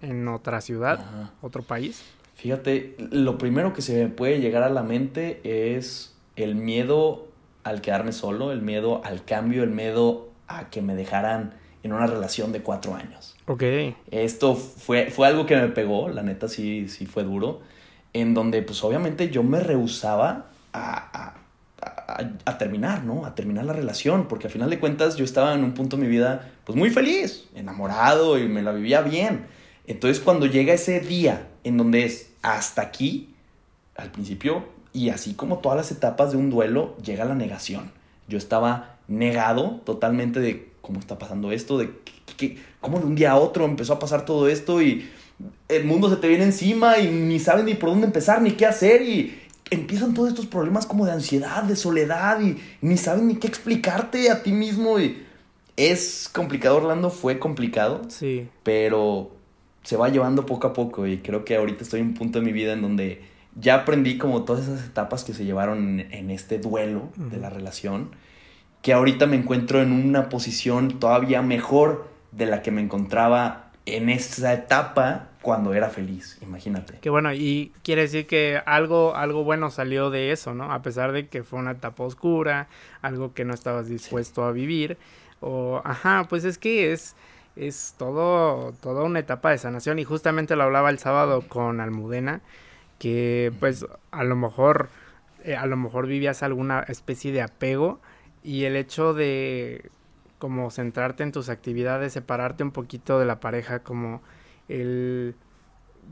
en 0.00 0.28
otra 0.28 0.60
ciudad, 0.60 1.32
otro 1.40 1.62
país. 1.62 2.04
Fíjate, 2.36 2.94
lo 2.98 3.38
primero 3.38 3.72
que 3.72 3.82
se 3.82 4.04
me 4.04 4.08
puede 4.08 4.40
llegar 4.40 4.62
a 4.62 4.68
la 4.68 4.82
mente 4.82 5.40
es 5.42 6.14
el 6.36 6.54
miedo 6.54 7.28
al 7.64 7.80
quedarme 7.80 8.12
solo, 8.12 8.52
el 8.52 8.62
miedo 8.62 9.00
al 9.04 9.24
cambio, 9.24 9.64
el 9.64 9.70
miedo 9.70 10.28
a 10.46 10.70
que 10.70 10.82
me 10.82 10.94
dejaran 10.94 11.54
en 11.82 11.92
una 11.92 12.06
relación 12.06 12.52
de 12.52 12.60
cuatro 12.60 12.94
años. 12.94 13.36
Ok. 13.46 13.62
Esto 14.10 14.54
fue, 14.54 15.10
fue 15.10 15.26
algo 15.26 15.46
que 15.46 15.56
me 15.56 15.68
pegó, 15.68 16.08
la 16.08 16.22
neta 16.22 16.48
sí, 16.48 16.88
sí 16.88 17.06
fue 17.06 17.24
duro, 17.24 17.62
en 18.12 18.34
donde 18.34 18.62
pues 18.62 18.84
obviamente 18.84 19.30
yo 19.30 19.42
me 19.42 19.60
rehusaba 19.60 20.50
a, 20.72 21.34
a, 22.08 22.30
a, 22.44 22.58
terminar, 22.58 23.04
¿no? 23.04 23.24
A 23.24 23.34
terminar 23.34 23.64
la 23.64 23.72
relación, 23.72 24.28
porque 24.28 24.46
al 24.46 24.52
final 24.52 24.68
de 24.68 24.78
cuentas 24.78 25.16
yo 25.16 25.24
estaba 25.24 25.54
en 25.54 25.64
un 25.64 25.72
punto 25.72 25.96
de 25.96 26.02
mi 26.02 26.08
vida 26.08 26.52
pues 26.64 26.76
muy 26.76 26.90
feliz, 26.90 27.48
enamorado 27.54 28.38
y 28.38 28.46
me 28.46 28.62
la 28.62 28.72
vivía 28.72 29.00
bien. 29.00 29.46
Entonces 29.86 30.22
cuando 30.22 30.46
llega 30.46 30.74
ese 30.74 31.00
día 31.00 31.48
en 31.64 31.76
donde 31.76 32.04
es 32.04 32.25
hasta 32.42 32.82
aquí, 32.82 33.34
al 33.96 34.10
principio, 34.10 34.64
y 34.92 35.10
así 35.10 35.34
como 35.34 35.58
todas 35.58 35.76
las 35.76 35.90
etapas 35.90 36.32
de 36.32 36.38
un 36.38 36.50
duelo, 36.50 36.96
llega 36.98 37.24
la 37.24 37.34
negación. 37.34 37.90
Yo 38.28 38.38
estaba 38.38 38.96
negado 39.08 39.80
totalmente 39.84 40.40
de 40.40 40.70
cómo 40.80 41.00
está 41.00 41.18
pasando 41.18 41.52
esto, 41.52 41.78
de 41.78 41.90
que, 42.36 42.58
cómo 42.80 42.98
de 42.98 43.06
un 43.06 43.14
día 43.14 43.32
a 43.32 43.36
otro 43.36 43.64
empezó 43.64 43.94
a 43.94 43.98
pasar 43.98 44.24
todo 44.24 44.48
esto 44.48 44.82
y 44.82 45.08
el 45.68 45.84
mundo 45.84 46.08
se 46.08 46.16
te 46.16 46.28
viene 46.28 46.44
encima 46.44 46.98
y 46.98 47.10
ni 47.10 47.38
sabes 47.38 47.64
ni 47.64 47.74
por 47.74 47.90
dónde 47.90 48.06
empezar 48.06 48.40
ni 48.40 48.52
qué 48.52 48.66
hacer 48.66 49.02
y 49.02 49.38
empiezan 49.70 50.14
todos 50.14 50.28
estos 50.28 50.46
problemas 50.46 50.86
como 50.86 51.04
de 51.04 51.12
ansiedad, 51.12 51.62
de 51.62 51.76
soledad 51.76 52.40
y 52.40 52.56
ni 52.80 52.96
sabes 52.96 53.22
ni 53.22 53.36
qué 53.36 53.46
explicarte 53.46 54.30
a 54.30 54.42
ti 54.42 54.52
mismo 54.52 54.98
y 54.98 55.24
es 55.76 56.30
complicado 56.32 56.76
Orlando, 56.78 57.10
fue 57.10 57.38
complicado. 57.38 58.02
Sí. 58.08 58.48
Pero 58.62 59.30
se 59.86 59.96
va 59.96 60.08
llevando 60.08 60.46
poco 60.46 60.66
a 60.66 60.72
poco 60.72 61.06
y 61.06 61.18
creo 61.18 61.44
que 61.44 61.54
ahorita 61.54 61.84
estoy 61.84 62.00
en 62.00 62.08
un 62.08 62.14
punto 62.14 62.40
de 62.40 62.44
mi 62.44 62.50
vida 62.50 62.72
en 62.72 62.82
donde 62.82 63.22
ya 63.54 63.76
aprendí 63.76 64.18
como 64.18 64.42
todas 64.42 64.64
esas 64.64 64.84
etapas 64.84 65.22
que 65.22 65.32
se 65.32 65.44
llevaron 65.44 66.00
en, 66.00 66.30
este 66.32 66.58
duelo 66.58 67.08
de 67.14 67.36
la 67.36 67.50
relación, 67.50 68.10
que 68.82 68.92
ahorita 68.92 69.26
me 69.26 69.36
encuentro 69.36 69.80
en 69.80 69.92
una 69.92 70.28
posición 70.28 70.98
todavía 70.98 71.40
mejor 71.40 72.08
de 72.32 72.46
la 72.46 72.62
que 72.62 72.72
me 72.72 72.82
encontraba 72.82 73.70
en 73.86 74.08
esa 74.08 74.52
etapa 74.52 75.28
cuando 75.40 75.72
era 75.72 75.88
feliz, 75.88 76.36
imagínate. 76.42 76.98
Que 76.98 77.08
bueno, 77.08 77.32
y 77.32 77.72
quiere 77.84 78.02
decir 78.02 78.26
que 78.26 78.60
algo, 78.66 79.14
algo 79.14 79.44
bueno 79.44 79.70
salió 79.70 80.10
de 80.10 80.32
eso, 80.32 80.52
¿no? 80.52 80.72
A 80.72 80.82
pesar 80.82 81.12
de 81.12 81.28
que 81.28 81.44
fue 81.44 81.60
una 81.60 81.70
etapa 81.70 82.02
oscura, 82.02 82.66
algo 83.02 83.34
que 83.34 83.44
no 83.44 83.54
estabas 83.54 83.88
dispuesto 83.88 84.42
a 84.42 84.50
vivir, 84.50 84.98
o, 85.38 85.80
ajá, 85.84 86.26
pues 86.28 86.44
es 86.44 86.58
que 86.58 86.92
es, 86.92 87.14
es 87.56 87.94
todo, 87.98 88.72
toda 88.80 89.04
una 89.04 89.18
etapa 89.18 89.50
de 89.50 89.58
sanación. 89.58 89.98
Y 89.98 90.04
justamente 90.04 90.56
lo 90.56 90.64
hablaba 90.64 90.90
el 90.90 90.98
sábado 90.98 91.42
con 91.48 91.80
Almudena, 91.80 92.42
que 92.98 93.52
pues 93.60 93.86
a 94.10 94.24
lo 94.24 94.36
mejor, 94.36 94.88
eh, 95.44 95.56
a 95.56 95.66
lo 95.66 95.76
mejor 95.76 96.06
vivías 96.06 96.42
alguna 96.42 96.80
especie 96.80 97.32
de 97.32 97.42
apego 97.42 98.00
y 98.42 98.64
el 98.64 98.76
hecho 98.76 99.14
de 99.14 99.90
como 100.38 100.70
centrarte 100.70 101.22
en 101.22 101.32
tus 101.32 101.48
actividades, 101.48 102.12
separarte 102.12 102.62
un 102.62 102.70
poquito 102.70 103.18
de 103.18 103.26
la 103.26 103.40
pareja, 103.40 103.80
como 103.80 104.20
el 104.68 105.34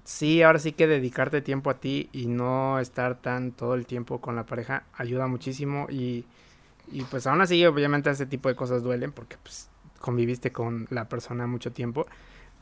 sí, 0.04 0.42
ahora 0.42 0.58
sí 0.58 0.72
que 0.72 0.86
dedicarte 0.86 1.40
tiempo 1.42 1.70
a 1.70 1.74
ti 1.74 2.08
y 2.12 2.26
no 2.26 2.78
estar 2.80 3.16
tan 3.20 3.52
todo 3.52 3.74
el 3.74 3.86
tiempo 3.86 4.20
con 4.20 4.36
la 4.36 4.44
pareja 4.46 4.84
ayuda 4.94 5.26
muchísimo. 5.26 5.86
Y, 5.90 6.24
y 6.90 7.02
pues 7.04 7.26
aún 7.26 7.40
así 7.40 7.64
obviamente 7.66 8.10
ese 8.10 8.26
tipo 8.26 8.48
de 8.48 8.56
cosas 8.56 8.82
duelen 8.82 9.12
porque 9.12 9.36
pues 9.42 9.68
conviviste 10.04 10.52
con 10.52 10.86
la 10.90 11.08
persona 11.08 11.46
mucho 11.46 11.72
tiempo, 11.72 12.06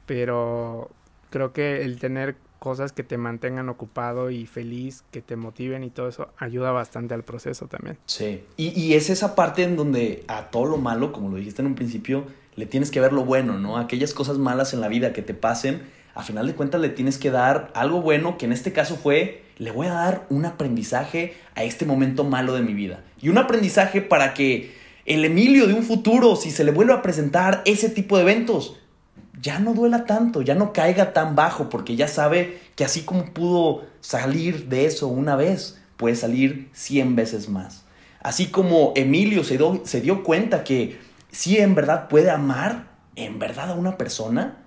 pero 0.06 0.92
creo 1.28 1.52
que 1.52 1.82
el 1.82 1.98
tener 1.98 2.36
cosas 2.60 2.92
que 2.92 3.02
te 3.02 3.18
mantengan 3.18 3.68
ocupado 3.68 4.30
y 4.30 4.46
feliz, 4.46 5.02
que 5.10 5.22
te 5.22 5.34
motiven 5.34 5.82
y 5.82 5.90
todo 5.90 6.06
eso, 6.06 6.28
ayuda 6.38 6.70
bastante 6.70 7.14
al 7.14 7.24
proceso 7.24 7.66
también. 7.66 7.98
Sí, 8.06 8.44
y, 8.56 8.94
es 8.94 9.10
esa 9.10 9.34
parte 9.34 9.64
en 9.64 9.74
donde 9.74 10.22
a 10.28 10.50
todo 10.50 10.66
lo 10.66 10.76
malo, 10.76 11.10
como 11.10 11.30
lo 11.30 11.36
dijiste 11.36 11.62
en 11.62 11.66
un 11.66 11.74
principio, 11.74 12.26
le 12.54 12.66
tienes 12.66 12.92
que 12.92 13.00
ver 13.00 13.12
lo 13.12 13.24
bueno, 13.24 13.58
¿no? 13.58 13.76
Aquellas 13.76 14.14
cosas 14.14 14.38
malas 14.38 14.72
en 14.72 14.80
la 14.80 14.86
vida 14.86 15.12
que 15.12 15.22
te 15.22 15.34
pasen, 15.34 15.82
a 16.14 16.22
final 16.22 16.46
de 16.46 16.54
cuentas 16.54 16.80
le 16.80 16.90
tienes 16.90 17.18
que 17.18 17.32
dar 17.32 17.72
algo 17.74 18.02
bueno, 18.02 18.38
que 18.38 18.46
en 18.46 18.52
este 18.52 18.72
caso 18.72 18.94
fue, 18.94 19.42
le 19.58 19.72
voy 19.72 19.88
a 19.88 19.94
dar 19.94 20.26
un 20.30 20.44
aprendizaje 20.44 21.34
a 21.56 21.64
este 21.64 21.86
momento 21.86 22.22
malo 22.22 22.54
de 22.54 22.62
mi 22.62 22.72
vida. 22.72 23.02
Y 23.20 23.30
un 23.30 23.38
aprendizaje 23.38 24.00
para 24.00 24.32
que 24.32 24.80
el 25.04 25.24
Emilio 25.24 25.66
de 25.66 25.74
un 25.74 25.82
futuro, 25.82 26.36
si 26.36 26.50
se 26.50 26.64
le 26.64 26.70
vuelve 26.70 26.92
a 26.92 27.02
presentar 27.02 27.62
ese 27.64 27.88
tipo 27.88 28.16
de 28.16 28.22
eventos, 28.22 28.76
ya 29.40 29.58
no 29.58 29.74
duela 29.74 30.04
tanto, 30.04 30.42
ya 30.42 30.54
no 30.54 30.72
caiga 30.72 31.12
tan 31.12 31.34
bajo, 31.34 31.68
porque 31.68 31.96
ya 31.96 32.06
sabe 32.06 32.60
que 32.76 32.84
así 32.84 33.02
como 33.02 33.26
pudo 33.26 33.84
salir 34.00 34.68
de 34.68 34.86
eso 34.86 35.08
una 35.08 35.34
vez, 35.34 35.80
puede 35.96 36.14
salir 36.14 36.68
100 36.72 37.16
veces 37.16 37.48
más. 37.48 37.84
Así 38.20 38.46
como 38.46 38.92
Emilio 38.94 39.42
se, 39.42 39.58
se 39.84 40.00
dio 40.00 40.22
cuenta 40.22 40.62
que 40.62 40.98
si 41.32 41.58
en 41.58 41.74
verdad 41.74 42.08
puede 42.08 42.30
amar 42.30 42.92
en 43.16 43.38
verdad 43.38 43.70
a 43.70 43.74
una 43.74 43.98
persona, 43.98 44.58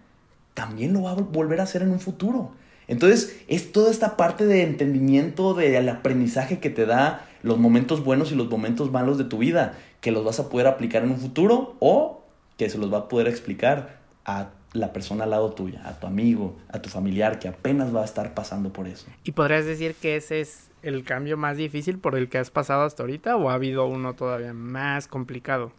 también 0.53 0.93
lo 0.93 1.03
va 1.03 1.11
a 1.11 1.15
volver 1.15 1.61
a 1.61 1.63
hacer 1.63 1.81
en 1.81 1.91
un 1.91 1.99
futuro. 1.99 2.51
Entonces, 2.87 3.37
es 3.47 3.71
toda 3.71 3.89
esta 3.89 4.15
parte 4.15 4.45
de 4.45 4.63
entendimiento 4.63 5.53
del 5.53 5.89
aprendizaje 5.89 6.59
que 6.59 6.69
te 6.69 6.85
da 6.85 7.27
los 7.45 7.59
momentos 7.59 8.03
buenos 8.03 8.31
y 8.31 8.35
los 8.35 8.49
momentos 8.49 8.91
malos 8.91 9.19
de 9.19 9.23
tu 9.23 9.37
vida, 9.37 9.77
que 10.01 10.11
los 10.11 10.25
vas 10.25 10.39
a 10.39 10.49
poder 10.49 10.65
aplicar 10.65 11.03
en 11.03 11.11
un 11.11 11.19
futuro 11.19 11.75
o 11.79 12.23
que 12.57 12.69
se 12.71 12.79
los 12.79 12.91
va 12.91 12.97
a 12.97 13.07
poder 13.07 13.27
explicar 13.27 13.99
a 14.25 14.49
la 14.73 14.91
persona 14.91 15.25
al 15.25 15.29
lado 15.29 15.51
tuya, 15.51 15.87
a 15.87 15.99
tu 15.99 16.07
amigo, 16.07 16.57
a 16.69 16.81
tu 16.81 16.89
familiar 16.89 17.37
que 17.37 17.47
apenas 17.47 17.95
va 17.95 18.01
a 18.01 18.05
estar 18.05 18.33
pasando 18.33 18.73
por 18.73 18.87
eso. 18.87 19.05
¿Y 19.23 19.31
podrías 19.33 19.65
decir 19.65 19.93
que 19.93 20.15
ese 20.15 20.41
es 20.41 20.71
el 20.81 21.03
cambio 21.03 21.37
más 21.37 21.57
difícil 21.57 21.99
por 21.99 22.17
el 22.17 22.29
que 22.29 22.39
has 22.39 22.49
pasado 22.49 22.81
hasta 22.81 23.03
ahorita 23.03 23.37
o 23.37 23.51
ha 23.51 23.53
habido 23.53 23.85
uno 23.85 24.15
todavía 24.15 24.53
más 24.53 25.07
complicado? 25.07 25.71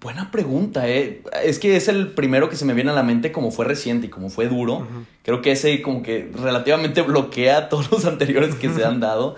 Buena 0.00 0.30
pregunta, 0.30 0.88
¿eh? 0.88 1.22
Es 1.44 1.58
que 1.58 1.76
es 1.76 1.88
el 1.88 2.12
primero 2.12 2.48
que 2.48 2.56
se 2.56 2.64
me 2.64 2.72
viene 2.72 2.92
a 2.92 2.94
la 2.94 3.02
mente 3.02 3.30
como 3.30 3.50
fue 3.50 3.66
reciente 3.66 4.06
y 4.06 4.10
como 4.10 4.30
fue 4.30 4.48
duro. 4.48 4.86
Creo 5.22 5.42
que 5.42 5.52
ese 5.52 5.82
como 5.82 6.02
que 6.02 6.30
relativamente 6.34 7.02
bloquea 7.02 7.68
todos 7.68 7.90
los 7.92 8.06
anteriores 8.06 8.54
que 8.54 8.70
se 8.70 8.84
han 8.86 9.00
dado. 9.00 9.36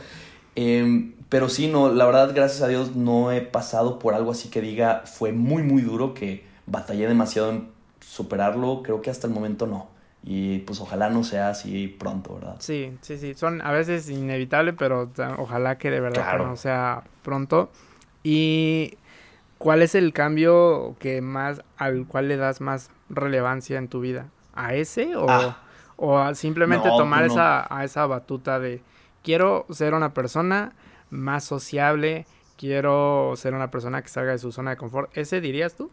Em, 0.54 1.15
pero 1.28 1.48
sí, 1.48 1.68
no, 1.68 1.92
la 1.92 2.06
verdad, 2.06 2.32
gracias 2.34 2.62
a 2.62 2.68
Dios, 2.68 2.96
no 2.96 3.32
he 3.32 3.40
pasado 3.40 3.98
por 3.98 4.14
algo 4.14 4.30
así 4.30 4.48
que 4.48 4.60
diga 4.60 5.02
fue 5.06 5.32
muy, 5.32 5.62
muy 5.62 5.82
duro, 5.82 6.14
que 6.14 6.44
batallé 6.66 7.08
demasiado 7.08 7.50
en 7.50 7.68
superarlo. 8.00 8.82
Creo 8.82 9.02
que 9.02 9.10
hasta 9.10 9.26
el 9.26 9.32
momento 9.32 9.66
no. 9.66 9.88
Y 10.22 10.58
pues 10.60 10.80
ojalá 10.80 11.08
no 11.08 11.22
sea 11.22 11.50
así 11.50 11.88
pronto, 11.88 12.34
¿verdad? 12.34 12.56
Sí, 12.58 12.96
sí, 13.00 13.16
sí. 13.16 13.34
Son 13.34 13.62
a 13.62 13.70
veces 13.70 14.10
inevitables, 14.10 14.74
pero 14.76 15.10
ojalá 15.38 15.78
que 15.78 15.90
de 15.90 16.00
verdad 16.00 16.38
no 16.38 16.56
sea 16.56 17.04
pronto. 17.22 17.70
Y 18.24 18.96
¿Cuál 19.58 19.82
es 19.82 19.94
el 19.94 20.12
cambio 20.12 20.96
que 20.98 21.22
más, 21.22 21.62
al 21.78 22.06
cual 22.06 22.28
le 22.28 22.36
das 22.36 22.60
más 22.60 22.90
relevancia 23.08 23.78
en 23.78 23.88
tu 23.88 24.00
vida? 24.00 24.26
¿A 24.54 24.74
ese 24.74 25.16
o, 25.16 25.28
ah. 25.28 25.58
o 25.96 26.34
simplemente 26.34 26.88
tomar 26.88 27.24
esa, 27.24 27.66
a 27.74 27.84
esa 27.84 28.06
batuta 28.06 28.58
de 28.58 28.82
quiero 29.22 29.66
ser 29.70 29.94
una 29.94 30.12
persona 30.12 30.72
más 31.10 31.44
sociable, 31.44 32.26
quiero 32.56 33.34
ser 33.36 33.54
una 33.54 33.70
persona 33.70 34.02
que 34.02 34.08
salga 34.08 34.32
de 34.32 34.38
su 34.38 34.52
zona 34.52 34.70
de 34.70 34.76
confort? 34.76 35.16
¿Ese 35.16 35.40
dirías 35.40 35.74
tú? 35.74 35.90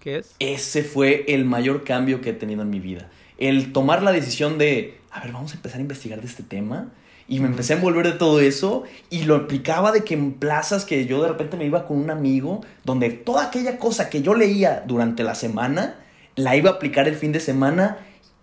¿Qué 0.00 0.18
es? 0.18 0.34
Ese 0.38 0.82
fue 0.82 1.24
el 1.28 1.44
mayor 1.44 1.84
cambio 1.84 2.20
que 2.20 2.30
he 2.30 2.34
tenido 2.34 2.62
en 2.62 2.70
mi 2.70 2.80
vida. 2.80 3.10
El 3.38 3.72
tomar 3.72 4.02
la 4.02 4.12
decisión 4.12 4.58
de, 4.58 5.00
a 5.10 5.20
ver, 5.20 5.32
vamos 5.32 5.52
a 5.52 5.56
empezar 5.56 5.78
a 5.78 5.82
investigar 5.82 6.20
de 6.20 6.26
este 6.26 6.42
tema 6.42 6.90
y 7.28 7.40
me 7.40 7.46
empecé 7.46 7.72
a 7.72 7.76
envolver 7.76 8.06
de 8.06 8.12
todo 8.12 8.40
eso 8.40 8.82
y 9.10 9.24
lo 9.24 9.36
aplicaba 9.36 9.92
de 9.92 10.04
que 10.04 10.14
en 10.14 10.34
plazas 10.34 10.84
que 10.84 11.06
yo 11.06 11.22
de 11.22 11.28
repente 11.28 11.56
me 11.56 11.64
iba 11.64 11.86
con 11.86 11.98
un 11.98 12.10
amigo, 12.10 12.64
donde 12.84 13.10
toda 13.10 13.46
aquella 13.46 13.78
cosa 13.78 14.10
que 14.10 14.22
yo 14.22 14.34
leía 14.34 14.82
durante 14.86 15.22
la 15.22 15.34
semana, 15.34 15.98
la 16.36 16.56
iba 16.56 16.70
a 16.70 16.74
aplicar 16.74 17.08
el 17.08 17.14
fin 17.14 17.32
de 17.32 17.40
semana 17.40 17.98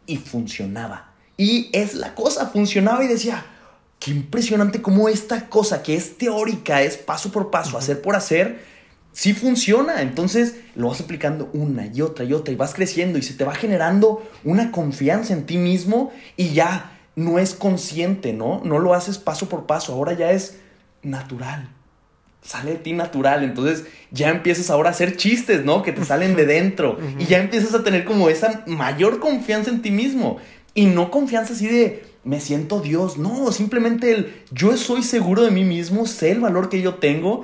y 0.06 0.18
funcionaba. 0.18 1.14
Y 1.38 1.70
es 1.72 1.94
la 1.94 2.16
cosa, 2.16 2.48
funcionaba 2.48 3.04
y 3.04 3.08
decía, 3.08 3.46
qué 4.00 4.12
impresionante 4.12 4.82
cómo 4.82 5.10
esta 5.10 5.50
cosa 5.50 5.84
que 5.84 5.96
es 5.96 6.18
teórica, 6.18 6.82
es 6.82 6.98
paso 6.98 7.32
por 7.32 7.52
paso, 7.52 7.78
hacer 7.78 8.02
por 8.02 8.16
hacer, 8.16 8.64
sí 9.12 9.34
funciona. 9.34 10.02
Entonces 10.02 10.56
lo 10.76 10.88
vas 10.88 11.02
aplicando 11.02 11.50
una 11.54 11.88
y 11.88 12.02
otra 12.02 12.26
y 12.26 12.34
otra 12.34 12.54
y 12.54 12.58
vas 12.58 12.74
creciendo 12.74 13.20
y 13.20 13.22
se 13.22 13.34
te 13.34 13.44
va 13.44 13.54
generando 13.54 14.24
una 14.44 14.72
confianza 14.72 15.34
en 15.34 15.46
ti 15.46 15.58
mismo 15.58 16.12
y 16.38 16.54
ya 16.54 16.98
no 17.16 17.38
es 17.38 17.54
consciente, 17.54 18.32
¿no? 18.32 18.62
No 18.64 18.80
lo 18.80 18.94
haces 18.94 19.18
paso 19.18 19.50
por 19.50 19.66
paso, 19.66 19.94
ahora 19.94 20.14
ya 20.14 20.32
es 20.32 20.58
natural. 21.04 21.70
Sale 22.42 22.72
de 22.72 22.78
ti 22.78 22.94
natural, 22.94 23.44
entonces 23.44 23.84
ya 24.12 24.30
empiezas 24.30 24.70
ahora 24.70 24.90
a 24.90 24.94
hacer 24.94 25.18
chistes, 25.18 25.66
¿no? 25.66 25.84
Que 25.84 25.92
te 25.92 26.06
salen 26.06 26.38
de 26.38 26.46
dentro 26.46 26.98
y 27.20 27.26
ya 27.26 27.40
empiezas 27.40 27.74
a 27.74 27.84
tener 27.84 28.06
como 28.06 28.30
esa 28.30 28.64
mayor 28.66 29.20
confianza 29.20 29.70
en 29.70 29.82
ti 29.82 29.92
mismo 29.92 30.38
y 30.74 30.86
no 30.86 31.12
confianza 31.12 31.52
así 31.52 31.68
de 31.68 32.09
me 32.24 32.40
siento 32.40 32.82
Dios, 32.82 33.18
no, 33.18 33.52
simplemente 33.52 34.12
el 34.12 34.34
yo 34.52 34.76
soy 34.78 35.04
seguro 35.04 35.44
de 35.44 35.52
mí 35.52 35.64
mismo, 35.64 36.06
sé 36.06 36.32
el 36.32 36.42
valor 36.42 36.70
que 36.70 36.82
yo 36.82 36.96
tengo 36.96 37.44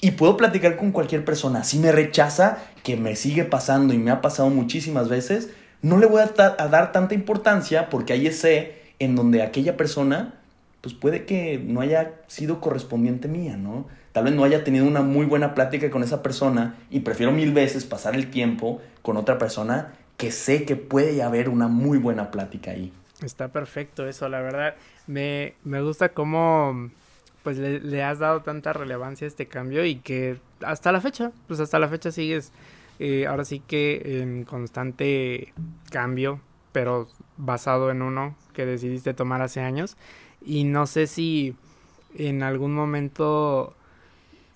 y 0.00 0.12
puedo 0.12 0.36
platicar 0.36 0.76
con 0.76 0.92
cualquier 0.92 1.24
persona. 1.24 1.64
Si 1.64 1.78
me 1.78 1.92
rechaza, 1.92 2.58
que 2.82 2.96
me 2.96 3.16
sigue 3.16 3.44
pasando 3.44 3.94
y 3.94 3.98
me 3.98 4.10
ha 4.10 4.20
pasado 4.20 4.50
muchísimas 4.50 5.08
veces, 5.08 5.50
no 5.82 5.98
le 5.98 6.06
voy 6.06 6.22
a, 6.22 6.56
a 6.58 6.68
dar 6.68 6.92
tanta 6.92 7.14
importancia 7.14 7.88
porque 7.88 8.12
ahí 8.12 8.30
sé 8.32 8.82
en 8.98 9.14
donde 9.14 9.42
aquella 9.42 9.76
persona, 9.76 10.34
pues 10.80 10.94
puede 10.94 11.24
que 11.24 11.58
no 11.64 11.80
haya 11.80 12.14
sido 12.26 12.60
correspondiente 12.60 13.28
mía, 13.28 13.56
¿no? 13.56 13.86
Tal 14.12 14.24
vez 14.24 14.34
no 14.34 14.44
haya 14.44 14.64
tenido 14.64 14.86
una 14.86 15.02
muy 15.02 15.26
buena 15.26 15.54
plática 15.54 15.90
con 15.90 16.02
esa 16.02 16.22
persona 16.22 16.76
y 16.90 17.00
prefiero 17.00 17.32
mil 17.32 17.52
veces 17.52 17.84
pasar 17.84 18.14
el 18.14 18.30
tiempo 18.30 18.80
con 19.02 19.16
otra 19.18 19.36
persona 19.38 19.92
que 20.16 20.32
sé 20.32 20.64
que 20.64 20.76
puede 20.76 21.22
haber 21.22 21.48
una 21.48 21.68
muy 21.68 21.98
buena 21.98 22.30
plática 22.30 22.70
ahí. 22.70 22.92
Está 23.22 23.48
perfecto 23.48 24.06
eso, 24.06 24.28
la 24.28 24.40
verdad. 24.40 24.74
Me, 25.06 25.54
me 25.64 25.80
gusta 25.82 26.10
cómo 26.10 26.90
pues 27.42 27.58
le, 27.58 28.02
has 28.02 28.18
dado 28.18 28.42
tanta 28.42 28.72
relevancia 28.72 29.24
a 29.24 29.28
este 29.28 29.46
cambio 29.46 29.84
y 29.84 29.96
que 29.96 30.38
hasta 30.62 30.90
la 30.90 31.00
fecha, 31.00 31.30
pues 31.46 31.60
hasta 31.60 31.78
la 31.78 31.88
fecha 31.88 32.10
sigues 32.10 32.52
eh, 32.98 33.26
ahora 33.26 33.44
sí 33.44 33.60
que 33.60 34.20
en 34.20 34.44
constante 34.44 35.52
cambio, 35.90 36.40
pero 36.72 37.06
basado 37.36 37.90
en 37.90 38.02
uno 38.02 38.34
que 38.52 38.66
decidiste 38.66 39.14
tomar 39.14 39.42
hace 39.42 39.60
años. 39.60 39.96
Y 40.44 40.64
no 40.64 40.86
sé 40.86 41.06
si 41.06 41.54
en 42.16 42.42
algún 42.42 42.74
momento 42.74 43.74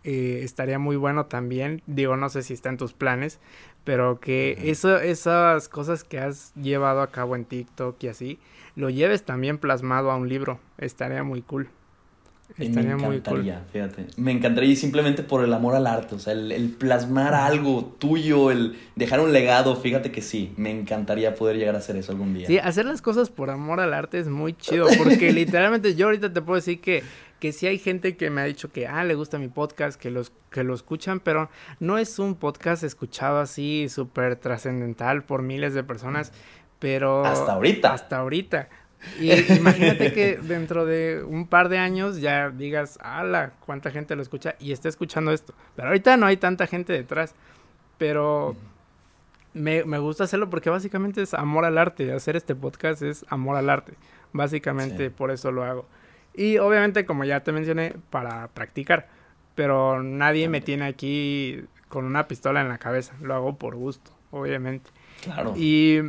eh, 0.05 0.41
estaría 0.43 0.79
muy 0.79 0.97
bueno 0.97 1.27
también, 1.27 1.83
digo, 1.87 2.17
no 2.17 2.29
sé 2.29 2.43
si 2.43 2.55
está 2.55 2.71
en 2.71 2.77
tus 2.77 2.93
planes, 2.93 3.39
pero 3.85 4.19
que 4.19 4.59
eso, 4.65 4.99
esas 4.99 5.69
cosas 5.69 6.05
que 6.05 6.19
has 6.19 6.55
llevado 6.55 7.03
a 7.03 7.11
cabo 7.11 7.37
en 7.37 7.45
TikTok 7.45 8.03
y 8.03 8.09
así, 8.09 8.39
lo 8.77 8.91
lleves 8.91 9.25
también 9.25 9.59
plasmado 9.59 10.11
a 10.11 10.17
un 10.17 10.29
libro, 10.29 10.61
estaría 10.79 11.23
muy 11.23 11.43
cool 11.43 11.71
me 12.59 12.67
encantaría, 12.67 13.65
fíjate. 13.73 14.07
Me 14.17 14.33
encantaría 14.33 14.75
simplemente 14.77 15.23
por 15.23 15.45
el 15.45 15.53
amor 15.53 15.75
al 15.75 15.87
arte, 15.87 16.15
o 16.15 16.19
sea, 16.19 16.33
el, 16.33 16.75
plasmar 16.79 17.35
algo 17.35 17.97
tuyo, 17.99 18.51
el 18.51 18.77
dejar 18.97 19.21
un 19.21 19.33
legado, 19.33 19.77
fíjate 19.77 20.11
que 20.11 20.21
sí, 20.21 20.53
me 20.57 20.71
encantaría 20.71 21.35
poder 21.35 21.57
llegar 21.57 21.75
a 21.75 21.79
hacer 21.79 21.97
eso 21.97 22.13
algún 22.13 22.35
día. 22.35 22.47
Sí, 22.47 22.59
hacer 22.59 22.87
las 22.87 23.03
cosas 23.03 23.31
por 23.31 23.51
amor 23.51 23.81
al 23.81 23.95
arte 23.95 24.19
es 24.19 24.29
muy 24.29 24.55
chido, 24.55 24.89
porque 24.99 25.33
literalmente 25.33 25.95
yo 25.95 26.07
ahorita 26.07 26.33
te 26.33 26.43
puedo 26.43 26.57
decir 26.57 26.81
que, 26.81 27.03
que 27.39 27.53
sí 27.53 27.67
hay 27.67 27.79
gente 27.79 28.17
que 28.17 28.31
me 28.31 28.41
ha 28.41 28.45
dicho 28.45 28.71
que, 28.71 28.87
ah, 28.87 29.05
le 29.05 29.15
gusta 29.15 29.39
mi 29.39 29.49
podcast, 29.49 30.01
que, 30.01 30.11
los, 30.11 30.33
que 30.51 30.65
lo 30.65 30.75
escuchan, 30.75 31.21
pero 31.21 31.51
no 31.79 31.99
es 31.99 32.19
un 32.19 32.35
podcast 32.35 32.83
escuchado 32.83 33.39
así 33.39 33.89
súper 33.89 34.37
trascendental 34.37 35.23
por 35.23 35.43
miles 35.43 35.73
de 35.73 35.85
personas, 35.85 36.33
pero... 36.81 37.25
Hasta 37.25 37.53
ahorita. 37.53 37.95
Hasta 37.95 38.17
ahorita. 38.19 38.69
Y 39.19 39.33
imagínate 39.57 40.13
que 40.13 40.37
dentro 40.37 40.85
de 40.85 41.23
un 41.25 41.47
par 41.47 41.69
de 41.69 41.79
años 41.79 42.21
ya 42.21 42.51
digas, 42.51 42.99
ala, 43.01 43.53
cuánta 43.65 43.91
gente 43.91 44.17
lo 44.17 44.23
escucha 44.23 44.57
y 44.59 44.73
está 44.73 44.89
escuchando 44.89 45.33
esto. 45.33 45.55
Pero 45.77 45.89
ahorita 45.89 46.17
no 46.17 46.27
hay 46.27 46.37
tanta 46.37 46.67
gente 46.67 46.93
detrás. 46.93 47.35
Pero 47.99 48.57
me, 49.53 49.83
gusta 49.99 50.25
hacerlo 50.25 50.51
porque 50.51 50.71
básicamente 50.71 51.23
es 51.23 51.35
amor 51.35 51.65
al 51.65 51.79
arte. 51.79 52.13
Hacer 52.13 52.37
este 52.37 52.55
podcast 52.55 53.03
es 53.03 53.25
amor 53.29 53.57
al 53.57 53.71
arte. 53.71 53.95
Básicamente 54.33 55.11
por 55.11 55.31
eso 55.31 55.53
lo 55.53 55.65
hago. 55.65 55.87
Y 56.35 56.59
obviamente, 56.59 57.05
como 57.05 57.25
ya 57.25 57.41
te 57.41 57.53
mencioné, 57.53 57.95
para 58.11 58.49
practicar. 58.49 59.09
Pero 59.55 60.03
nadie 60.03 60.49
me 60.49 60.61
tiene 60.61 60.87
aquí 60.87 61.65
con 61.89 62.05
una 62.05 62.29
pistola 62.29 62.61
en 62.61 62.69
la 62.69 62.79
cabeza. 62.79 63.15
Lo 63.21 63.35
hago 63.35 63.57
por 63.57 63.75
gusto, 63.75 64.13
obviamente. 64.31 64.91
Claro. 65.23 65.53
Y 65.57 66.01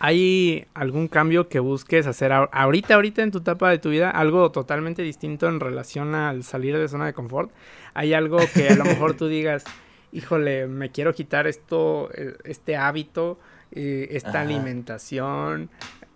¿Hay 0.00 0.66
algún 0.74 1.08
cambio 1.08 1.48
que 1.48 1.58
busques 1.58 2.06
hacer 2.06 2.32
ahorita, 2.32 2.94
ahorita 2.94 3.22
en 3.22 3.32
tu 3.32 3.38
etapa 3.38 3.70
de 3.70 3.78
tu 3.78 3.90
vida? 3.90 4.10
Algo 4.10 4.52
totalmente 4.52 5.02
distinto 5.02 5.48
en 5.48 5.58
relación 5.58 6.14
al 6.14 6.44
salir 6.44 6.78
de 6.78 6.86
zona 6.86 7.06
de 7.06 7.14
confort. 7.14 7.50
¿Hay 7.94 8.14
algo 8.14 8.38
que 8.54 8.68
a 8.68 8.76
lo 8.76 8.84
mejor 8.84 9.14
tú 9.14 9.26
digas, 9.28 9.64
híjole, 10.12 10.68
me 10.68 10.92
quiero 10.92 11.14
quitar 11.14 11.48
esto, 11.48 12.10
eh, 12.14 12.36
este 12.44 12.76
hábito, 12.76 13.40
eh, 13.72 14.08
esta 14.12 14.42
alimentación? 14.42 15.68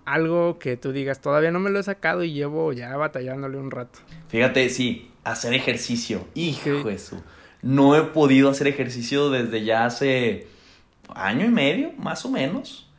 Algo 0.05 0.61
que 0.61 0.76
tú 0.76 0.93
digas, 0.93 1.20
todavía 1.20 1.51
no 1.51 1.59
me 1.59 1.70
lo 1.70 1.80
he 1.80 1.83
sacado 1.83 2.22
y 2.22 2.33
llevo 2.33 2.72
ya 2.72 2.97
batallándole 2.97 3.59
un 3.59 3.72
rato. 3.72 3.99
Fíjate, 4.28 4.68
sí, 4.68 5.11
hacer 5.24 5.55
ejercicio. 5.55 6.24
Hijo 6.35 6.85
de. 6.85 7.01
No 7.62 7.97
he 7.97 8.03
podido 8.03 8.49
hacer 8.49 8.68
ejercicio 8.68 9.30
desde 9.30 9.64
ya 9.64 9.87
hace 9.87 10.47
año 11.14 11.47
y 11.47 11.51
medio, 11.51 11.93
más 11.99 12.24
o 12.24 12.30
menos 12.30 12.91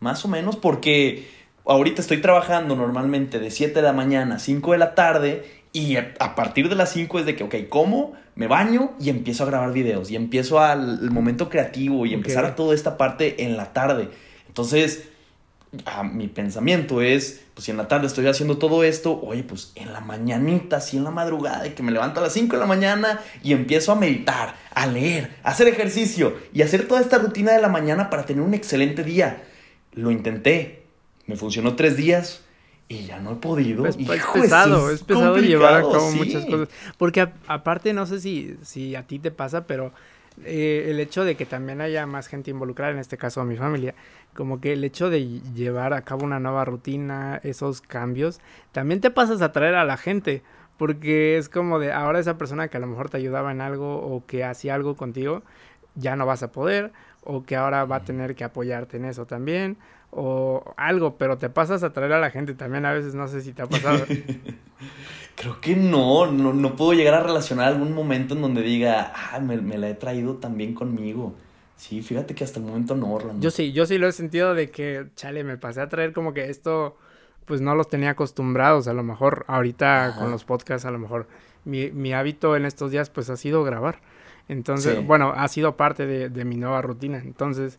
más 0.00 0.24
o 0.24 0.28
menos, 0.28 0.56
porque 0.56 1.28
ahorita 1.66 2.00
estoy 2.00 2.20
trabajando 2.20 2.74
normalmente 2.74 3.38
de 3.38 3.50
7 3.50 3.74
de 3.74 3.82
la 3.82 3.92
mañana 3.92 4.36
a 4.36 4.38
5 4.38 4.72
de 4.72 4.78
la 4.78 4.94
tarde 4.94 5.60
Y 5.72 5.96
a 5.96 6.34
partir 6.34 6.68
de 6.68 6.74
las 6.74 6.90
5 6.92 7.20
es 7.20 7.26
de 7.26 7.36
que, 7.36 7.44
ok, 7.44 7.54
como, 7.68 8.14
me 8.34 8.48
baño 8.48 8.90
y 8.98 9.08
empiezo 9.08 9.44
a 9.44 9.46
grabar 9.46 9.72
videos. 9.72 10.10
Y 10.10 10.16
empiezo 10.16 10.58
al 10.58 11.10
momento 11.12 11.48
creativo 11.48 12.06
y 12.06 12.14
empezar 12.14 12.44
a 12.44 12.56
toda 12.56 12.74
esta 12.74 12.96
parte 12.96 13.44
en 13.44 13.56
la 13.56 13.72
tarde. 13.72 14.08
Entonces, 14.48 15.04
a 15.84 16.02
mi 16.02 16.26
pensamiento 16.26 17.00
es, 17.00 17.42
pues 17.54 17.66
si 17.66 17.70
en 17.70 17.76
la 17.76 17.86
tarde 17.86 18.08
estoy 18.08 18.26
haciendo 18.26 18.58
todo 18.58 18.82
esto, 18.82 19.20
oye, 19.22 19.44
pues 19.44 19.70
en 19.76 19.92
la 19.92 20.00
mañanita, 20.00 20.78
así 20.78 20.96
en 20.96 21.04
la 21.04 21.12
madrugada, 21.12 21.66
y 21.66 21.70
que 21.70 21.82
me 21.84 21.92
levanto 21.92 22.18
a 22.18 22.24
las 22.24 22.32
5 22.32 22.56
de 22.56 22.60
la 22.60 22.66
mañana 22.66 23.20
y 23.44 23.52
empiezo 23.52 23.92
a 23.92 23.94
meditar, 23.94 24.56
a 24.74 24.86
leer, 24.86 25.36
a 25.44 25.50
hacer 25.50 25.68
ejercicio 25.68 26.34
y 26.52 26.62
hacer 26.62 26.88
toda 26.88 27.00
esta 27.00 27.18
rutina 27.18 27.52
de 27.52 27.62
la 27.62 27.68
mañana 27.68 28.10
para 28.10 28.26
tener 28.26 28.42
un 28.42 28.54
excelente 28.54 29.04
día. 29.04 29.44
Lo 29.92 30.10
intenté, 30.10 30.84
me 31.26 31.36
funcionó 31.36 31.76
tres 31.76 31.96
días 31.96 32.44
y 32.88 33.04
ya 33.04 33.20
no 33.20 33.32
he 33.32 33.36
podido. 33.36 33.82
Pues, 33.82 33.96
pues, 33.96 34.20
es 34.20 34.26
pesado, 34.26 34.90
es 34.90 35.02
pesado 35.02 35.36
llevar 35.38 35.74
a 35.74 35.82
cabo 35.82 36.10
muchas 36.10 36.44
cosas. 36.44 36.68
Porque 36.98 37.28
aparte, 37.46 37.92
no 37.92 38.06
sé 38.06 38.20
si, 38.20 38.56
si 38.62 38.96
a 38.96 39.06
ti 39.06 39.18
te 39.18 39.30
pasa, 39.30 39.66
pero 39.66 39.92
eh, 40.44 40.86
el 40.88 41.00
hecho 41.00 41.24
de 41.24 41.36
que 41.36 41.46
también 41.46 41.80
haya 41.80 42.06
más 42.06 42.26
gente 42.26 42.50
involucrada, 42.50 42.92
en 42.92 42.98
este 42.98 43.16
caso 43.16 43.44
mi 43.44 43.56
familia, 43.56 43.94
como 44.34 44.60
que 44.60 44.72
el 44.72 44.84
hecho 44.84 45.10
de 45.10 45.40
llevar 45.54 45.92
a 45.92 46.02
cabo 46.02 46.24
una 46.24 46.40
nueva 46.40 46.64
rutina, 46.64 47.40
esos 47.42 47.80
cambios, 47.80 48.40
también 48.72 49.00
te 49.00 49.10
pasas 49.10 49.42
a 49.42 49.52
traer 49.52 49.74
a 49.74 49.84
la 49.84 49.96
gente, 49.96 50.42
porque 50.76 51.36
es 51.36 51.48
como 51.48 51.78
de 51.78 51.92
ahora 51.92 52.20
esa 52.20 52.38
persona 52.38 52.68
que 52.68 52.76
a 52.76 52.80
lo 52.80 52.86
mejor 52.86 53.10
te 53.10 53.18
ayudaba 53.18 53.52
en 53.52 53.60
algo 53.60 53.96
o 53.96 54.24
que 54.26 54.44
hacía 54.44 54.74
algo 54.74 54.96
contigo, 54.96 55.42
ya 55.94 56.16
no 56.16 56.26
vas 56.26 56.42
a 56.42 56.52
poder, 56.52 56.92
o 57.22 57.42
que 57.42 57.56
ahora 57.56 57.84
va 57.84 57.96
a 57.96 58.04
tener 58.04 58.34
que 58.34 58.44
apoyarte 58.44 58.96
en 58.96 59.04
eso 59.04 59.26
también, 59.26 59.76
o 60.10 60.74
algo, 60.76 61.16
pero 61.16 61.38
te 61.38 61.50
pasas 61.50 61.82
a 61.82 61.92
traer 61.92 62.12
a 62.12 62.20
la 62.20 62.30
gente 62.30 62.54
también 62.54 62.84
a 62.86 62.92
veces, 62.92 63.14
no 63.14 63.28
sé 63.28 63.40
si 63.42 63.52
te 63.52 63.62
ha 63.62 63.66
pasado. 63.66 64.04
Creo 65.36 65.60
que 65.60 65.74
no, 65.74 66.30
no, 66.30 66.52
no 66.52 66.76
puedo 66.76 66.92
llegar 66.92 67.14
a 67.14 67.22
relacionar 67.22 67.68
algún 67.68 67.94
momento 67.94 68.34
en 68.34 68.42
donde 68.42 68.62
diga, 68.62 69.12
ah, 69.14 69.38
me, 69.40 69.56
me 69.58 69.78
la 69.78 69.88
he 69.88 69.94
traído 69.94 70.36
también 70.36 70.74
conmigo. 70.74 71.34
Sí, 71.76 72.02
fíjate 72.02 72.34
que 72.34 72.44
hasta 72.44 72.60
el 72.60 72.66
momento 72.66 72.94
no, 72.94 73.14
Orlando. 73.14 73.40
Yo 73.42 73.50
sí, 73.50 73.72
yo 73.72 73.86
sí 73.86 73.96
lo 73.96 74.06
he 74.06 74.12
sentido 74.12 74.54
de 74.54 74.70
que, 74.70 75.06
chale, 75.16 75.44
me 75.44 75.56
pasé 75.56 75.80
a 75.80 75.88
traer 75.88 76.12
como 76.12 76.34
que 76.34 76.50
esto, 76.50 76.98
pues 77.46 77.62
no 77.62 77.74
los 77.74 77.88
tenía 77.88 78.10
acostumbrados, 78.10 78.86
a 78.86 78.92
lo 78.92 79.02
mejor 79.02 79.46
ahorita 79.48 80.16
con 80.18 80.30
los 80.30 80.44
podcasts, 80.44 80.84
a 80.84 80.90
lo 80.90 80.98
mejor 80.98 81.26
mi, 81.64 81.90
mi 81.90 82.12
hábito 82.12 82.54
en 82.54 82.66
estos 82.66 82.90
días 82.90 83.08
pues 83.08 83.30
ha 83.30 83.36
sido 83.38 83.64
grabar. 83.64 84.00
Entonces, 84.50 85.06
bueno, 85.06 85.32
ha 85.36 85.46
sido 85.46 85.76
parte 85.76 86.06
de, 86.06 86.28
de, 86.28 86.44
mi 86.44 86.56
nueva 86.56 86.82
rutina. 86.82 87.18
Entonces, 87.18 87.78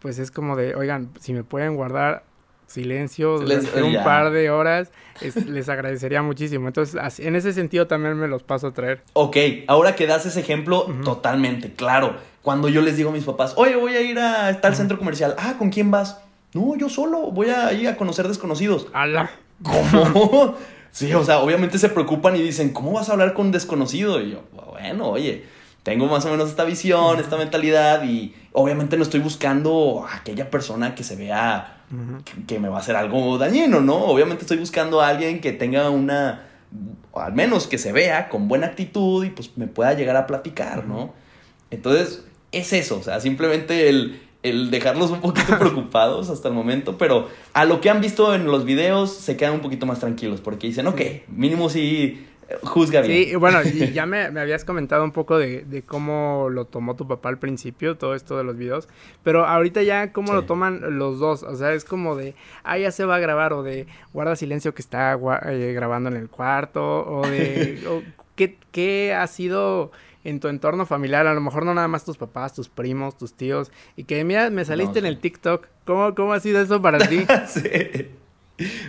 pues 0.00 0.18
es 0.18 0.30
como 0.30 0.54
de, 0.54 0.74
oigan, 0.74 1.08
si 1.18 1.32
me 1.32 1.44
pueden 1.44 1.76
guardar 1.76 2.24
silencio 2.66 3.38
durante 3.38 3.82
un 3.82 3.94
par 4.04 4.30
de 4.30 4.50
horas, 4.50 4.92
les 5.46 5.68
agradecería 5.70 6.20
muchísimo. 6.20 6.68
Entonces, 6.68 7.18
en 7.20 7.36
ese 7.36 7.54
sentido 7.54 7.86
también 7.86 8.18
me 8.18 8.28
los 8.28 8.42
paso 8.42 8.68
a 8.68 8.72
traer. 8.72 9.02
Ok, 9.14 9.36
ahora 9.66 9.96
que 9.96 10.06
das 10.06 10.26
ese 10.26 10.40
ejemplo, 10.40 10.86
totalmente, 11.04 11.72
claro. 11.72 12.16
Cuando 12.42 12.68
yo 12.68 12.82
les 12.82 12.98
digo 12.98 13.08
a 13.08 13.12
mis 13.14 13.24
papás, 13.24 13.54
oye, 13.56 13.76
voy 13.76 13.94
a 13.94 14.02
ir 14.02 14.18
a 14.18 14.60
tal 14.60 14.76
centro 14.76 14.98
comercial, 14.98 15.34
ah, 15.38 15.54
¿con 15.58 15.70
quién 15.70 15.90
vas? 15.90 16.20
No, 16.52 16.76
yo 16.76 16.90
solo, 16.90 17.30
voy 17.30 17.48
a 17.48 17.72
ir 17.72 17.88
a 17.88 17.96
conocer 17.96 18.28
desconocidos. 18.28 18.88
¡Hala! 18.92 19.30
¿Cómo? 19.62 20.54
sí, 20.90 21.14
o 21.14 21.24
sea, 21.24 21.38
obviamente 21.38 21.78
se 21.78 21.88
preocupan 21.88 22.36
y 22.36 22.42
dicen, 22.42 22.74
¿cómo 22.74 22.92
vas 22.92 23.08
a 23.08 23.12
hablar 23.12 23.32
con 23.32 23.46
un 23.46 23.52
desconocido? 23.52 24.20
Y 24.20 24.32
yo, 24.32 24.42
bueno, 24.52 25.08
oye, 25.08 25.44
tengo 25.82 26.06
más 26.06 26.24
o 26.26 26.30
menos 26.30 26.50
esta 26.50 26.64
visión, 26.64 27.18
esta 27.20 27.36
mentalidad 27.36 28.04
y 28.04 28.34
obviamente 28.52 28.96
no 28.96 29.02
estoy 29.02 29.20
buscando 29.20 30.06
a 30.06 30.16
aquella 30.16 30.50
persona 30.50 30.94
que 30.94 31.04
se 31.04 31.16
vea 31.16 31.84
que, 32.46 32.58
me 32.58 32.68
va 32.68 32.76
a 32.76 32.80
hacer 32.80 32.94
algo 32.96 33.36
dañino, 33.38 33.80
¿no? 33.80 33.96
Obviamente 33.96 34.42
estoy 34.42 34.58
buscando 34.58 35.00
a 35.00 35.08
alguien 35.08 35.40
que 35.40 35.52
tenga 35.52 35.90
una, 35.90 36.46
al 37.14 37.32
menos 37.32 37.66
que 37.66 37.78
se 37.78 37.92
vea 37.92 38.28
con 38.28 38.46
buena 38.46 38.68
actitud 38.68 39.24
y 39.24 39.30
pues 39.30 39.56
me 39.56 39.66
pueda 39.66 39.94
llegar 39.94 40.16
a 40.16 40.26
platicar, 40.26 40.86
¿no? 40.86 41.12
Entonces, 41.70 42.24
es 42.52 42.72
eso, 42.72 42.98
o 42.98 43.02
sea, 43.02 43.20
simplemente 43.20 43.88
el, 43.88 44.20
el 44.42 44.70
dejarlos 44.70 45.10
un 45.10 45.20
poquito 45.20 45.58
preocupados 45.58 46.30
hasta 46.30 46.48
el 46.48 46.54
momento, 46.54 46.96
pero 46.96 47.28
a 47.54 47.64
lo 47.64 47.80
que 47.80 47.90
han 47.90 48.00
visto 48.00 48.34
en 48.34 48.46
los 48.46 48.64
videos 48.64 49.12
se 49.12 49.36
quedan 49.36 49.54
un 49.54 49.60
poquito 49.60 49.86
más 49.86 49.98
tranquilos 50.00 50.40
porque 50.40 50.68
dicen, 50.68 50.86
ok, 50.86 51.00
mínimo 51.28 51.70
sí 51.70 52.26
juzga 52.62 53.00
bien. 53.02 53.28
Sí, 53.28 53.34
bueno, 53.36 53.60
y 53.62 53.92
ya 53.92 54.06
me, 54.06 54.22
habías 54.22 54.64
comentado 54.64 55.04
un 55.04 55.12
poco 55.12 55.38
de, 55.38 55.82
cómo 55.86 56.48
lo 56.50 56.64
tomó 56.64 56.96
tu 56.96 57.06
papá 57.06 57.28
al 57.28 57.38
principio, 57.38 57.96
todo 57.96 58.14
esto 58.14 58.36
de 58.36 58.44
los 58.44 58.56
videos, 58.56 58.88
pero 59.22 59.46
ahorita 59.46 59.82
ya 59.82 60.12
cómo 60.12 60.32
lo 60.32 60.44
toman 60.44 60.98
los 60.98 61.18
dos, 61.18 61.42
o 61.42 61.56
sea, 61.56 61.72
es 61.72 61.84
como 61.84 62.16
de, 62.16 62.34
ah, 62.64 62.78
ya 62.78 62.90
se 62.90 63.04
va 63.04 63.16
a 63.16 63.20
grabar, 63.20 63.52
o 63.52 63.62
de 63.62 63.86
guarda 64.12 64.36
silencio 64.36 64.74
que 64.74 64.82
está 64.82 65.18
eh, 65.46 65.72
grabando 65.74 66.10
en 66.10 66.16
el 66.16 66.28
cuarto, 66.28 67.06
o 67.06 67.26
de, 67.26 67.80
¿qué, 68.36 68.56
¿qué 68.72 69.14
ha 69.14 69.26
sido 69.26 69.90
en 70.24 70.40
tu 70.40 70.48
entorno 70.48 70.84
familiar, 70.86 71.26
a 71.26 71.34
lo 71.34 71.40
mejor 71.40 71.64
no 71.64 71.74
nada 71.74 71.88
más 71.88 72.04
tus 72.04 72.18
papás, 72.18 72.54
tus 72.54 72.68
primos, 72.68 73.16
tus 73.16 73.32
tíos, 73.32 73.72
y 73.96 74.04
que 74.04 74.22
mira, 74.24 74.50
me 74.50 74.64
saliste 74.64 74.98
en 74.98 75.06
el 75.06 75.18
TikTok. 75.18 75.66
¿Cómo, 75.86 76.14
¿Cómo 76.14 76.32
ha 76.34 76.40
sido 76.40 76.60
eso 76.60 76.80
para 76.80 76.98
ti? 76.98 77.24
sí. 77.46 78.10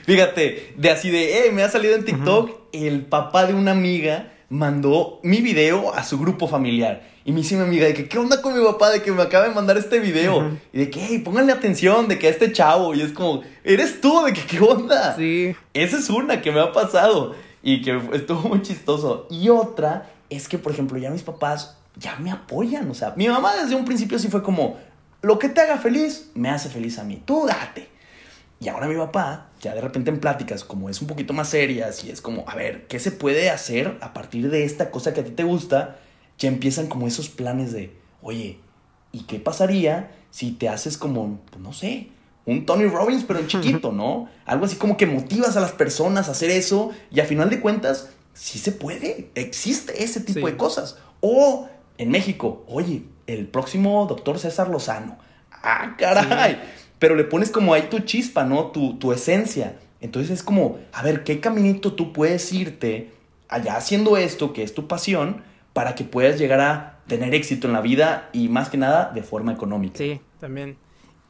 Fíjate, 0.06 0.74
de 0.78 0.90
así 0.90 1.10
de, 1.10 1.48
eh, 1.48 1.52
me 1.52 1.64
ha 1.64 1.70
salido 1.70 1.96
en 1.96 2.06
TikTok, 2.06 2.52
el 2.74 3.06
papá 3.06 3.46
de 3.46 3.54
una 3.54 3.72
amiga 3.72 4.32
mandó 4.50 5.22
mi 5.24 5.40
video 5.40 5.94
a 5.96 6.04
su 6.04 6.20
grupo 6.20 6.48
familiar. 6.48 7.10
Y 7.24 7.32
me 7.32 7.38
dice 7.38 7.56
mi 7.56 7.62
amiga 7.62 7.86
de 7.86 7.94
que, 7.94 8.10
¿qué 8.10 8.18
onda 8.18 8.42
con 8.42 8.58
mi 8.58 8.66
papá? 8.66 8.90
De 8.90 9.02
que 9.02 9.12
me 9.12 9.22
acaba 9.22 9.48
de 9.48 9.54
mandar 9.54 9.78
este 9.78 10.00
video. 10.00 10.58
Y 10.74 10.80
de 10.80 10.90
que, 10.90 11.00
hey, 11.00 11.20
pónganle 11.20 11.54
atención, 11.54 12.08
de 12.08 12.20
que 12.20 12.28
a 12.28 12.30
este 12.32 12.52
chavo. 12.52 12.94
Y 12.94 13.02
es 13.02 13.14
como, 13.14 13.44
eres 13.64 14.02
tú, 14.02 14.24
de 14.26 14.34
que, 14.34 14.42
¿qué 14.42 14.60
onda? 14.60 15.16
Sí. 15.16 15.56
Esa 15.74 15.98
es 15.98 16.10
una 16.10 16.42
que 16.42 16.52
me 16.52 16.60
ha 16.60 16.74
pasado. 16.74 17.36
Y 17.64 17.82
que 17.82 18.02
estuvo 18.14 18.50
muy 18.50 18.62
chistoso. 18.62 19.28
Y 19.30 19.50
otra 19.50 20.10
es 20.30 20.48
que, 20.48 20.58
por 20.58 20.72
ejemplo, 20.72 20.98
ya 20.98 21.12
mis 21.12 21.22
papás 21.22 21.78
ya 21.96 22.18
me 22.18 22.32
apoyan. 22.32 22.90
O 22.90 22.94
sea, 22.94 23.14
mi 23.16 23.30
mamá 23.30 23.56
desde 23.56 23.76
un 23.76 23.86
principio 23.86 24.18
sí 24.20 24.28
fue 24.28 24.42
como, 24.42 24.80
lo 25.22 25.38
que 25.38 25.48
te 25.48 25.62
haga 25.62 25.78
feliz, 25.78 26.32
me 26.34 26.50
hace 26.50 26.70
feliz 26.70 26.98
a 26.98 27.04
mí. 27.04 27.22
Tú 27.24 27.46
date. 27.46 27.88
Y 28.60 28.68
ahora 28.68 28.88
mi 28.88 28.96
papá, 28.96 29.51
ya 29.62 29.76
de 29.76 29.82
repente 29.82 30.10
en 30.10 30.20
pláticas, 30.20 30.64
como 30.64 30.90
es 30.90 31.02
un 31.02 31.08
poquito 31.08 31.34
más 31.34 31.50
serias 31.50 32.04
y 32.04 32.10
es 32.10 32.20
como, 32.20 32.44
a 32.48 32.56
ver, 32.56 32.88
¿qué 32.88 33.00
se 33.00 33.12
puede 33.12 33.50
hacer 33.50 33.98
a 34.02 34.14
partir 34.14 34.50
de 34.50 34.66
esta 34.66 34.90
cosa 34.90 35.14
que 35.14 35.22
a 35.22 35.24
ti 35.24 35.32
te 35.32 35.44
gusta? 35.44 36.00
Ya 36.40 36.50
empiezan 36.50 36.88
como 36.88 37.08
esos 37.08 37.30
planes 37.30 37.72
de, 37.72 37.96
oye, 38.22 38.60
¿y 39.12 39.22
qué 39.24 39.40
pasaría 39.40 40.12
si 40.32 40.52
te 40.52 40.68
haces 40.68 40.98
como, 40.98 41.40
pues 41.52 41.62
no 41.62 41.74
sé, 41.74 42.08
un 42.46 42.66
Tony 42.66 42.86
Robbins, 42.86 43.24
pero 43.24 43.40
en 43.40 43.48
chiquito, 43.48 43.92
¿no? 43.92 44.28
Algo 44.46 44.66
así 44.66 44.78
como 44.78 44.98
que 44.98 45.06
motivas 45.06 45.56
a 45.56 45.62
las 45.62 45.74
personas 45.74 46.28
a 46.28 46.32
hacer 46.32 46.50
eso 46.50 46.90
y 47.12 47.20
a 47.20 47.26
final 47.26 47.52
de 47.52 47.60
cuentas, 47.60 48.10
sí 48.34 48.58
se 48.58 48.72
puede, 48.72 49.30
existe 49.36 50.04
ese 50.04 50.22
tipo 50.22 50.48
de 50.48 50.58
cosas. 50.58 50.98
O 51.20 51.70
en 52.00 52.10
México, 52.10 52.66
oye, 52.68 53.04
el 53.28 53.48
próximo 53.48 54.08
doctor 54.08 54.40
César 54.40 54.70
Lozano. 54.70 55.20
Ah, 55.52 55.96
caray 56.00 56.58
pero 57.02 57.16
le 57.16 57.24
pones 57.24 57.50
como 57.50 57.74
ahí 57.74 57.88
tu 57.90 58.02
chispa, 58.02 58.44
¿no? 58.44 58.68
Tu, 58.68 58.94
tu 59.00 59.12
esencia. 59.12 59.80
Entonces 60.02 60.30
es 60.30 60.44
como, 60.44 60.78
a 60.94 61.02
ver, 61.02 61.24
¿qué 61.24 61.40
caminito 61.40 61.94
tú 61.94 62.14
puedes 62.14 62.54
irte 62.54 63.10
allá 63.50 63.76
haciendo 63.76 64.18
esto, 64.18 64.54
que 64.54 64.62
es 64.62 64.76
tu 64.76 64.88
pasión, 64.88 65.42
para 65.74 65.96
que 65.96 66.04
puedas 66.04 66.38
llegar 66.38 66.60
a 66.60 67.00
tener 67.08 67.34
éxito 67.34 67.66
en 67.66 67.74
la 67.74 67.82
vida 67.82 68.30
y 68.34 68.50
más 68.50 68.70
que 68.70 68.78
nada 68.78 69.12
de 69.16 69.24
forma 69.24 69.52
económica? 69.52 69.98
Sí, 69.98 70.22
también. 70.40 70.78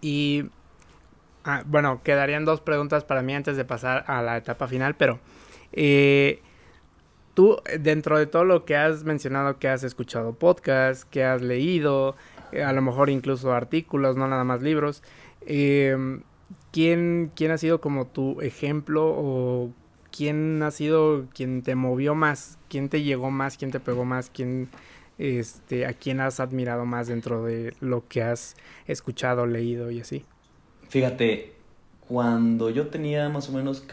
Y 0.01 0.43
ah, 1.45 1.63
bueno, 1.65 2.01
quedarían 2.03 2.43
dos 2.43 2.59
preguntas 2.59 3.05
para 3.05 3.21
mí 3.21 3.33
antes 3.33 3.55
de 3.55 3.63
pasar 3.63 4.03
a 4.07 4.21
la 4.21 4.35
etapa 4.35 4.67
final, 4.67 4.95
pero 4.95 5.21
eh, 5.71 6.41
tú, 7.33 7.61
dentro 7.79 8.19
de 8.19 8.25
todo 8.25 8.43
lo 8.43 8.65
que 8.65 8.75
has 8.75 9.05
mencionado, 9.05 9.57
que 9.57 9.69
has 9.69 9.85
escuchado 9.85 10.33
podcasts, 10.33 11.05
que 11.05 11.23
has 11.23 11.41
leído, 11.41 12.17
eh, 12.51 12.61
a 12.61 12.73
lo 12.73 12.81
mejor 12.81 13.09
incluso 13.09 13.53
artículos, 13.53 14.17
no 14.17 14.27
nada 14.27 14.43
más 14.43 14.61
libros, 14.61 15.01
eh, 15.45 16.21
¿quién, 16.71 17.31
¿Quién 17.35 17.51
ha 17.51 17.57
sido 17.57 17.81
como 17.81 18.07
tu 18.07 18.41
ejemplo 18.41 19.05
o 19.07 19.71
quién 20.11 20.61
ha 20.63 20.71
sido 20.71 21.27
quien 21.33 21.61
te 21.63 21.75
movió 21.75 22.15
más? 22.15 22.57
¿Quién 22.69 22.89
te 22.89 23.03
llegó 23.03 23.31
más? 23.31 23.57
¿Quién 23.57 23.71
te 23.71 23.79
pegó 23.79 24.05
más? 24.05 24.29
¿Quién, 24.29 24.69
este, 25.17 25.85
¿A 25.85 25.93
quién 25.93 26.19
has 26.19 26.39
admirado 26.39 26.85
más 26.85 27.07
dentro 27.07 27.43
de 27.43 27.73
lo 27.79 28.07
que 28.07 28.23
has 28.23 28.55
escuchado, 28.87 29.45
leído 29.45 29.91
y 29.91 30.01
así? 30.01 30.25
Fíjate, 30.89 31.53
cuando 32.07 32.69
yo 32.69 32.87
tenía 32.87 33.29
más 33.29 33.49
o 33.49 33.53
menos, 33.53 33.85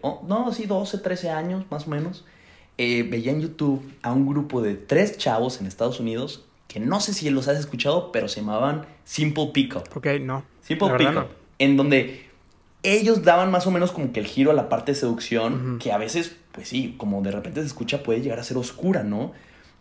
oh, 0.00 0.24
no, 0.26 0.52
sí, 0.52 0.66
12, 0.66 0.98
13 0.98 1.30
años 1.30 1.64
más 1.70 1.86
o 1.86 1.90
menos, 1.90 2.24
eh, 2.78 3.02
veía 3.02 3.30
en 3.32 3.40
YouTube 3.40 3.82
a 4.02 4.12
un 4.12 4.26
grupo 4.26 4.62
de 4.62 4.74
tres 4.74 5.16
chavos 5.18 5.60
en 5.60 5.66
Estados 5.66 6.00
Unidos 6.00 6.44
que 6.68 6.80
no 6.80 7.00
sé 7.00 7.14
si 7.14 7.28
los 7.30 7.48
has 7.48 7.58
escuchado, 7.58 8.12
pero 8.12 8.28
se 8.28 8.40
llamaban 8.40 8.86
Simple 9.04 9.50
Pickup. 9.52 9.84
Ok, 9.94 10.06
no. 10.20 10.44
Simple 10.62 10.90
Pickup. 10.96 11.26
En 11.58 11.76
donde 11.76 12.24
ellos 12.82 13.22
daban 13.22 13.50
más 13.50 13.66
o 13.66 13.70
menos 13.70 13.92
como 13.92 14.12
que 14.12 14.20
el 14.20 14.26
giro 14.26 14.50
a 14.50 14.54
la 14.54 14.68
parte 14.68 14.92
de 14.92 14.96
seducción, 14.96 15.78
que 15.82 15.92
a 15.92 15.98
veces, 15.98 16.36
pues 16.52 16.68
sí, 16.68 16.94
como 16.98 17.22
de 17.22 17.30
repente 17.30 17.60
se 17.60 17.66
escucha, 17.66 18.02
puede 18.02 18.20
llegar 18.20 18.38
a 18.38 18.44
ser 18.44 18.58
oscura, 18.58 19.02
¿no? 19.02 19.32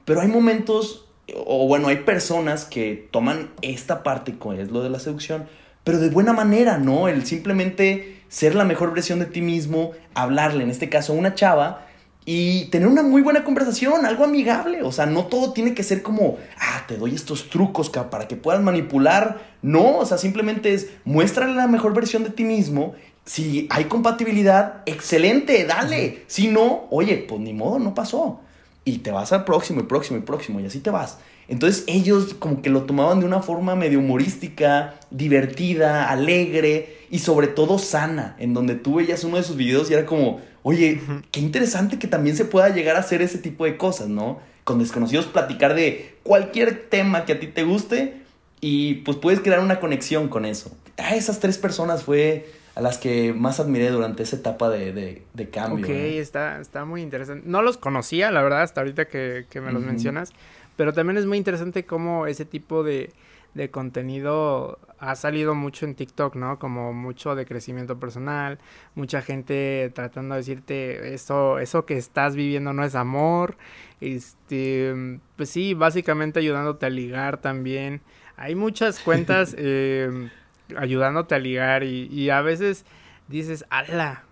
Pero 0.06 0.22
hay 0.22 0.28
momentos, 0.28 1.06
o 1.46 1.68
bueno, 1.68 1.90
hay 1.90 1.98
personas 1.98 2.66
que 2.66 3.08
toman 3.12 3.50
esta 3.62 4.04
parte, 4.04 4.36
que 4.38 4.62
es 4.62 4.72
lo 4.72 4.82
de 4.82 4.90
la 4.90 5.00
seducción, 5.00 5.48
pero 5.84 6.00
de 6.00 6.10
buena 6.10 6.32
manera, 6.34 6.78
¿no? 6.78 7.08
El 7.10 7.26
simplemente 7.26 8.22
ser 8.30 8.56
la 8.56 8.64
mejor 8.64 8.94
versión 8.94 9.20
de 9.20 9.26
ti 9.26 9.42
mismo, 9.42 9.92
hablarle, 10.14 10.64
en 10.64 10.70
este 10.70 10.90
caso 10.90 11.14
a 11.14 11.16
una 11.18 11.36
chava, 11.36 11.86
y 12.26 12.66
tener 12.66 12.88
una 12.88 13.04
muy 13.04 13.22
buena 13.22 13.44
conversación, 13.44 14.06
algo 14.06 14.24
amigable. 14.24 14.84
O 14.84 14.92
sea, 14.92 15.06
no 15.06 15.26
todo 15.26 15.52
tiene 15.52 15.74
que 15.74 15.84
ser 15.84 16.02
como, 16.02 16.38
ah, 16.60 16.84
te 16.88 16.98
doy 16.98 17.14
estos 17.14 17.50
trucos 17.50 17.90
para 17.90 18.28
que 18.28 18.36
puedas 18.36 18.62
manipular. 18.62 19.42
No, 19.62 19.98
o 19.98 20.06
sea, 20.06 20.18
simplemente 20.18 20.74
es 20.74 20.90
muéstrale 21.04 21.54
la 21.54 21.68
mejor 21.68 21.94
versión 21.94 22.24
de 22.24 22.30
ti 22.30 22.44
mismo. 22.44 22.94
Si 23.26 23.68
hay 23.70 23.86
compatibilidad, 23.86 24.84
excelente, 24.86 25.66
dale. 25.66 26.24
Si 26.28 26.48
no, 26.48 26.86
oye, 26.90 27.26
pues 27.28 27.42
ni 27.42 27.54
modo, 27.54 27.80
no 27.80 27.94
pasó. 27.94 28.40
Y 28.86 29.00
te 29.00 29.12
vas 29.12 29.32
al 29.32 29.46
próximo 29.46 29.82
y 29.82 29.84
próximo 29.84 30.20
y 30.20 30.22
próximo 30.22 30.60
y 30.60 30.66
así 30.66 30.80
te 30.80 30.90
vas. 30.90 31.18
Entonces 31.48 31.84
ellos 31.88 32.34
como 32.36 32.62
que 32.62 32.70
lo 32.70 32.84
tomaban 32.84 33.20
de 33.20 33.26
una 33.26 33.42
forma 33.42 33.76
medio 33.76 34.00
humorística, 34.00 34.96
divertida, 35.12 36.10
alegre 36.10 36.98
y 37.10 37.20
sobre 37.20 37.48
todo 37.48 37.80
sana, 37.80 38.36
en 38.40 38.54
donde 38.54 38.76
tú 38.76 38.96
veías 38.96 39.24
uno 39.24 39.38
de 39.38 39.44
sus 39.44 39.58
videos 39.58 39.90
y 39.90 39.94
era 39.94 40.06
como, 40.06 40.40
oye, 40.64 41.02
qué 41.32 41.40
interesante 41.40 42.00
que 42.00 42.08
también 42.08 42.36
se 42.36 42.46
pueda 42.46 42.70
llegar 42.70 42.96
a 42.96 43.00
hacer 43.00 43.22
ese 43.22 43.38
tipo 43.38 43.66
de 43.66 43.78
cosas, 43.78 44.08
¿no? 44.08 44.40
Con 44.64 44.80
desconocidos 44.80 45.26
platicar 45.28 45.76
de 45.76 46.16
cualquier 46.24 46.90
tema 46.90 47.26
que 47.26 47.34
a 47.34 47.40
ti 47.40 47.48
te 47.48 47.64
guste 47.64 48.24
y 48.62 48.96
pues 48.96 49.18
puedes 49.18 49.42
crear 49.42 49.60
una 49.60 49.80
conexión 49.80 50.30
con 50.30 50.46
eso. 50.46 50.76
A 50.98 51.16
esas 51.16 51.40
tres 51.40 51.58
personas 51.58 52.04
fue 52.04 52.50
a 52.76 52.82
las 52.82 52.98
que 52.98 53.34
más 53.34 53.60
admiré 53.60 53.90
durante 53.90 54.24
esa 54.24 54.38
etapa 54.38 54.70
de, 54.70 55.22
de, 55.34 55.50
cambio. 55.50 55.86
Ok, 55.86 55.92
está, 55.92 56.60
está 56.60 56.86
muy 56.86 57.02
interesante. 57.02 57.48
No 57.48 57.62
los 57.62 57.78
conocía, 57.78 58.32
la 58.32 58.42
verdad, 58.42 58.64
hasta 58.64 58.82
ahorita 58.82 59.06
que, 59.06 59.46
me 59.56 59.72
los 59.72 59.84
mencionas, 59.84 60.32
pero 60.76 60.94
también 60.94 61.18
es 61.18 61.26
muy 61.26 61.38
interesante 61.38 61.86
cómo 61.86 62.26
ese 62.26 62.46
tipo 62.46 62.84
de, 62.84 63.12
de 63.54 63.70
contenido 63.70 64.80
ha 65.10 65.16
salido 65.16 65.54
mucho 65.54 65.86
en 65.86 65.96
TikTok, 65.96 66.36
¿no? 66.36 66.60
Como 66.60 66.94
mucho 66.94 67.36
de 67.36 67.46
crecimiento 67.46 68.00
personal, 68.00 68.60
mucha 68.96 69.22
gente 69.22 69.92
tratando 69.94 70.36
de 70.36 70.40
decirte 70.40 71.14
eso, 71.14 71.60
eso 71.60 71.86
que 71.86 71.98
estás 71.98 72.36
viviendo 72.36 72.72
no 72.74 72.84
es 72.84 72.96
amor, 72.96 73.58
este, 74.00 75.20
pues 75.36 75.50
sí, 75.50 75.74
básicamente 75.74 76.40
ayudándote 76.40 76.86
a 76.86 76.90
ligar 76.90 77.38
también. 77.38 78.02
Hay 78.38 78.56
muchas 78.56 79.00
cuentas 79.00 79.54
eh, 79.58 80.30
ayudándote 80.78 81.36
a 81.36 81.40
ligar 81.40 81.84
y, 81.84 82.08
y 82.08 82.30
a 82.30 82.42
veces 82.42 82.86
dices, 83.28 83.66
ala, 83.70 84.24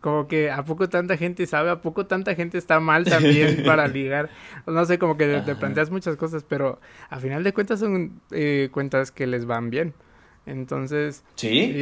como 0.00 0.28
que 0.28 0.50
a 0.50 0.62
poco 0.64 0.88
tanta 0.88 1.16
gente 1.16 1.46
sabe, 1.46 1.70
a 1.70 1.80
poco 1.80 2.06
tanta 2.06 2.34
gente 2.34 2.58
está 2.58 2.80
mal 2.80 3.04
también 3.04 3.62
para 3.66 3.88
ligar. 3.88 4.28
No 4.66 4.84
sé, 4.84 4.98
como 4.98 5.16
que 5.16 5.40
te, 5.40 5.54
planteas 5.54 5.90
muchas 5.90 6.16
cosas, 6.16 6.44
pero 6.44 6.78
a 7.08 7.20
final 7.20 7.42
de 7.42 7.52
cuentas 7.54 7.80
son 7.80 8.20
eh, 8.30 8.68
cuentas 8.70 9.10
que 9.10 9.26
les 9.26 9.46
van 9.46 9.70
bien. 9.70 9.94
Entonces. 10.46 11.24
Sí. 11.36 11.74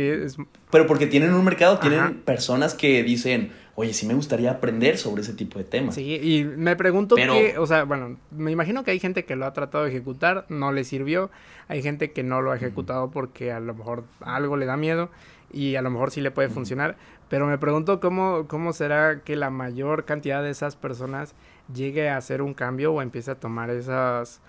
Pero 0.70 0.86
porque 0.86 1.06
tienen 1.06 1.34
un 1.34 1.44
mercado, 1.44 1.78
tienen 1.78 2.20
personas 2.20 2.74
que 2.74 3.02
dicen, 3.02 3.52
oye, 3.74 3.92
sí 3.92 4.06
me 4.06 4.14
gustaría 4.14 4.50
aprender 4.50 4.98
sobre 4.98 5.22
ese 5.22 5.34
tipo 5.34 5.58
de 5.58 5.64
temas. 5.64 5.94
Sí, 5.94 6.20
y 6.22 6.44
me 6.44 6.76
pregunto 6.76 7.16
qué, 7.16 7.56
o 7.58 7.66
sea, 7.66 7.84
bueno, 7.84 8.18
me 8.30 8.50
imagino 8.50 8.84
que 8.84 8.90
hay 8.90 9.00
gente 9.00 9.24
que 9.24 9.36
lo 9.36 9.46
ha 9.46 9.52
tratado 9.52 9.84
de 9.84 9.90
ejecutar, 9.90 10.46
no 10.48 10.72
le 10.72 10.84
sirvió. 10.84 11.30
Hay 11.68 11.82
gente 11.82 12.12
que 12.12 12.22
no 12.22 12.42
lo 12.42 12.52
ha 12.52 12.56
ejecutado 12.56 13.10
porque 13.10 13.52
a 13.52 13.60
lo 13.60 13.74
mejor 13.74 14.04
algo 14.20 14.56
le 14.56 14.66
da 14.66 14.76
miedo 14.76 15.10
y 15.52 15.76
a 15.76 15.82
lo 15.82 15.90
mejor 15.90 16.10
sí 16.10 16.20
le 16.20 16.30
puede 16.30 16.48
funcionar. 16.48 16.96
Pero 17.28 17.46
me 17.46 17.56
pregunto 17.56 17.98
cómo, 17.98 18.46
cómo 18.46 18.72
será 18.72 19.20
que 19.20 19.36
la 19.36 19.48
mayor 19.48 20.04
cantidad 20.04 20.42
de 20.42 20.50
esas 20.50 20.76
personas 20.76 21.34
llegue 21.72 22.10
a 22.10 22.18
hacer 22.18 22.42
un 22.42 22.52
cambio 22.52 22.92
o 22.92 23.00
empiece 23.00 23.30
a 23.30 23.36
tomar 23.36 23.70
esas, 23.70 24.42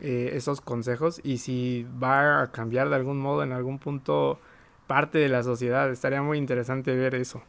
eh, 0.00 0.32
esos 0.34 0.60
consejos 0.60 1.20
y 1.22 1.38
si 1.38 1.86
va 2.02 2.42
a 2.42 2.52
cambiar 2.52 2.88
de 2.88 2.96
algún 2.96 3.18
modo 3.18 3.42
en 3.42 3.52
algún 3.52 3.78
punto 3.78 4.38
parte 4.86 5.18
de 5.18 5.28
la 5.28 5.42
sociedad. 5.42 5.90
Estaría 5.90 6.22
muy 6.22 6.38
interesante 6.38 6.94
ver 6.94 7.14
eso. 7.14 7.42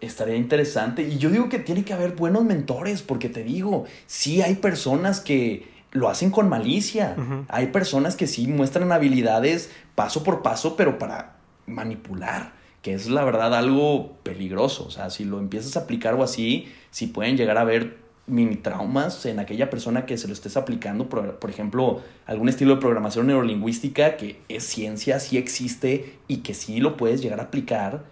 Estaría 0.00 0.36
interesante. 0.36 1.02
Y 1.02 1.18
yo 1.18 1.30
digo 1.30 1.48
que 1.48 1.58
tiene 1.58 1.84
que 1.84 1.92
haber 1.92 2.14
buenos 2.16 2.44
mentores, 2.44 3.02
porque 3.02 3.28
te 3.28 3.44
digo, 3.44 3.84
sí 4.06 4.42
hay 4.42 4.56
personas 4.56 5.20
que 5.20 5.68
lo 5.92 6.08
hacen 6.08 6.30
con 6.30 6.48
malicia. 6.48 7.16
Hay 7.48 7.68
personas 7.68 8.16
que 8.16 8.26
sí 8.26 8.46
muestran 8.46 8.92
habilidades 8.92 9.70
paso 9.94 10.24
por 10.24 10.42
paso, 10.42 10.76
pero 10.76 10.98
para 10.98 11.36
manipular 11.66 12.62
que 12.82 12.94
es 12.94 13.08
la 13.08 13.24
verdad 13.24 13.54
algo 13.54 14.18
peligroso. 14.24 14.84
O 14.86 14.90
sea, 14.90 15.08
si 15.08 15.24
lo 15.24 15.38
empiezas 15.38 15.76
a 15.76 15.80
aplicar 15.80 16.14
o 16.14 16.22
así, 16.22 16.68
si 16.90 17.06
pueden 17.06 17.36
llegar 17.36 17.56
a 17.56 17.62
haber 17.62 18.01
mini 18.32 18.56
traumas 18.56 19.24
en 19.26 19.38
aquella 19.38 19.70
persona 19.70 20.06
que 20.06 20.16
se 20.18 20.26
lo 20.26 20.32
estés 20.32 20.56
aplicando, 20.56 21.08
por, 21.08 21.38
por, 21.38 21.50
ejemplo, 21.50 22.02
algún 22.26 22.48
estilo 22.48 22.74
de 22.74 22.80
programación 22.80 23.26
neurolingüística 23.26 24.16
que 24.16 24.40
es 24.48 24.64
ciencia, 24.64 25.20
sí 25.20 25.38
existe 25.38 26.16
y 26.26 26.38
que 26.38 26.54
sí 26.54 26.80
lo 26.80 26.96
puedes 26.96 27.22
llegar 27.22 27.40
a 27.40 27.44
aplicar, 27.44 28.04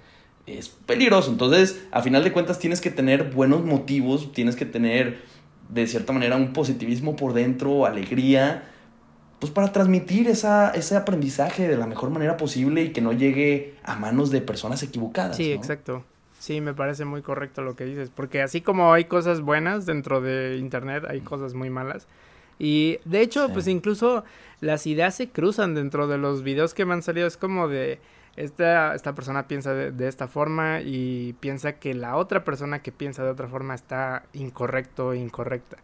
es 0.46 0.68
peligroso. 0.68 1.30
Entonces, 1.30 1.82
a 1.90 2.02
final 2.02 2.22
de 2.22 2.32
cuentas, 2.32 2.58
tienes 2.58 2.80
que 2.80 2.90
tener 2.90 3.30
buenos 3.32 3.64
motivos, 3.64 4.32
tienes 4.32 4.56
que 4.56 4.66
tener, 4.66 5.18
de 5.68 5.86
cierta 5.86 6.12
manera, 6.12 6.36
un 6.36 6.52
positivismo 6.52 7.16
por 7.16 7.32
dentro, 7.32 7.86
alegría, 7.86 8.64
pues 9.38 9.50
para 9.50 9.72
transmitir 9.72 10.28
esa, 10.28 10.70
ese 10.70 10.96
aprendizaje 10.96 11.66
de 11.66 11.76
la 11.76 11.86
mejor 11.86 12.10
manera 12.10 12.36
posible 12.36 12.84
y 12.84 12.92
que 12.92 13.00
no 13.00 13.12
llegue 13.12 13.74
a 13.82 13.96
manos 13.96 14.30
de 14.30 14.42
personas 14.42 14.82
equivocadas. 14.82 15.36
Sí, 15.36 15.50
exacto. 15.50 16.04
Sí, 16.40 16.62
me 16.62 16.72
parece 16.72 17.04
muy 17.04 17.20
correcto 17.20 17.60
lo 17.60 17.76
que 17.76 17.84
dices, 17.84 18.08
porque 18.08 18.40
así 18.40 18.62
como 18.62 18.94
hay 18.94 19.04
cosas 19.04 19.42
buenas 19.42 19.84
dentro 19.84 20.22
de 20.22 20.56
Internet, 20.56 21.04
hay 21.06 21.20
cosas 21.20 21.52
muy 21.52 21.68
malas. 21.68 22.06
Y 22.58 22.98
de 23.04 23.20
hecho, 23.20 23.50
pues 23.52 23.68
incluso 23.68 24.24
las 24.60 24.86
ideas 24.86 25.14
se 25.14 25.28
cruzan 25.28 25.74
dentro 25.74 26.08
de 26.08 26.16
los 26.16 26.42
videos 26.42 26.72
que 26.72 26.86
me 26.86 26.94
han 26.94 27.02
salido. 27.02 27.26
Es 27.26 27.36
como 27.36 27.68
de, 27.68 28.00
esta, 28.36 28.94
esta 28.94 29.14
persona 29.14 29.48
piensa 29.48 29.74
de, 29.74 30.08
esta 30.08 30.28
forma 30.28 30.80
y 30.80 31.34
piensa 31.40 31.74
que 31.74 31.92
la 31.92 32.16
otra 32.16 32.42
persona 32.42 32.80
que 32.80 32.90
piensa 32.90 33.22
de 33.22 33.28
otra 33.28 33.46
forma 33.46 33.74
está 33.74 34.24
incorrecto 34.32 35.08
o 35.08 35.14
incorrecta. 35.14 35.76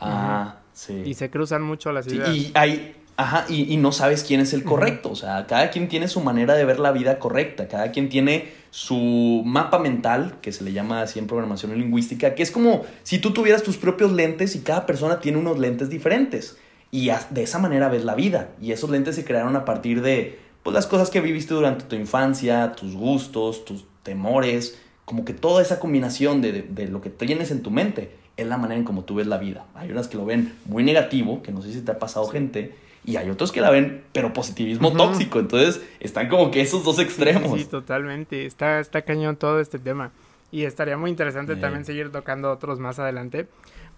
Ah, 0.00 0.60
sí. 0.72 1.02
Y 1.04 1.14
se 1.14 1.28
cruzan 1.28 1.60
mucho 1.60 1.92
las 1.92 2.06
ideas. 2.06 2.34
y 2.34 2.50
hay, 2.54 2.96
ajá, 3.18 3.46
y, 3.48 3.76
no 3.78 3.90
sabes 3.90 4.22
quién 4.22 4.40
es 4.40 4.54
el 4.54 4.62
correcto. 4.62 5.10
O 5.10 5.16
sea, 5.16 5.46
cada 5.46 5.70
quien 5.70 5.88
tiene 5.88 6.06
su 6.06 6.20
manera 6.20 6.54
de 6.54 6.64
ver 6.64 6.78
la 6.78 6.92
vida 6.92 7.18
correcta. 7.18 7.66
Cada 7.66 7.90
quien 7.90 8.08
tiene 8.08 8.48
su 8.70 9.42
mapa 9.44 9.80
mental, 9.80 10.36
que 10.40 10.52
se 10.52 10.62
le 10.62 10.72
llama 10.72 11.02
así 11.02 11.18
en 11.18 11.26
programación 11.26 11.76
lingüística, 11.76 12.36
que 12.36 12.44
es 12.44 12.52
como 12.52 12.84
si 13.02 13.18
tú 13.18 13.32
tuvieras 13.32 13.64
tus 13.64 13.76
propios 13.76 14.12
lentes 14.12 14.54
y 14.54 14.60
cada 14.60 14.86
persona 14.86 15.18
tiene 15.18 15.38
unos 15.38 15.58
lentes 15.58 15.90
diferentes. 15.90 16.58
Y 16.92 17.10
de 17.30 17.42
esa 17.42 17.58
manera 17.58 17.88
ves 17.88 18.04
la 18.04 18.14
vida. 18.14 18.50
Y 18.62 18.70
esos 18.70 18.88
lentes 18.88 19.16
se 19.16 19.24
crearon 19.24 19.56
a 19.56 19.64
partir 19.64 20.00
de 20.00 20.38
pues, 20.62 20.72
las 20.72 20.86
cosas 20.86 21.10
que 21.10 21.20
viviste 21.20 21.54
durante 21.54 21.86
tu 21.86 21.96
infancia, 21.96 22.72
tus 22.76 22.94
gustos, 22.94 23.64
tus 23.64 23.84
temores, 24.04 24.78
como 25.04 25.24
que 25.24 25.34
toda 25.34 25.60
esa 25.60 25.80
combinación 25.80 26.40
de, 26.40 26.62
de 26.62 26.86
lo 26.86 27.00
que 27.00 27.10
tienes 27.10 27.50
en 27.50 27.62
tu 27.62 27.72
mente 27.72 28.12
es 28.36 28.46
la 28.46 28.58
manera 28.58 28.78
en 28.78 28.84
cómo 28.84 29.02
tú 29.02 29.16
ves 29.16 29.26
la 29.26 29.38
vida. 29.38 29.66
Hay 29.74 29.90
unas 29.90 30.06
que 30.06 30.16
lo 30.16 30.24
ven 30.24 30.54
muy 30.66 30.84
negativo, 30.84 31.42
que 31.42 31.50
no 31.50 31.62
sé 31.62 31.72
si 31.72 31.80
te 31.80 31.90
ha 31.90 31.98
pasado 31.98 32.28
gente, 32.28 32.74
y 33.08 33.16
hay 33.16 33.30
otros 33.30 33.52
que 33.52 33.62
la 33.62 33.70
ven, 33.70 34.04
pero 34.12 34.34
positivismo 34.34 34.92
tóxico. 34.92 35.38
Entonces, 35.38 35.82
están 35.98 36.28
como 36.28 36.50
que 36.50 36.60
esos 36.60 36.84
dos 36.84 36.98
extremos. 36.98 37.58
Sí, 37.58 37.64
totalmente. 37.64 38.44
Está, 38.44 38.80
está 38.80 39.00
cañón 39.00 39.36
todo 39.36 39.60
este 39.60 39.78
tema. 39.78 40.10
Y 40.50 40.64
estaría 40.64 40.98
muy 40.98 41.08
interesante 41.08 41.56
también 41.56 41.86
seguir 41.86 42.12
tocando 42.12 42.52
otros 42.52 42.78
más 42.80 42.98
adelante. 42.98 43.48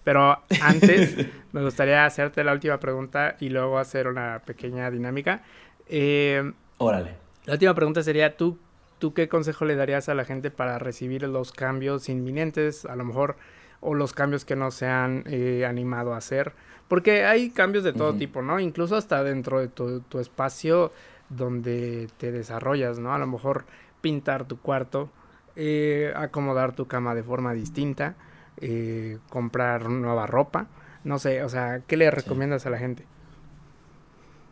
Pero 0.05 0.41
antes, 0.61 1.27
me 1.51 1.61
gustaría 1.61 2.05
hacerte 2.05 2.41
la 2.45 2.53
última 2.53 2.79
pregunta 2.79 3.35
y 3.41 3.49
luego 3.49 3.79
hacer 3.79 4.07
una 4.07 4.43
pequeña 4.45 4.89
dinámica. 4.89 5.43
Eh, 5.89 6.49
Órale. 6.77 7.15
La 7.43 7.55
última 7.55 7.75
pregunta 7.75 8.03
sería, 8.03 8.37
¿tú, 8.37 8.59
¿tú 8.97 9.13
qué 9.13 9.27
consejo 9.27 9.65
le 9.65 9.75
darías 9.75 10.07
a 10.07 10.13
la 10.13 10.23
gente 10.23 10.51
para 10.51 10.79
recibir 10.79 11.23
los 11.23 11.51
cambios 11.51 12.07
inminentes? 12.07 12.85
A 12.85 12.95
lo 12.95 13.03
mejor 13.03 13.35
o 13.81 13.93
los 13.93 14.13
cambios 14.13 14.45
que 14.45 14.55
no 14.55 14.71
se 14.71 14.87
han 14.87 15.25
eh, 15.25 15.65
animado 15.67 16.13
a 16.13 16.17
hacer. 16.17 16.53
Porque 16.91 17.23
hay 17.23 17.51
cambios 17.51 17.85
de 17.85 17.93
todo 17.93 18.15
tipo, 18.15 18.41
¿no? 18.41 18.59
Incluso 18.59 18.97
hasta 18.97 19.23
dentro 19.23 19.61
de 19.61 19.69
tu, 19.69 20.19
espacio 20.19 20.91
donde 21.29 22.09
te 22.17 22.33
desarrollas, 22.33 22.99
¿no? 22.99 23.13
A 23.13 23.17
lo 23.17 23.27
mejor 23.27 23.63
pintar 24.01 24.43
tu 24.43 24.59
cuarto, 24.59 25.09
eh, 25.55 26.11
acomodar 26.17 26.75
tu 26.75 26.87
cama 26.87 27.15
de 27.15 27.23
forma 27.23 27.53
distinta, 27.53 28.15
eh, 28.59 29.19
comprar 29.29 29.87
nueva 29.87 30.27
ropa, 30.27 30.67
no 31.05 31.17
sé, 31.17 31.45
o 31.45 31.47
sea, 31.47 31.79
¿qué 31.87 31.95
le 31.95 32.11
recomiendas 32.11 32.65
a 32.65 32.69
la 32.69 32.77
gente? 32.77 33.05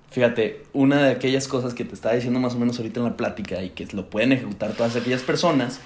Fíjate, 0.09 0.63
una 0.71 1.03
de 1.03 1.11
aquellas 1.11 1.45
cosas 1.45 1.73
que 1.73 1.83
te 1.83 1.93
estaba 1.93 2.15
diciendo 2.15 2.39
más 2.39 2.55
o 2.55 2.57
menos 2.57 2.77
ahorita 2.77 3.01
en 3.01 3.05
la 3.05 3.17
plática 3.17 3.61
y 3.61 3.71
que 3.71 3.85
lo 3.87 4.09
pueden 4.09 4.31
ejecutar 4.31 4.71
todas 4.77 4.95
aquellas 4.95 5.23
personas, 5.23 5.81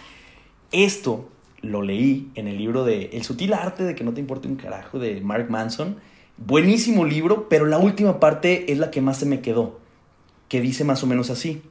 esto 0.71 1.27
lo 1.63 1.81
leí 1.81 2.31
en 2.35 2.47
el 2.47 2.59
libro 2.59 2.85
de 2.85 3.05
El 3.13 3.23
sutil 3.23 3.55
arte 3.55 3.83
de 3.83 3.95
que 3.95 4.03
no 4.03 4.13
te 4.13 4.19
importe 4.19 4.47
un 4.47 4.55
carajo 4.55 4.99
de 4.99 5.19
Mark 5.19 5.49
Manson. 5.49 6.12
Buenísimo 6.37 7.05
libro, 7.05 7.47
pero 7.49 7.65
la 7.65 7.77
última 7.77 8.19
parte 8.19 8.71
es 8.71 8.79
la 8.79 8.91
que 8.91 9.01
más 9.01 9.17
se 9.17 9.25
me 9.25 9.41
quedó, 9.41 9.79
que 10.49 10.61
dice 10.61 10.83
más 10.83 11.03
o 11.03 11.07
menos 11.07 11.29
así. 11.29 11.61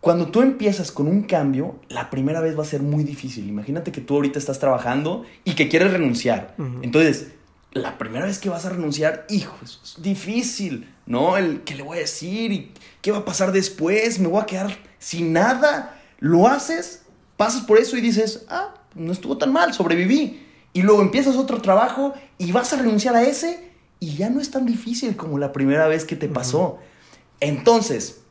Cuando 0.00 0.28
tú 0.28 0.42
empiezas 0.42 0.92
con 0.92 1.08
un 1.08 1.22
cambio, 1.22 1.80
la 1.88 2.10
primera 2.10 2.40
vez 2.40 2.56
va 2.56 2.62
a 2.62 2.66
ser 2.66 2.82
muy 2.82 3.02
difícil. 3.02 3.48
Imagínate 3.48 3.90
que 3.90 4.00
tú 4.00 4.14
ahorita 4.14 4.38
estás 4.38 4.60
trabajando 4.60 5.24
y 5.44 5.54
que 5.54 5.68
quieres 5.68 5.92
renunciar. 5.92 6.54
Entonces, 6.82 7.32
la 7.72 7.98
primera 7.98 8.26
vez 8.26 8.38
que 8.38 8.48
vas 8.48 8.64
a 8.64 8.70
renunciar, 8.70 9.26
hijo, 9.28 9.56
es 9.62 9.96
difícil, 9.98 10.88
¿no? 11.06 11.36
El 11.36 11.62
qué 11.62 11.74
le 11.74 11.82
voy 11.82 11.96
a 11.96 12.00
decir 12.00 12.52
y 12.52 12.72
qué 13.02 13.10
va 13.10 13.18
a 13.18 13.24
pasar 13.24 13.50
después, 13.50 14.20
me 14.20 14.28
voy 14.28 14.40
a 14.40 14.46
quedar 14.46 14.76
sin 14.98 15.32
nada. 15.32 16.00
Lo 16.20 16.46
haces 16.46 17.02
pasas 17.38 17.62
por 17.62 17.78
eso 17.78 17.96
y 17.96 18.02
dices, 18.02 18.44
ah, 18.50 18.74
no 18.94 19.12
estuvo 19.12 19.38
tan 19.38 19.50
mal, 19.50 19.72
sobreviví. 19.72 20.44
Y 20.72 20.82
luego 20.82 21.02
empiezas 21.02 21.36
otro 21.36 21.60
trabajo 21.60 22.14
y 22.38 22.52
vas 22.52 22.72
a 22.72 22.76
renunciar 22.76 23.16
a 23.16 23.22
ese 23.22 23.72
y 24.00 24.16
ya 24.16 24.30
no 24.30 24.40
es 24.40 24.50
tan 24.50 24.66
difícil 24.66 25.16
como 25.16 25.38
la 25.38 25.52
primera 25.52 25.88
vez 25.88 26.04
que 26.04 26.16
te 26.16 26.28
pasó. 26.28 26.78
Entonces, 27.40 28.22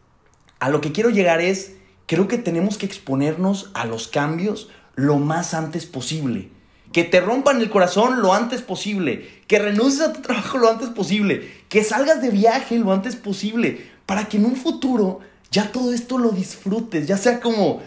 a 0.59 0.69
lo 0.69 0.81
que 0.81 0.91
quiero 0.91 1.09
llegar 1.09 1.41
es, 1.41 1.73
creo 2.05 2.27
que 2.27 2.37
tenemos 2.37 2.77
que 2.77 2.85
exponernos 2.85 3.71
a 3.73 3.85
los 3.85 4.07
cambios 4.07 4.69
lo 4.95 5.17
más 5.17 5.53
antes 5.53 5.85
posible. 5.85 6.49
Que 6.93 7.03
te 7.03 7.19
rompan 7.19 7.61
el 7.61 7.69
corazón 7.69 8.21
lo 8.21 8.33
antes 8.33 8.61
posible. 8.61 9.27
Que 9.47 9.59
renuncies 9.59 10.01
a 10.01 10.13
tu 10.13 10.21
trabajo 10.21 10.57
lo 10.57 10.69
antes 10.69 10.89
posible. 10.89 11.51
Que 11.69 11.83
salgas 11.83 12.21
de 12.21 12.29
viaje 12.29 12.79
lo 12.79 12.93
antes 12.93 13.15
posible. 13.15 13.85
Para 14.05 14.25
que 14.25 14.37
en 14.37 14.45
un 14.45 14.55
futuro 14.55 15.19
ya 15.51 15.71
todo 15.71 15.93
esto 15.93 16.17
lo 16.17 16.31
disfrutes, 16.31 17.07
ya 17.07 17.17
sea 17.17 17.39
como, 17.39 17.81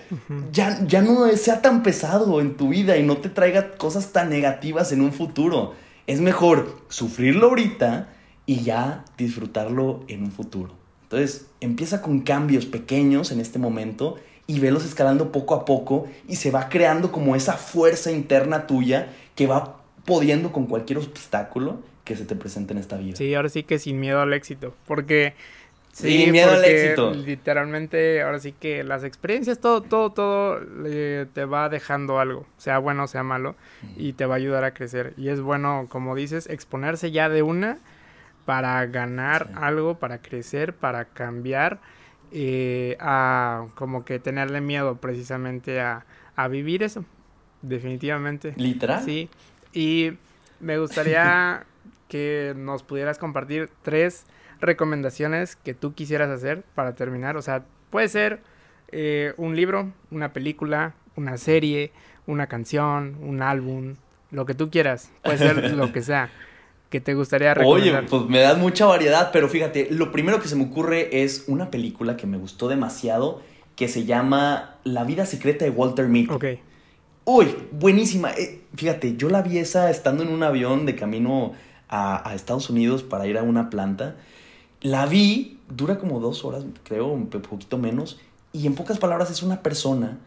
ya, 0.53 0.85
ya 0.87 1.03
no 1.03 1.29
sea 1.37 1.63
tan 1.63 1.83
pesado 1.83 2.41
en 2.41 2.57
tu 2.57 2.71
vida 2.71 2.97
y 2.97 3.03
no 3.03 3.19
te 3.19 3.29
traiga 3.29 3.77
cosas 3.77 4.13
tan 4.13 4.31
negativas 4.31 4.93
en 4.93 5.03
un 5.03 5.13
futuro. 5.13 5.75
Es 6.07 6.21
mejor 6.21 6.81
sufrirlo 6.89 7.49
ahorita 7.49 8.09
y 8.47 8.63
ya 8.63 9.05
disfrutarlo 9.17 10.05
en 10.09 10.25
un 10.25 10.33
futuro. 10.33 10.75
Entonces, 11.03 11.47
empieza 11.61 12.03
con 12.03 12.21
cambios 12.21 12.67
pequeños 12.67 13.33
en 13.33 13.41
este 13.41 13.59
momento 13.59 14.17
y 14.47 14.59
velos 14.59 14.85
escalando 14.85 15.31
poco 15.31 15.55
a 15.55 15.65
poco 15.65 16.09
y 16.29 16.37
se 16.37 16.51
va 16.51 16.69
creando 16.69 17.13
como 17.13 17.37
esa 17.37 17.53
fuerza 17.55 18.11
interna 18.11 18.67
tuya 18.67 19.09
que 19.37 19.47
va 19.47 19.81
pudiendo 20.05 20.51
con 20.51 20.67
cualquier 20.67 20.99
obstáculo 20.99 21.81
que 22.05 22.17
se 22.17 22.25
te 22.25 22.35
presente 22.35 22.73
en 22.73 22.79
esta 22.79 22.97
vida. 22.97 23.17
Sí, 23.17 23.33
ahora 23.35 23.49
sí 23.49 23.63
que 23.63 23.79
sin 23.79 24.01
miedo 24.01 24.21
al 24.21 24.33
éxito, 24.33 24.75
porque 24.87 25.35
Sí, 25.93 26.29
miedo 26.31 26.53
al 26.53 26.65
éxito. 26.65 27.13
Literalmente, 27.13 28.23
ahora 28.23 28.39
sí 28.39 28.53
que 28.53 28.85
las 28.85 29.05
experiencias, 29.05 29.59
todo, 29.59 29.83
todo, 29.83 30.11
todo 30.11 30.61
te 31.33 31.45
va 31.45 31.69
dejando 31.69 32.21
algo, 32.21 32.47
sea 32.59 32.79
bueno 32.79 33.05
o 33.05 33.07
sea 33.09 33.23
malo, 33.23 33.57
y 33.97 34.13
te 34.13 34.27
va 34.27 34.35
a 34.35 34.39
ayudar 34.39 34.65
a 34.65 34.73
crecer. 34.73 35.15
Y 35.17 35.29
es 35.29 35.41
bueno, 35.41 35.87
como 35.89 36.15
dices, 36.15 36.49
exponerse 36.49 37.11
ya 37.11 37.29
de 37.29 37.43
una 37.43 37.79
para 38.45 38.85
ganar 38.87 39.51
algo, 39.57 39.99
para 39.99 40.19
crecer, 40.19 40.75
para 40.75 41.07
cambiar, 41.07 41.81
eh, 42.33 42.97
a 43.01 43.67
como 43.75 44.05
que 44.05 44.21
tenerle 44.21 44.61
miedo 44.61 44.97
precisamente 44.97 45.81
a, 45.81 46.05
a 46.37 46.49
vivir 46.49 46.83
eso, 46.83 47.05
definitivamente. 47.63 48.55
Literal. 48.57 49.03
Sí, 49.05 49.29
y 49.73 50.13
me 50.61 50.79
gustaría 50.79 51.65
que 52.09 52.55
nos 52.57 52.83
pudieras 52.83 53.19
compartir 53.19 53.71
tres 53.83 54.25
recomendaciones 54.61 55.57
que 55.57 55.75
tú 55.75 55.95
quisieras 55.95 56.31
hacer 56.31 56.63
para 56.75 56.95
terminar. 56.95 57.37
O 57.37 57.43
sea, 57.43 57.65
puede 57.91 58.09
ser 58.09 58.41
eh, 58.89 59.35
un 59.37 59.57
libro, 59.57 59.93
una 60.11 60.33
película, 60.33 60.95
una 61.17 61.37
serie, 61.37 61.93
una 62.27 62.47
canción, 62.47 63.17
un 63.23 63.43
álbum, 63.43 63.97
lo 64.31 64.47
que 64.47 64.55
tú 64.55 64.71
quieras. 64.71 65.11
Puede 65.23 65.39
ser 65.39 65.71
lo 65.77 65.93
que 65.93 66.03
sea 66.03 66.31
que 66.91 67.01
te 67.01 67.15
gustaría 67.15 67.55
recomendar. 67.55 68.01
Oye, 68.01 68.09
pues 68.11 68.27
me 68.27 68.41
das 68.41 68.59
mucha 68.59 68.85
variedad, 68.85 69.31
pero 69.33 69.49
fíjate, 69.49 69.89
lo 69.91 70.11
primero 70.11 70.41
que 70.41 70.49
se 70.49 70.57
me 70.57 70.65
ocurre 70.65 71.23
es 71.23 71.45
una 71.47 71.71
película 71.71 72.17
que 72.17 72.27
me 72.27 72.37
gustó 72.37 72.69
demasiado 72.69 73.43
que 73.77 73.89
se 73.89 74.05
llama 74.05 74.77
La 74.85 75.05
vida 75.05 75.25
secreta 75.25 75.65
de 75.65 75.71
Walter 75.71 76.09
Mitty. 76.09 76.35
Ok. 76.35 76.45
Uy, 77.25 77.55
buenísima. 77.71 78.33
Eh, 78.33 78.63
fíjate, 78.75 79.17
yo 79.17 79.31
la 79.31 79.41
vi 79.41 79.59
esa 79.59 79.89
estando 79.89 80.25
en 80.25 80.31
un 80.31 80.43
avión 80.43 80.85
de 80.85 80.97
camino 80.97 81.53
a, 81.89 82.29
a 82.29 82.35
Estados 82.35 82.69
Unidos 82.69 83.05
para 83.05 83.27
ir 83.27 83.39
a 83.39 83.43
una 83.43 83.71
planta. 83.71 84.17
La 84.81 85.07
vi, 85.07 85.59
dura 85.69 85.99
como 85.99 86.21
dos 86.21 86.45
horas, 86.45 86.65
creo, 86.85 87.09
un 87.09 87.27
poquito 87.29 87.79
menos, 87.79 88.19
y 88.53 88.67
en 88.67 88.75
pocas 88.75 88.99
palabras 88.99 89.31
es 89.31 89.43
una 89.43 89.63
persona 89.63 90.19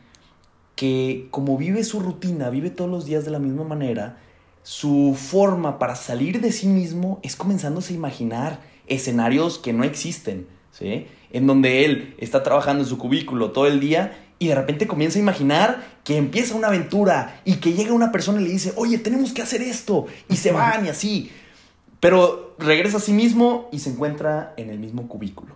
que 0.75 1.27
como 1.31 1.57
vive 1.57 1.83
su 1.83 1.99
rutina, 1.99 2.49
vive 2.49 2.69
todos 2.69 2.89
los 2.89 3.05
días 3.05 3.25
de 3.25 3.31
la 3.31 3.39
misma 3.39 3.63
manera, 3.63 4.17
su 4.63 5.15
forma 5.19 5.77
para 5.77 5.95
salir 5.95 6.39
de 6.39 6.51
sí 6.51 6.67
mismo 6.67 7.19
es 7.21 7.35
comenzándose 7.35 7.93
a 7.93 7.97
imaginar 7.97 8.61
escenarios 8.87 9.59
que 9.59 9.73
no 9.73 9.83
existen, 9.83 10.47
¿sí? 10.71 11.07
En 11.31 11.47
donde 11.47 11.85
él 11.85 12.15
está 12.17 12.43
trabajando 12.43 12.83
en 12.83 12.89
su 12.89 12.97
cubículo 12.97 13.51
todo 13.51 13.67
el 13.67 13.79
día 13.79 14.17
y 14.39 14.47
de 14.47 14.55
repente 14.55 14.87
comienza 14.87 15.19
a 15.19 15.21
imaginar 15.21 15.83
que 16.03 16.17
empieza 16.17 16.55
una 16.55 16.67
aventura 16.67 17.41
y 17.45 17.55
que 17.55 17.73
llega 17.73 17.93
una 17.93 18.11
persona 18.11 18.41
y 18.41 18.45
le 18.45 18.49
dice, 18.51 18.73
oye, 18.75 18.97
tenemos 18.97 19.33
que 19.33 19.41
hacer 19.41 19.61
esto, 19.61 20.05
y 20.29 20.37
se 20.37 20.51
van 20.51 20.85
y 20.85 20.89
así. 20.89 21.31
Pero 22.03 22.53
regresa 22.59 22.97
a 22.97 22.99
sí 22.99 23.13
mismo 23.13 23.69
y 23.71 23.79
se 23.79 23.91
encuentra 23.91 24.53
en 24.57 24.69
el 24.69 24.77
mismo 24.77 25.07
cubículo. 25.07 25.55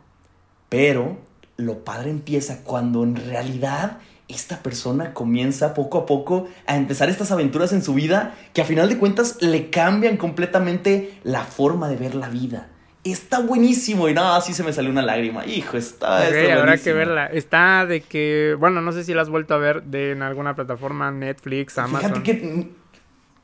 Pero 0.70 1.18
lo 1.58 1.84
padre 1.84 2.10
empieza 2.10 2.64
cuando 2.64 3.04
en 3.04 3.18
realidad 3.18 3.98
esta 4.30 4.64
persona 4.64 5.14
comienza 5.14 5.74
poco 5.74 5.98
a 5.98 6.06
poco 6.06 6.48
a 6.66 6.78
empezar 6.78 7.10
estas 7.10 7.34
aventuras 7.34 7.74
en 7.74 7.84
su 7.84 7.94
vida 7.94 8.34
que 8.54 8.62
a 8.62 8.64
final 8.64 8.88
de 8.88 8.98
cuentas 8.98 9.42
le 9.42 9.70
cambian 9.70 10.16
completamente 10.16 11.20
la 11.24 11.44
forma 11.44 11.90
de 11.90 11.98
ver 11.98 12.16
la 12.16 12.30
vida. 12.30 12.70
Está 13.04 13.42
buenísimo 13.42 14.08
y 14.08 14.14
nada, 14.14 14.38
así 14.38 14.54
se 14.54 14.64
me 14.64 14.72
salió 14.72 14.90
una 14.90 15.02
lágrima. 15.02 15.46
Hijo, 15.46 15.76
está, 15.76 16.30
okay, 16.30 16.50
habrá 16.52 16.78
que 16.78 16.94
verla. 16.94 17.26
Está 17.26 17.86
de 17.86 18.00
que, 18.00 18.56
bueno, 18.58 18.80
no 18.80 18.94
sé 18.94 19.04
si 19.04 19.14
la 19.14 19.24
has 19.24 19.30
vuelto 19.30 19.54
a 19.54 19.58
ver 19.58 19.84
de 19.84 20.12
en 20.12 20.22
alguna 20.22 20.56
plataforma, 20.56 21.12
Netflix, 21.12 21.78
Amazon. 21.78 22.24
Fíjate 22.24 22.24
que 22.24 22.70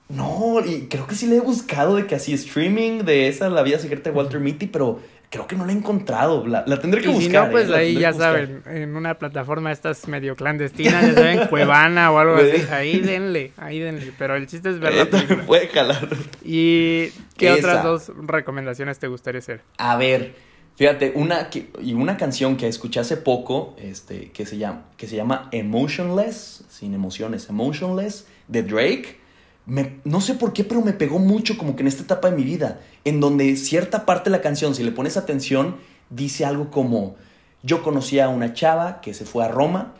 no, 0.09 0.59
y 0.65 0.87
creo 0.87 1.07
que 1.07 1.15
sí 1.15 1.27
le 1.27 1.37
he 1.37 1.41
buscado 1.41 1.95
de 1.95 2.05
que 2.05 2.15
así 2.15 2.33
streaming 2.33 3.03
de 3.03 3.27
esa, 3.27 3.49
La 3.49 3.63
vida 3.63 3.79
secreta 3.79 4.09
de 4.09 4.15
Walter 4.15 4.39
Mitty, 4.39 4.67
pero 4.67 4.99
creo 5.33 5.47
que 5.47 5.55
no 5.55 5.65
la 5.65 5.71
he 5.71 5.75
encontrado. 5.75 6.45
La, 6.45 6.63
tendré 6.79 7.01
que 7.01 7.07
buscar. 7.07 7.23
Si 7.23 7.47
no, 7.47 7.51
pues 7.51 7.69
¿eh? 7.69 7.75
ahí 7.75 7.99
ya 7.99 8.13
saben, 8.13 8.61
en 8.67 8.95
una 8.95 9.17
plataforma 9.17 9.71
estas 9.71 10.07
medio 10.07 10.35
clandestinas, 10.35 11.07
ya 11.07 11.13
saben, 11.15 11.47
Cuevana 11.49 12.11
o 12.11 12.19
algo 12.19 12.35
así. 12.35 12.63
Ahí 12.71 12.99
denle, 12.99 13.53
ahí 13.57 13.79
denle. 13.79 14.11
Pero 14.17 14.35
el 14.35 14.45
chiste 14.45 14.69
es 14.69 14.79
verla. 14.79 15.07
puede 15.47 15.67
jalar. 15.69 16.07
¿Y 16.43 17.07
qué 17.37 17.51
otras 17.51 17.83
dos 17.83 18.11
recomendaciones 18.15 18.99
te 18.99 19.07
gustaría 19.07 19.39
hacer? 19.39 19.61
A 19.77 19.97
ver, 19.97 20.35
fíjate, 20.75 21.13
una 21.15 21.49
y 21.81 21.93
una 21.93 22.17
canción 22.17 22.55
que 22.55 22.67
escuché 22.67 22.99
hace 22.99 23.17
poco, 23.17 23.75
este, 23.79 24.29
que 24.31 24.45
se 24.45 24.59
llama, 24.59 24.83
que 24.97 25.07
se 25.07 25.15
llama 25.15 25.49
Emotionless, 25.51 26.65
sin 26.69 26.93
emociones, 26.93 27.49
Emotionless, 27.49 28.27
de 28.47 28.61
Drake 28.61 29.22
no 29.65 30.21
sé 30.21 30.33
por 30.35 30.53
qué, 30.53 30.63
pero 30.63 30.81
me 30.81 30.93
pegó 30.93 31.19
mucho 31.19 31.57
como 31.57 31.75
que 31.75 31.83
en 31.83 31.87
esta 31.87 32.03
etapa 32.03 32.29
de 32.29 32.35
mi 32.35 32.43
vida, 32.43 32.81
en 33.05 33.19
donde 33.19 33.55
cierta 33.55 34.05
parte 34.05 34.29
de 34.29 34.35
la 34.37 34.41
canción, 34.41 34.75
si 34.75 34.83
le 34.83 34.91
pones 34.91 35.15
atención, 35.15 35.77
dice 36.09 36.45
algo 36.45 36.69
como, 36.69 37.15
yo 37.61 37.81
conocí 37.81 38.19
a 38.19 38.27
una 38.27 38.53
chava 38.53 38.99
que 39.01 39.13
se 39.13 39.25
fue 39.25 39.45
a 39.45 39.47
Roma, 39.47 39.93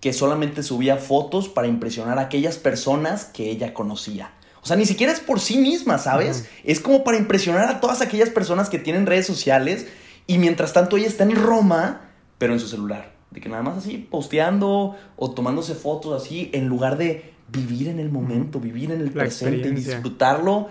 que 0.00 0.12
solamente 0.12 0.62
subía 0.62 0.96
fotos 0.96 1.48
para 1.48 1.68
impresionar 1.68 2.18
a 2.18 2.22
aquellas 2.22 2.56
personas 2.56 3.26
que 3.26 3.50
ella 3.50 3.74
conocía. 3.74 4.32
O 4.62 4.66
sea, 4.66 4.76
ni 4.76 4.86
siquiera 4.86 5.12
es 5.12 5.20
por 5.20 5.40
sí 5.40 5.58
misma, 5.58 5.98
¿sabes? 5.98 6.48
Es 6.64 6.80
como 6.80 7.04
para 7.04 7.16
impresionar 7.16 7.68
a 7.68 7.80
todas 7.80 8.00
aquellas 8.00 8.30
personas 8.30 8.68
que 8.68 8.78
tienen 8.78 9.06
redes 9.06 9.26
sociales 9.26 9.86
y 10.26 10.38
mientras 10.38 10.72
tanto 10.72 10.96
ella 10.96 11.06
está 11.06 11.24
en 11.24 11.34
Roma, 11.34 12.10
pero 12.38 12.52
en 12.52 12.60
su 12.60 12.68
celular. 12.68 13.12
De 13.30 13.40
que 13.40 13.48
nada 13.48 13.62
más 13.62 13.78
así 13.78 13.96
posteando 13.98 14.96
o 15.16 15.30
tomándose 15.30 15.74
fotos 15.74 16.20
así, 16.20 16.50
en 16.52 16.66
lugar 16.66 16.98
de 16.98 17.32
vivir 17.52 17.88
en 17.88 17.98
el 17.98 18.10
momento, 18.10 18.60
vivir 18.60 18.90
en 18.90 19.00
el 19.00 19.10
presente 19.10 19.68
y 19.68 19.72
disfrutarlo, 19.72 20.68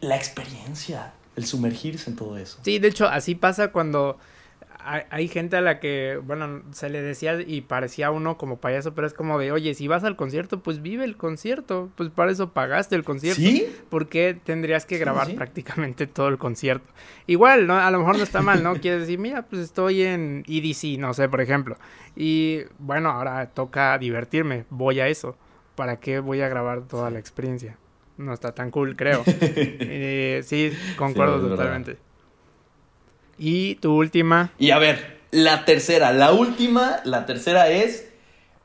la 0.00 0.16
experiencia, 0.16 1.12
el 1.36 1.44
sumergirse 1.44 2.10
en 2.10 2.16
todo 2.16 2.36
eso. 2.38 2.58
Sí, 2.62 2.78
de 2.78 2.88
hecho, 2.88 3.06
así 3.06 3.34
pasa 3.34 3.72
cuando 3.72 4.18
hay, 5.10 5.28
gente 5.28 5.56
a 5.56 5.60
la 5.60 5.80
que, 5.80 6.18
bueno, 6.24 6.62
se 6.72 6.88
le 6.88 7.02
decía 7.02 7.38
y 7.46 7.60
parecía 7.60 8.10
uno 8.10 8.38
como 8.38 8.56
payaso, 8.58 8.94
pero 8.94 9.06
es 9.06 9.12
como 9.12 9.38
de, 9.38 9.52
oye, 9.52 9.74
si 9.74 9.86
vas 9.86 10.02
al 10.04 10.16
concierto, 10.16 10.60
pues 10.60 10.80
vive 10.80 11.04
el 11.04 11.16
concierto, 11.16 11.90
pues 11.94 12.08
para 12.10 12.32
eso 12.32 12.52
pagaste 12.52 12.96
el 12.96 13.04
concierto. 13.04 13.40
¿Sí? 13.40 13.66
¿Por 13.90 14.08
qué 14.08 14.38
tendrías 14.42 14.86
que 14.86 14.96
grabar 14.96 15.34
prácticamente 15.34 16.06
todo 16.06 16.28
el 16.28 16.38
concierto? 16.38 16.90
Igual, 17.26 17.66
¿no? 17.66 17.76
A 17.76 17.90
lo 17.90 17.98
mejor 17.98 18.16
no 18.16 18.22
está 18.22 18.40
mal, 18.40 18.62
¿no? 18.62 18.76
Quieres 18.76 19.00
decir, 19.00 19.18
mira, 19.18 19.42
pues 19.42 19.62
estoy 19.62 20.02
en 20.02 20.44
EDC, 20.48 20.98
no 20.98 21.12
sé, 21.12 21.28
por 21.28 21.42
ejemplo. 21.42 21.76
Y 22.16 22.60
bueno, 22.78 23.10
ahora 23.10 23.50
toca 23.50 23.98
divertirme, 23.98 24.64
voy 24.70 25.00
a 25.00 25.08
eso. 25.08 25.36
¿Para 25.78 26.00
qué 26.00 26.18
voy 26.18 26.40
a 26.40 26.48
grabar 26.48 26.88
toda 26.88 27.08
la 27.08 27.20
experiencia? 27.20 27.76
No 28.16 28.34
está 28.34 28.52
tan 28.52 28.72
cool, 28.72 28.96
creo. 28.96 29.22
Eh, 29.30 30.42
sí, 30.44 30.72
concuerdo 30.96 31.48
totalmente. 31.48 31.98
Y 33.38 33.76
tu 33.76 33.94
última. 33.94 34.50
Y 34.58 34.72
a 34.72 34.78
ver, 34.78 35.20
la 35.30 35.64
tercera, 35.64 36.12
la 36.12 36.32
última, 36.32 36.96
la 37.04 37.26
tercera 37.26 37.70
es. 37.70 38.08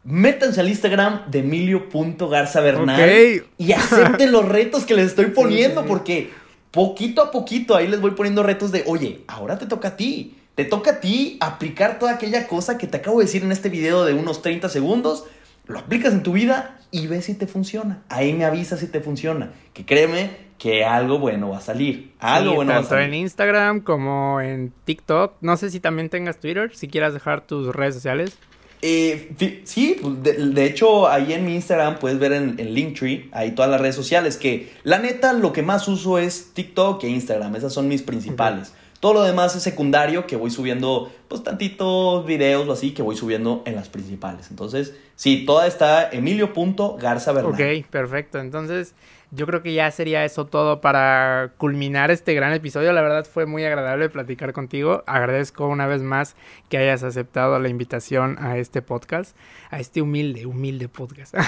Métanse 0.04 0.60
al 0.60 0.68
Instagram 0.68 1.30
de 1.30 1.40
Emilio.garzabernal 1.40 3.44
y 3.58 3.72
acepten 3.72 4.34
los 4.34 4.50
retos 4.50 4.84
que 4.84 4.96
les 4.96 5.06
estoy 5.06 5.26
poniendo, 5.28 5.86
porque 5.86 6.32
poquito 6.72 7.22
a 7.22 7.32
poquito 7.32 7.76
ahí 7.76 7.88
les 7.88 8.02
voy 8.02 8.12
poniendo 8.12 8.42
retos 8.42 8.72
de, 8.72 8.84
oye, 8.88 9.22
ahora 9.28 9.60
te 9.60 9.68
toca 9.68 9.90
a 9.90 9.96
ti. 9.96 10.36
Te 10.56 10.66
toca 10.66 10.92
a 10.92 11.00
ti 11.00 11.38
aplicar 11.40 12.00
toda 12.00 12.14
aquella 12.14 12.48
cosa 12.48 12.78
que 12.78 12.88
te 12.88 12.98
acabo 12.98 13.20
de 13.20 13.26
decir 13.26 13.44
en 13.44 13.52
este 13.52 13.70
video 13.70 14.04
de 14.04 14.14
unos 14.14 14.42
30 14.42 14.68
segundos 14.70 15.26
lo 15.66 15.80
aplicas 15.80 16.14
en 16.14 16.24
tu 16.24 16.34
vida 16.34 16.80
y 16.92 17.08
ves 17.08 17.26
si 17.26 17.34
te 17.34 17.48
funciona. 17.48 18.04
Ahí 18.10 18.34
me 18.34 18.46
avisas 18.46 18.80
si 18.80 18.88
te 18.88 19.00
funciona. 19.00 19.52
Que 19.74 19.86
créeme 19.86 20.30
que 20.58 20.86
algo 20.86 21.20
bueno 21.20 21.50
va 21.50 21.58
a 21.58 21.62
salir. 21.62 22.14
Algo 22.20 22.56
bueno 22.56 22.74
va 22.74 22.80
a 22.80 22.84
salir. 22.84 23.08
en 23.08 23.14
Instagram 23.16 23.82
como 23.82 24.42
en 24.42 24.72
TikTok. 24.86 25.36
No 25.42 25.58
sé 25.58 25.70
si 25.70 25.80
también 25.80 26.10
tengas 26.10 26.40
Twitter, 26.40 26.76
si 26.76 26.88
quieras 26.88 27.14
dejar 27.14 27.42
tus 27.42 27.74
redes 27.76 27.96
sociales. 27.96 28.38
Eh, 28.86 29.62
sí, 29.64 29.98
pues, 30.02 30.22
de, 30.24 30.66
hecho 30.66 31.08
ahí 31.08 31.32
en 31.32 31.46
mi 31.46 31.56
Instagram 31.56 32.00
puedes 32.00 32.20
ver 32.20 32.34
en, 32.34 32.60
en, 32.60 32.74
Linktree, 32.74 33.30
ahí 33.32 33.52
todas 33.52 33.72
las 33.72 33.80
redes 33.80 33.96
sociales, 33.96 34.36
que 34.36 34.74
la 34.84 35.00
neta 35.00 35.32
lo 35.32 35.54
que 35.54 35.62
más 35.62 35.88
uso 35.88 36.18
es 36.18 36.52
TikTok 36.54 37.02
e 37.06 37.08
Instagram, 37.08 37.56
esas 37.56 37.72
son 37.72 37.88
mis 37.88 38.02
principales. 38.02 38.74
Todo 39.04 39.16
lo 39.16 39.24
demás 39.24 39.54
es 39.54 39.64
secundario 39.64 40.26
que 40.28 40.38
voy 40.38 40.50
subiendo, 40.50 41.12
pues 41.28 41.44
tantitos 41.44 42.26
videos 42.26 42.66
o 42.70 42.72
así 42.72 42.94
que 42.94 43.02
voy 43.02 43.18
subiendo 43.18 43.62
en 43.66 43.76
las 43.76 43.90
principales. 43.90 44.50
Entonces, 44.50 44.96
sí, 45.18 45.44
toda 45.46 45.68
está 45.68 46.10
emilio.garza 46.10 47.34
Ok, 47.34 47.60
perfecto. 47.90 48.40
Entonces, 48.40 48.96
yo 49.32 49.46
creo 49.46 49.62
que 49.62 49.74
ya 49.74 49.92
sería 49.92 50.24
eso 50.24 50.46
todo 50.46 50.80
para 50.80 51.52
culminar 51.58 52.12
este 52.12 52.34
gran 52.34 52.54
episodio. 52.54 52.94
La 52.94 53.02
verdad 53.02 53.26
fue 53.26 53.46
muy 53.46 53.66
agradable 53.66 54.08
platicar 54.08 54.54
contigo. 54.54 55.04
Agradezco 55.06 55.68
una 55.68 55.86
vez 55.86 56.02
más 56.02 56.38
que 56.70 56.78
hayas 56.78 57.04
aceptado 57.04 57.60
la 57.60 57.68
invitación 57.68 58.38
a 58.40 58.56
este 58.56 58.82
podcast, 58.82 59.36
a 59.70 59.82
este 59.82 60.02
humilde, 60.02 60.46
humilde 60.46 60.88
podcast. 60.88 61.36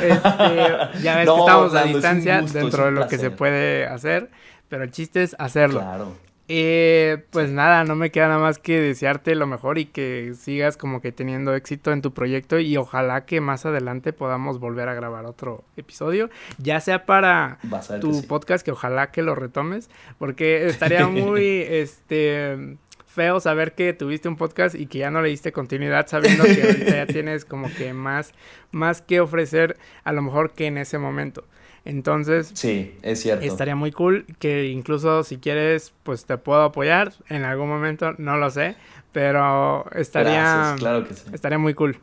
Este, 0.00 1.02
ya 1.02 1.16
ves 1.16 1.28
que 1.28 1.38
estamos 1.40 1.74
a 1.74 1.82
distancia 1.82 2.40
dentro 2.40 2.84
de 2.84 2.92
lo 2.92 3.08
que 3.08 3.18
se 3.18 3.32
puede 3.32 3.84
hacer, 3.84 4.30
pero 4.68 4.84
el 4.84 4.92
chiste 4.92 5.24
es 5.24 5.34
hacerlo. 5.40 5.80
Claro. 5.80 6.23
Eh, 6.46 7.24
pues 7.30 7.50
nada, 7.50 7.84
no 7.84 7.96
me 7.96 8.10
queda 8.10 8.28
nada 8.28 8.40
más 8.40 8.58
que 8.58 8.78
desearte 8.78 9.34
lo 9.34 9.46
mejor 9.46 9.78
y 9.78 9.86
que 9.86 10.34
sigas 10.38 10.76
como 10.76 11.00
que 11.00 11.10
teniendo 11.10 11.54
éxito 11.54 11.90
en 11.90 12.02
tu 12.02 12.12
proyecto 12.12 12.58
y 12.58 12.76
ojalá 12.76 13.24
que 13.24 13.40
más 13.40 13.64
adelante 13.64 14.12
podamos 14.12 14.60
volver 14.60 14.90
a 14.90 14.94
grabar 14.94 15.24
otro 15.24 15.64
episodio, 15.78 16.28
ya 16.58 16.80
sea 16.80 17.06
para 17.06 17.58
tu 18.00 18.26
podcast, 18.26 18.62
que 18.62 18.72
ojalá 18.72 19.10
que 19.10 19.22
lo 19.22 19.34
retomes, 19.34 19.88
porque 20.18 20.66
estaría 20.66 21.08
muy, 21.08 21.64
este, 21.66 22.76
feo 23.14 23.38
saber 23.38 23.74
que 23.74 23.92
tuviste 23.92 24.28
un 24.28 24.36
podcast 24.36 24.74
y 24.74 24.86
que 24.86 24.98
ya 24.98 25.10
no 25.10 25.22
le 25.22 25.28
diste 25.28 25.52
continuidad 25.52 26.08
sabiendo 26.08 26.44
que 26.44 26.62
ahorita 26.62 26.96
ya 26.96 27.06
tienes 27.12 27.44
como 27.44 27.72
que 27.72 27.94
más, 27.94 28.32
más 28.72 29.00
que 29.00 29.20
ofrecer 29.20 29.78
a 30.02 30.12
lo 30.12 30.20
mejor 30.20 30.52
que 30.52 30.66
en 30.66 30.78
ese 30.78 30.98
momento. 30.98 31.44
Entonces, 31.84 32.50
sí, 32.54 32.96
es 33.02 33.20
cierto. 33.20 33.44
Estaría 33.44 33.76
muy 33.76 33.92
cool 33.92 34.24
que 34.38 34.66
incluso 34.66 35.22
si 35.22 35.36
quieres, 35.36 35.92
pues 36.02 36.24
te 36.24 36.38
puedo 36.38 36.62
apoyar 36.62 37.12
en 37.28 37.44
algún 37.44 37.68
momento, 37.68 38.14
no 38.16 38.38
lo 38.38 38.50
sé, 38.50 38.76
pero 39.12 39.84
estaría 39.92 40.74
claro 40.78 41.06
que 41.06 41.14
sí. 41.14 41.24
estaría 41.32 41.58
muy 41.58 41.74
cool 41.74 41.98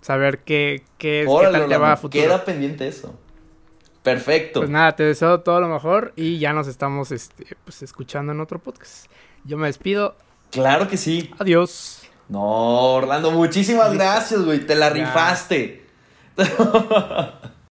saber 0.00 0.38
qué, 0.38 0.84
qué, 0.96 1.22
es, 1.22 1.28
qué 1.28 1.48
tal 1.52 1.68
te 1.68 1.76
va 1.76 1.92
a 1.92 1.96
futuro. 1.96 2.24
Queda 2.24 2.44
pendiente 2.44 2.88
eso. 2.88 3.18
Perfecto. 4.02 4.60
Pues 4.60 4.70
nada, 4.70 4.94
te 4.94 5.02
deseo 5.02 5.40
todo 5.40 5.60
lo 5.60 5.68
mejor 5.68 6.12
y 6.14 6.38
ya 6.38 6.52
nos 6.52 6.68
estamos 6.68 7.10
este, 7.10 7.56
pues, 7.64 7.82
escuchando 7.82 8.32
en 8.32 8.40
otro 8.40 8.60
podcast. 8.60 9.06
Yo 9.44 9.58
me 9.58 9.66
despido. 9.66 10.14
Claro 10.50 10.86
que 10.88 10.96
sí. 10.96 11.30
Adiós. 11.38 12.02
No, 12.28 12.94
Orlando, 12.94 13.32
muchísimas 13.32 13.92
gracias, 13.92 14.44
güey. 14.44 14.60
Te 14.60 14.76
la 14.76 14.90
rifaste. 14.90 15.84